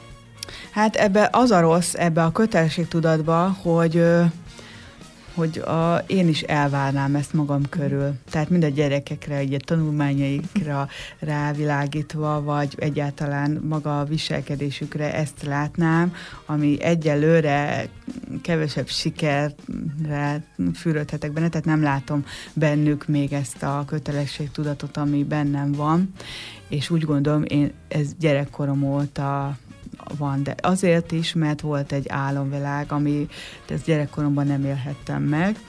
Hát 0.71 0.95
ebbe 0.95 1.29
az 1.31 1.51
a 1.51 1.59
rossz, 1.59 1.93
ebbe 1.93 2.23
a 2.23 2.31
kötelességtudatba, 2.31 3.57
hogy 3.61 3.97
ö, 3.97 4.23
hogy 5.39 5.57
a, 5.57 6.03
én 6.07 6.27
is 6.27 6.41
elvárnám 6.41 7.15
ezt 7.15 7.33
magam 7.33 7.69
körül. 7.69 8.13
Tehát 8.29 8.49
mind 8.49 8.63
a 8.63 8.67
gyerekekre, 8.67 9.41
ugye 9.41 9.57
tanulmányaikra 9.57 10.87
rávilágítva, 11.19 12.43
vagy 12.43 12.75
egyáltalán 12.77 13.61
maga 13.69 13.99
a 13.99 14.03
viselkedésükre 14.03 15.13
ezt 15.13 15.43
látnám, 15.43 16.13
ami 16.45 16.81
egyelőre 16.81 17.87
kevesebb 18.41 18.87
sikerre 18.87 20.43
fürödhetek 20.73 21.31
benne, 21.31 21.49
tehát 21.49 21.65
nem 21.65 21.81
látom 21.81 22.25
bennük 22.53 23.07
még 23.07 23.33
ezt 23.33 23.63
a 23.63 23.83
kötelességtudatot, 23.87 24.97
ami 24.97 25.23
bennem 25.23 25.71
van, 25.71 26.13
és 26.67 26.89
úgy 26.89 27.03
gondolom, 27.03 27.43
én 27.47 27.71
ez 27.87 28.07
gyerekkorom 28.19 28.83
óta 28.83 29.57
van, 30.17 30.43
de 30.43 30.55
azért 30.61 31.11
is, 31.11 31.33
mert 31.33 31.61
volt 31.61 31.91
egy 31.91 32.07
álomvilág, 32.07 32.91
ami 32.91 33.27
ezt 33.67 33.85
gyerekkoromban 33.85 34.47
nem 34.47 34.65
élhettem 34.65 35.23
meg, 35.23 35.59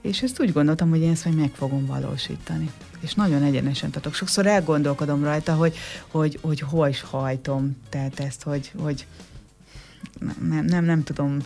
és 0.00 0.22
ezt 0.22 0.40
úgy 0.40 0.52
gondoltam, 0.52 0.90
hogy 0.90 1.00
én 1.00 1.10
ezt 1.10 1.24
majd 1.24 1.36
meg 1.36 1.50
fogom 1.54 1.86
valósítani. 1.86 2.70
És 3.00 3.14
nagyon 3.14 3.42
egyenesen 3.42 3.90
tartok. 3.90 4.14
Sokszor 4.14 4.46
elgondolkodom 4.46 5.24
rajta, 5.24 5.54
hogy, 5.54 5.76
hogy, 6.10 6.38
hogy 6.40 6.60
hol 6.60 6.88
is 6.88 7.00
hajtom, 7.00 7.76
tehát 7.88 8.20
ezt, 8.20 8.42
hogy, 8.42 8.72
hogy 8.78 9.06
nem, 10.48 10.64
nem, 10.64 10.84
nem 10.84 11.04
tudom, 11.04 11.38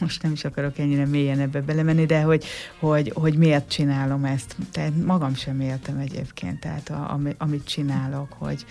most 0.00 0.22
nem 0.22 0.32
is 0.32 0.44
akarok 0.44 0.78
ennyire 0.78 1.06
mélyen 1.06 1.40
ebbe 1.40 1.60
belemenni, 1.60 2.06
de 2.06 2.22
hogy, 2.22 2.44
hogy, 2.78 3.12
hogy 3.14 3.34
miért 3.34 3.68
csinálom 3.68 4.24
ezt. 4.24 4.56
Tehát 4.72 4.92
magam 5.04 5.34
sem 5.34 5.60
éltem 5.60 5.98
egyébként, 5.98 6.60
tehát 6.60 6.88
a, 6.88 7.20
amit 7.38 7.64
csinálok, 7.64 8.32
hogy, 8.38 8.64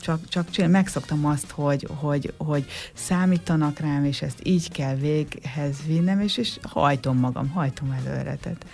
csak, 0.00 0.28
csak 0.28 0.50
csinál, 0.50 0.70
megszoktam 0.70 1.26
azt, 1.26 1.50
hogy, 1.50 1.88
hogy, 1.98 2.32
hogy 2.36 2.66
számítanak 2.94 3.78
rám, 3.78 4.04
és 4.04 4.22
ezt 4.22 4.40
így 4.42 4.72
kell 4.72 4.94
véghez 4.94 5.76
vinnem, 5.86 6.20
és, 6.20 6.36
és 6.36 6.58
hajtom 6.62 7.18
magam, 7.18 7.48
hajtom 7.48 7.90
előre. 7.90 8.36
Tehát 8.36 8.66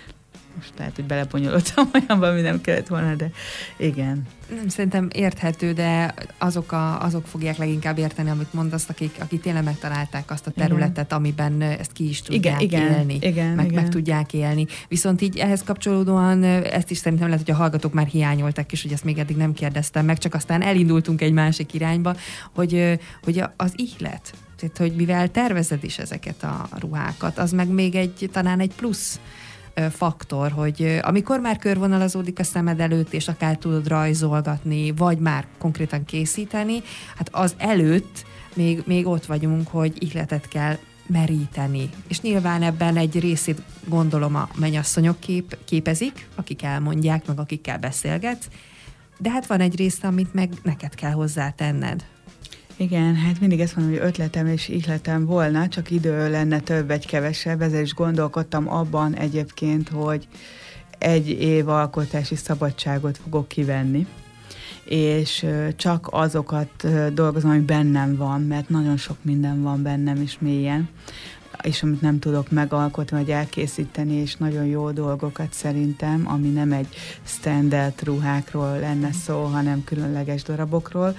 most 0.56 0.72
lehet, 0.78 0.94
hogy 0.94 1.04
belebonyolultam 1.04 1.90
olyanban, 1.94 2.30
ami 2.30 2.40
nem 2.40 2.60
kellett 2.60 2.86
volna, 2.86 3.14
de 3.14 3.30
igen. 3.76 4.26
Nem, 4.54 4.68
szerintem 4.68 5.08
érthető, 5.12 5.72
de 5.72 6.14
azok, 6.38 6.72
a, 6.72 7.02
azok 7.02 7.26
fogják 7.26 7.56
leginkább 7.56 7.98
érteni, 7.98 8.30
amit 8.30 8.52
mondasz, 8.52 8.88
akik, 8.88 9.16
akik 9.20 9.40
tényleg 9.40 9.64
megtalálták 9.64 10.30
azt 10.30 10.46
a 10.46 10.50
területet, 10.50 11.04
igen. 11.04 11.18
amiben 11.18 11.62
ezt 11.62 11.92
ki 11.92 12.08
is 12.08 12.22
tudják 12.22 12.62
igen, 12.62 12.82
igen, 12.82 12.98
élni, 12.98 13.18
igen, 13.20 13.54
meg, 13.54 13.66
igen. 13.66 13.82
meg 13.82 13.92
tudják 13.92 14.32
élni. 14.32 14.66
Viszont 14.88 15.20
így 15.20 15.38
ehhez 15.38 15.62
kapcsolódóan 15.62 16.42
ezt 16.44 16.90
is 16.90 16.98
szerintem 16.98 17.28
lehet, 17.28 17.44
hogy 17.44 17.54
a 17.54 17.58
hallgatók 17.58 17.92
már 17.92 18.06
hiányoltak, 18.06 18.72
és 18.72 18.82
hogy 18.82 18.92
ezt 18.92 19.04
még 19.04 19.18
eddig 19.18 19.36
nem 19.36 19.52
kérdeztem 19.52 20.04
meg, 20.04 20.18
csak 20.18 20.34
aztán 20.34 20.62
elindultunk 20.62 21.20
egy 21.20 21.32
másik 21.32 21.74
irányba, 21.74 22.16
hogy, 22.54 22.98
hogy 23.22 23.42
az 23.56 23.72
ihlet, 23.76 24.34
tehát, 24.56 24.76
hogy 24.76 24.92
mivel 24.96 25.30
tervezed 25.30 25.84
is 25.84 25.98
ezeket 25.98 26.42
a 26.42 26.68
ruhákat, 26.78 27.38
az 27.38 27.52
meg 27.52 27.68
még 27.68 27.94
egy, 27.94 28.28
talán 28.32 28.60
egy 28.60 28.72
plusz 28.76 29.20
faktor, 29.90 30.50
hogy 30.50 30.98
amikor 31.02 31.40
már 31.40 31.58
körvonalazódik 31.58 32.38
a 32.38 32.44
szemed 32.44 32.80
előtt, 32.80 33.12
és 33.12 33.28
akár 33.28 33.56
tudod 33.56 33.88
rajzolgatni, 33.88 34.92
vagy 34.92 35.18
már 35.18 35.46
konkrétan 35.58 36.04
készíteni, 36.04 36.82
hát 37.16 37.28
az 37.32 37.54
előtt 37.58 38.24
még, 38.54 38.82
még 38.86 39.06
ott 39.06 39.26
vagyunk, 39.26 39.68
hogy 39.68 40.02
ihletet 40.02 40.48
kell 40.48 40.76
meríteni. 41.06 41.90
És 42.08 42.20
nyilván 42.20 42.62
ebben 42.62 42.96
egy 42.96 43.20
részét 43.20 43.62
gondolom 43.84 44.34
a 44.34 44.48
mennyasszonyok 44.56 45.20
kép, 45.20 45.58
képezik, 45.64 46.28
akik 46.34 46.62
elmondják, 46.62 47.26
meg 47.26 47.38
akikkel 47.38 47.78
beszélgetsz, 47.78 48.48
de 49.18 49.30
hát 49.30 49.46
van 49.46 49.60
egy 49.60 49.76
része, 49.76 50.06
amit 50.06 50.34
meg 50.34 50.52
neked 50.62 50.94
kell 50.94 51.12
hozzátenned. 51.12 52.04
Igen, 52.76 53.14
hát 53.14 53.40
mindig 53.40 53.60
ezt 53.60 53.76
mondom, 53.76 53.94
hogy 53.94 54.06
ötletem 54.06 54.46
és 54.46 54.68
ihletem 54.68 55.26
volna, 55.26 55.68
csak 55.68 55.90
idő 55.90 56.30
lenne 56.30 56.60
több 56.60 56.86
vagy 56.86 57.06
kevesebb, 57.06 57.62
ezzel 57.62 57.82
is 57.82 57.94
gondolkodtam 57.94 58.68
abban 58.68 59.14
egyébként, 59.14 59.88
hogy 59.88 60.28
egy 60.98 61.28
év 61.28 61.68
alkotási 61.68 62.34
szabadságot 62.34 63.18
fogok 63.18 63.48
kivenni, 63.48 64.06
és 64.84 65.46
csak 65.76 66.08
azokat 66.10 66.86
dolgozom, 67.14 67.50
ami 67.50 67.60
bennem 67.60 68.16
van, 68.16 68.42
mert 68.42 68.68
nagyon 68.68 68.96
sok 68.96 69.16
minden 69.22 69.62
van 69.62 69.82
bennem 69.82 70.22
is 70.22 70.36
mélyen, 70.40 70.88
és 71.62 71.82
amit 71.82 72.00
nem 72.00 72.18
tudok 72.18 72.50
megalkotni, 72.50 73.16
vagy 73.16 73.30
elkészíteni, 73.30 74.14
és 74.14 74.36
nagyon 74.36 74.64
jó 74.64 74.90
dolgokat 74.90 75.52
szerintem, 75.52 76.24
ami 76.26 76.48
nem 76.48 76.72
egy 76.72 76.88
standard 77.24 78.02
ruhákról 78.02 78.78
lenne 78.78 79.12
szó, 79.12 79.42
hanem 79.42 79.84
különleges 79.84 80.42
darabokról, 80.42 81.16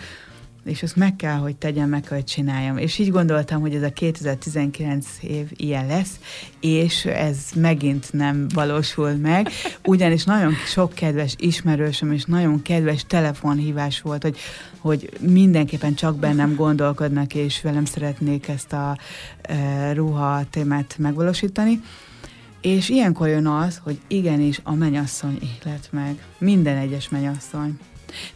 és 0.66 0.84
ezt 0.84 0.96
meg 0.96 1.16
kell, 1.16 1.36
hogy 1.36 1.56
tegyem, 1.56 1.90
meg 1.90 2.02
kell, 2.02 2.18
hogy 2.18 2.26
csináljam. 2.26 2.78
És 2.78 2.98
így 2.98 3.12
gondoltam, 3.12 3.62
hogy 3.62 3.76
ez 3.76 3.82
a 3.82 3.90
2019 3.90 5.08
év 5.22 5.52
ilyen 5.56 5.88
lesz, 5.88 6.20
és 6.60 7.06
ez 7.06 7.38
megint 7.56 8.14
nem 8.14 8.48
valósul 8.54 9.12
meg, 9.12 9.50
ugyanis 9.84 10.24
nagyon 10.24 10.54
sok 10.54 10.94
kedves 10.94 11.36
ismerősöm, 11.38 12.12
és 12.12 12.24
nagyon 12.26 12.62
kedves 12.62 13.06
telefonhívás 13.08 14.02
volt, 14.02 14.24
hogy, 14.24 14.38
hogy 14.80 15.10
mindenképpen 15.20 15.96
csak 15.96 16.16
bennem 16.16 16.56
gondolkodnak, 16.56 17.34
és 17.34 17.62
velem 17.62 17.86
szeretnék 17.86 18.48
ezt 18.48 18.74
a 18.74 18.98
e, 19.42 19.94
ruha 19.94 20.44
témát 20.50 20.96
megvalósítani. 20.98 21.82
És 22.62 22.90
ilyenkor 22.90 23.28
jön 23.28 23.48
az, 23.48 23.82
hogy 23.84 24.00
igenis 24.08 24.60
a 24.64 24.74
menyasszony 24.74 25.40
ihlet 25.42 25.88
meg. 25.92 26.24
Minden 26.38 26.78
egyes 26.78 27.10
menyasszony. 27.10 27.78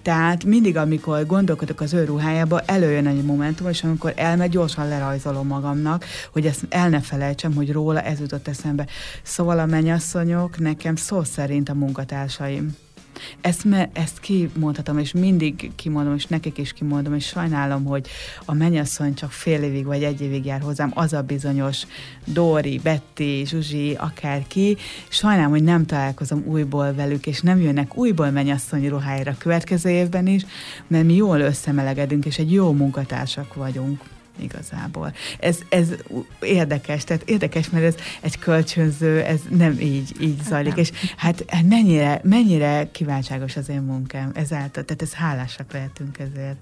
Tehát 0.02 0.44
mindig, 0.44 0.78
amikor 0.78 1.26
gondolkodok 1.26 1.82
az 1.82 1.94
ő 1.94 2.04
ruhájába, 2.04 2.62
előjön 2.62 3.08
egy 3.08 3.24
momentum, 3.24 3.70
és 3.70 3.84
amikor 3.84 4.14
elmegy, 4.16 4.50
gyorsan 4.50 4.88
lerajzolom 4.88 5.48
magamnak, 5.48 6.06
hogy 6.32 6.46
ezt 6.46 6.66
el 6.70 6.90
ne 6.90 7.02
felejtsem, 7.02 7.56
hogy 7.56 7.72
róla 7.72 8.02
ez 8.02 8.20
jutott 8.20 8.48
eszembe. 8.48 8.88
Szóval 9.24 9.60
a 9.60 9.66
mennyasszonyok 9.66 10.60
nekem 10.60 10.96
szó 10.96 11.24
szerint 11.24 11.70
a 11.70 11.74
munkatársaim. 11.74 12.76
Ezt, 13.42 13.66
me, 13.66 13.90
ezt 13.94 14.20
kimondhatom, 14.20 14.98
és 14.98 15.12
mindig 15.12 15.72
kimondom, 15.76 16.16
és 16.16 16.26
nekik 16.26 16.58
is 16.58 16.74
kimondom, 16.74 17.14
és 17.14 17.26
sajnálom, 17.26 17.84
hogy 17.84 18.08
a 18.46 18.54
mennyasszony 18.54 19.14
csak 19.14 19.32
fél 19.32 19.64
évig 19.64 19.86
vagy 19.86 20.04
egy 20.04 20.22
évig 20.22 20.46
jár 20.46 20.62
hozzám, 20.62 20.92
az 20.94 21.14
a 21.14 21.22
bizonyos 21.22 21.86
Dori, 22.26 22.80
Betty, 22.84 23.46
Zsuzsi, 23.46 23.94
akárki. 23.94 24.78
Sajnálom, 25.10 25.52
hogy 25.52 25.64
nem 25.64 25.86
találkozom 25.86 26.44
újból 26.46 26.94
velük, 26.94 27.28
és 27.28 27.42
nem 27.42 27.62
jönnek 27.62 27.98
újból 27.98 28.30
mennyasszony 28.30 28.88
ruhájára 28.88 29.36
következő 29.38 29.90
évben 29.90 30.28
is, 30.28 30.46
mert 30.88 31.06
mi 31.06 31.16
jól 31.16 31.40
összemelegedünk, 31.40 32.26
és 32.26 32.38
egy 32.38 32.52
jó 32.52 32.72
munkatársak 32.72 33.54
vagyunk 33.54 34.02
igazából. 34.42 35.14
Ez, 35.40 35.60
ez 35.70 35.88
érdekes, 36.42 37.04
tehát 37.04 37.30
érdekes, 37.30 37.70
mert 37.70 37.86
ez 37.86 37.96
egy 38.22 38.40
kölcsönző, 38.40 39.22
ez 39.22 39.40
nem 39.50 39.80
így, 39.80 40.16
így 40.22 40.42
zajlik, 40.44 40.76
és 40.76 40.92
hát, 41.18 41.44
hát 41.48 41.64
mennyire, 41.64 42.22
mennyire 42.24 42.92
kiváltságos 42.92 43.56
az 43.56 43.70
én 43.70 43.82
munkám 43.82 44.32
ezáltal, 44.34 44.84
tehát 44.84 45.02
ez 45.02 45.14
hálásak 45.14 45.72
lehetünk 45.74 46.20
ezért. 46.20 46.58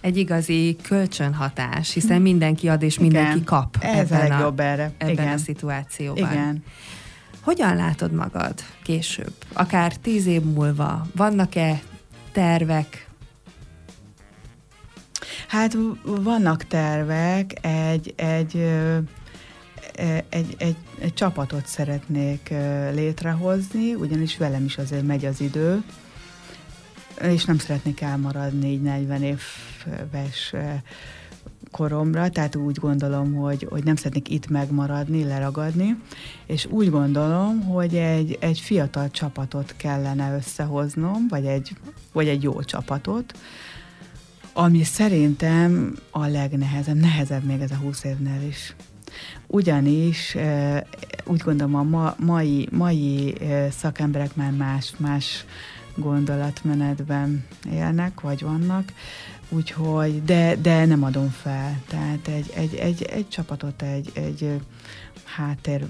Egy 0.00 0.16
igazi 0.16 0.76
kölcsönhatás, 0.82 1.92
hiszen 1.92 2.16
hm. 2.16 2.22
mindenki 2.22 2.68
ad 2.68 2.82
és 2.82 2.98
mindenki 2.98 3.30
Igen. 3.30 3.44
kap 3.44 3.76
ez 3.80 4.10
ebben, 4.10 4.20
a, 4.20 4.28
legjobb 4.28 4.60
erre. 4.60 4.92
ebben 4.98 5.12
Igen. 5.12 5.32
a 5.32 5.36
szituációban. 5.36 6.32
Igen. 6.32 6.64
Hogyan 7.40 7.76
látod 7.76 8.12
magad 8.12 8.54
később, 8.82 9.32
akár 9.52 9.96
tíz 9.96 10.26
év 10.26 10.42
múlva? 10.42 11.06
Vannak-e 11.16 11.80
tervek, 12.32 13.09
Hát 15.50 15.76
vannak 16.04 16.64
tervek, 16.64 17.66
egy, 17.66 18.12
egy, 18.16 18.56
egy, 19.94 20.24
egy, 20.28 20.54
egy, 20.58 20.76
egy 20.98 21.14
csapatot 21.14 21.66
szeretnék 21.66 22.54
létrehozni, 22.92 23.94
ugyanis 23.94 24.36
velem 24.36 24.64
is 24.64 24.78
azért 24.78 25.06
megy 25.06 25.24
az 25.24 25.40
idő, 25.40 25.82
és 27.22 27.44
nem 27.44 27.58
szeretnék 27.58 28.00
elmaradni 28.00 28.68
így 28.68 28.82
40 28.82 29.22
éves 29.22 30.54
koromra, 31.70 32.28
tehát 32.28 32.56
úgy 32.56 32.76
gondolom, 32.76 33.34
hogy, 33.34 33.66
hogy 33.70 33.84
nem 33.84 33.96
szeretnék 33.96 34.28
itt 34.28 34.48
megmaradni, 34.48 35.24
leragadni, 35.24 35.96
és 36.46 36.66
úgy 36.66 36.90
gondolom, 36.90 37.62
hogy 37.62 37.96
egy, 37.96 38.36
egy 38.40 38.58
fiatal 38.58 39.10
csapatot 39.10 39.74
kellene 39.76 40.34
összehoznom, 40.34 41.26
vagy 41.28 41.44
egy, 41.44 41.72
vagy 42.12 42.28
egy 42.28 42.42
jó 42.42 42.62
csapatot, 42.62 43.34
ami 44.60 44.82
szerintem 44.82 45.96
a 46.10 46.26
legnehezebb, 46.26 46.96
nehezebb 46.96 47.44
még 47.44 47.60
ez 47.60 47.70
a 47.70 47.74
20 47.74 48.04
évnél 48.04 48.48
is. 48.48 48.74
Ugyanis 49.46 50.36
úgy 51.24 51.40
gondolom 51.40 51.74
a 51.74 51.82
ma, 51.82 52.14
mai, 52.18 52.68
mai 52.70 53.34
szakemberek 53.70 54.34
már 54.34 54.50
más, 54.50 54.92
más 54.96 55.44
gondolatmenetben 55.94 57.44
élnek, 57.72 58.20
vagy 58.20 58.42
vannak, 58.42 58.92
úgyhogy, 59.48 60.24
de, 60.24 60.56
de 60.56 60.84
nem 60.84 61.02
adom 61.02 61.30
fel. 61.30 61.82
Tehát 61.88 62.28
egy, 62.28 62.50
egy, 62.54 62.74
egy, 62.74 63.02
egy 63.02 63.28
csapatot, 63.28 63.82
egy, 63.82 64.10
egy 64.14 64.60
háttér 65.24 65.86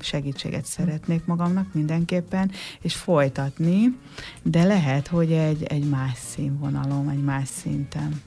segítséget 0.00 0.64
szeretnék 0.64 1.24
magamnak 1.24 1.74
mindenképpen, 1.74 2.50
és 2.80 2.94
folytatni, 2.94 3.98
de 4.42 4.64
lehet, 4.64 5.06
hogy 5.06 5.32
egy, 5.32 5.62
egy 5.62 5.88
más 5.88 6.18
színvonalon, 6.34 7.10
egy 7.10 7.22
más 7.24 7.48
szinten. 7.48 8.22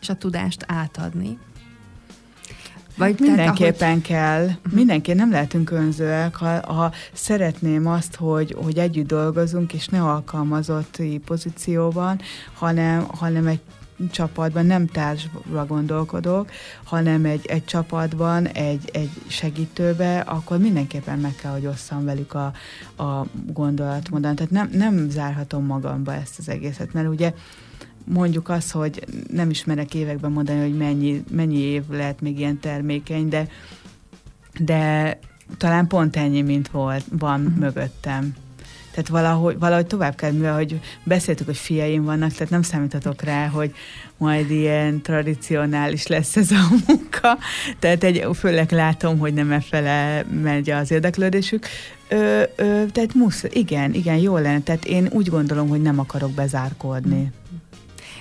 És 0.00 0.08
a 0.08 0.14
tudást 0.14 0.64
átadni, 0.66 1.38
vagy 2.96 3.20
Mindenképpen 3.20 3.74
tehát, 3.74 3.90
ahogy... 3.90 4.02
kell. 4.02 4.44
Uh-huh. 4.44 4.72
Mindenki 4.72 5.12
nem 5.12 5.30
lehetünk 5.30 5.70
önzőek, 5.70 6.36
ha, 6.36 6.72
ha 6.72 6.92
szeretném 7.12 7.86
azt, 7.86 8.14
hogy, 8.14 8.56
hogy 8.62 8.78
együtt 8.78 9.06
dolgozunk, 9.06 9.72
és 9.72 9.86
ne 9.86 10.02
alkalmazotti 10.02 11.20
pozícióban, 11.24 12.20
hanem, 12.54 13.06
hanem 13.08 13.46
egy 13.46 13.60
csapatban 14.10 14.66
nem 14.66 14.86
társra 14.86 15.66
gondolkodok, 15.66 16.50
hanem 16.84 17.24
egy, 17.24 17.46
egy 17.46 17.64
csapatban, 17.64 18.46
egy, 18.46 18.90
egy 18.92 19.10
segítőbe, 19.26 20.18
akkor 20.18 20.58
mindenképpen 20.58 21.18
meg 21.18 21.34
kell, 21.34 21.52
hogy 21.52 21.66
osszam 21.66 22.04
velük 22.04 22.34
a, 22.34 22.52
a 23.02 23.26
gondolatmódon. 23.52 24.34
Tehát 24.34 24.50
nem, 24.50 24.68
nem 24.72 25.10
zárhatom 25.10 25.66
magamba 25.66 26.14
ezt 26.14 26.38
az 26.38 26.48
egészet, 26.48 26.92
mert 26.92 27.08
ugye 27.08 27.34
mondjuk 28.04 28.48
azt, 28.48 28.70
hogy 28.72 29.04
nem 29.30 29.50
ismerek 29.50 29.94
években 29.94 30.32
mondani, 30.32 30.60
hogy 30.60 30.76
mennyi, 30.76 31.24
mennyi 31.30 31.58
év 31.58 31.82
lehet 31.90 32.20
még 32.20 32.38
ilyen 32.38 32.60
termékeny, 32.60 33.28
de, 33.28 33.48
de 34.58 35.18
talán 35.56 35.86
pont 35.86 36.16
ennyi, 36.16 36.42
mint 36.42 36.68
volt, 36.68 37.04
van 37.18 37.40
uh-huh. 37.40 37.58
mögöttem. 37.58 38.34
Tehát 38.94 39.08
valahogy, 39.08 39.58
valahogy 39.58 39.86
tovább 39.86 40.14
kell, 40.14 40.32
mivel 40.32 40.54
hogy 40.54 40.80
beszéltük, 41.04 41.46
hogy 41.46 41.56
fiaim 41.56 42.04
vannak, 42.04 42.32
tehát 42.32 42.50
nem 42.50 42.62
számíthatok 42.62 43.22
rá, 43.22 43.46
hogy 43.46 43.74
majd 44.16 44.50
ilyen 44.50 45.02
tradicionális 45.02 46.06
lesz 46.06 46.36
ez 46.36 46.50
a 46.50 46.68
munka. 46.86 47.38
Tehát 47.78 48.04
egy, 48.04 48.26
főleg 48.34 48.72
látom, 48.72 49.18
hogy 49.18 49.34
nem 49.34 49.52
efele 49.52 50.24
megy 50.42 50.70
az 50.70 50.90
érdeklődésük. 50.90 51.66
Ö, 52.08 52.42
ö, 52.56 52.84
tehát 52.92 53.14
musz, 53.14 53.44
igen, 53.48 53.94
igen, 53.94 54.16
jó 54.16 54.36
lenne. 54.36 54.60
Tehát 54.60 54.84
én 54.84 55.08
úgy 55.10 55.28
gondolom, 55.28 55.68
hogy 55.68 55.82
nem 55.82 55.98
akarok 55.98 56.30
bezárkódni. 56.30 57.32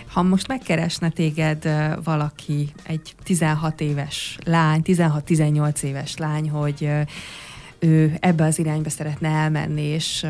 Ha 0.07 0.23
most 0.23 0.47
megkeresne 0.47 1.09
téged 1.09 1.69
valaki, 2.03 2.69
egy 2.83 3.15
16 3.23 3.81
éves 3.81 4.37
lány, 4.45 4.81
16-18 4.83 5.81
éves 5.81 6.17
lány, 6.17 6.49
hogy 6.49 6.89
ő 7.83 8.17
ebbe 8.19 8.43
az 8.45 8.59
irányba 8.59 8.89
szeretne 8.89 9.29
elmenni, 9.29 9.81
és 9.81 10.25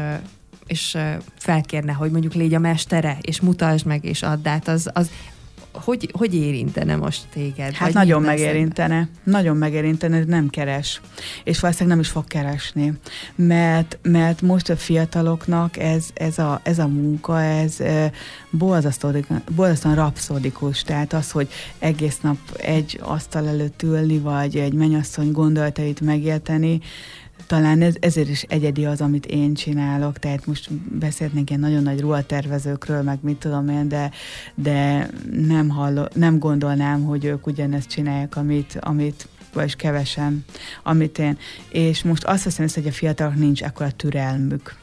és 0.68 0.98
felkérne, 1.38 1.92
hogy 1.92 2.12
mondjuk 2.12 2.34
légy 2.34 2.54
a 2.54 2.60
mestere, 2.60 3.18
és 3.22 3.42
mutasd 3.42 3.86
meg, 3.86 4.06
és 4.06 4.22
add 4.22 4.48
át, 4.48 4.68
az, 4.68 4.90
az 4.94 5.10
hogy, 5.74 6.10
hogy 6.18 6.36
érintene 6.36 6.96
most 6.96 7.22
téged? 7.34 7.74
Hát 7.74 7.94
nagyon 7.94 8.22
megérintene. 8.22 8.96
Szemben? 8.96 9.10
Nagyon 9.24 9.58
megérintene, 9.58 10.24
nem 10.24 10.50
keres. 10.50 11.02
És 11.44 11.60
valószínűleg 11.60 11.98
nem 11.98 12.06
is 12.06 12.12
fog 12.12 12.28
keresni. 12.28 12.94
Mert, 13.36 13.98
mert 14.02 14.42
most 14.42 14.70
a 14.70 14.76
fiataloknak 14.76 15.78
ez, 15.78 16.06
ez, 16.14 16.38
a, 16.38 16.60
ez 16.64 16.80
a 16.80 16.88
munka, 16.88 17.42
ez 17.42 17.78
borzasztóan 18.50 19.96
rapszódikus. 19.96 20.82
Tehát 20.82 21.14
az, 21.14 21.32
hogy 21.32 21.48
egész 21.80 22.20
nap 22.22 22.38
egy 22.58 23.00
asztal 23.02 23.48
előtt 23.48 23.84
ülni, 23.84 24.18
vagy 24.18 24.58
egy 24.58 24.74
mennyasszony 24.74 25.32
gondolatait 25.32 26.02
megérteni, 26.02 26.82
talán 27.48 27.82
ez, 27.82 27.96
ezért 28.00 28.30
is 28.30 28.42
egyedi 28.42 28.86
az, 28.86 29.02
amit 29.02 29.26
én 29.26 29.54
csinálok, 29.54 30.20
tehát 30.20 30.46
most 30.46 30.74
beszélhetnénk 30.74 31.50
ilyen 31.50 31.62
nagyon 31.62 31.84
nagy 31.84 32.00
ruhatervezőkről, 32.00 33.02
meg 33.02 33.18
mit 33.22 33.38
tudom 33.38 33.70
én, 33.70 33.88
de, 33.88 34.12
de 34.56 35.10
nem, 35.32 35.70
halló, 35.70 36.08
nem 36.14 36.40
gondolnám, 36.40 37.04
hogy 37.04 37.26
ők 37.26 37.48
ugyanezt 37.48 37.90
csinálják, 37.90 38.36
amit, 38.36 38.78
amit 38.82 39.28
vagy 39.54 39.76
kevesen, 39.76 40.46
amit 40.84 41.20
én. 41.20 41.38
És 41.70 42.04
most 42.04 42.24
azt 42.24 42.44
hiszem, 42.44 42.68
hogy 42.74 42.88
a 42.88 42.92
fiatalok 42.92 43.36
nincs 43.36 43.64
ekkora 43.64 43.92
türelmük 43.92 44.82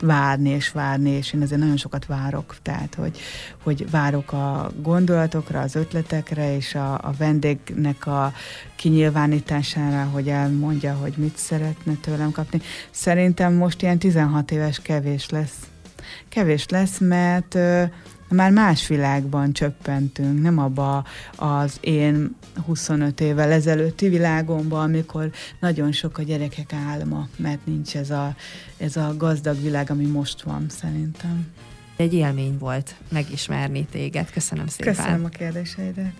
várni 0.00 0.48
és 0.48 0.70
várni, 0.70 1.10
és 1.10 1.32
én 1.32 1.42
ezért 1.42 1.60
nagyon 1.60 1.76
sokat 1.76 2.06
várok, 2.06 2.56
tehát 2.62 2.94
hogy, 2.94 3.18
hogy 3.62 3.90
várok 3.90 4.32
a 4.32 4.70
gondolatokra, 4.82 5.60
az 5.60 5.74
ötletekre, 5.74 6.56
és 6.56 6.74
a, 6.74 6.92
a 6.92 7.12
vendégnek 7.18 8.06
a 8.06 8.32
kinyilvánítására, 8.76 10.10
hogy 10.10 10.28
elmondja, 10.28 10.94
hogy 10.94 11.14
mit 11.16 11.36
szeretne 11.36 11.92
tőlem 12.00 12.30
kapni. 12.30 12.60
Szerintem 12.90 13.54
most 13.54 13.82
ilyen 13.82 13.98
16 13.98 14.50
éves 14.50 14.80
kevés 14.80 15.30
lesz. 15.30 15.56
Kevés 16.28 16.68
lesz, 16.68 16.98
mert 16.98 17.58
már 18.28 18.50
más 18.52 18.86
világban 18.86 19.52
csöppentünk, 19.52 20.42
nem 20.42 20.58
abba 20.58 21.04
az 21.36 21.76
én 21.80 22.36
25 22.66 23.20
évvel 23.20 23.50
ezelőtti 23.50 24.08
világomban, 24.08 24.80
amikor 24.80 25.30
nagyon 25.60 25.92
sok 25.92 26.18
a 26.18 26.22
gyerekek 26.22 26.72
álma, 26.72 27.28
mert 27.36 27.66
nincs 27.66 27.96
ez 27.96 28.10
a, 28.10 28.34
ez 28.76 28.96
a 28.96 29.14
gazdag 29.16 29.62
világ, 29.62 29.90
ami 29.90 30.06
most 30.06 30.42
van 30.42 30.66
szerintem. 30.68 31.46
Egy 31.96 32.14
élmény 32.14 32.58
volt 32.58 32.94
megismerni 33.08 33.86
téged. 33.90 34.30
Köszönöm 34.30 34.66
szépen. 34.66 34.94
Köszönöm 34.94 35.24
a 35.24 35.28
kérdéseidet. 35.28 36.12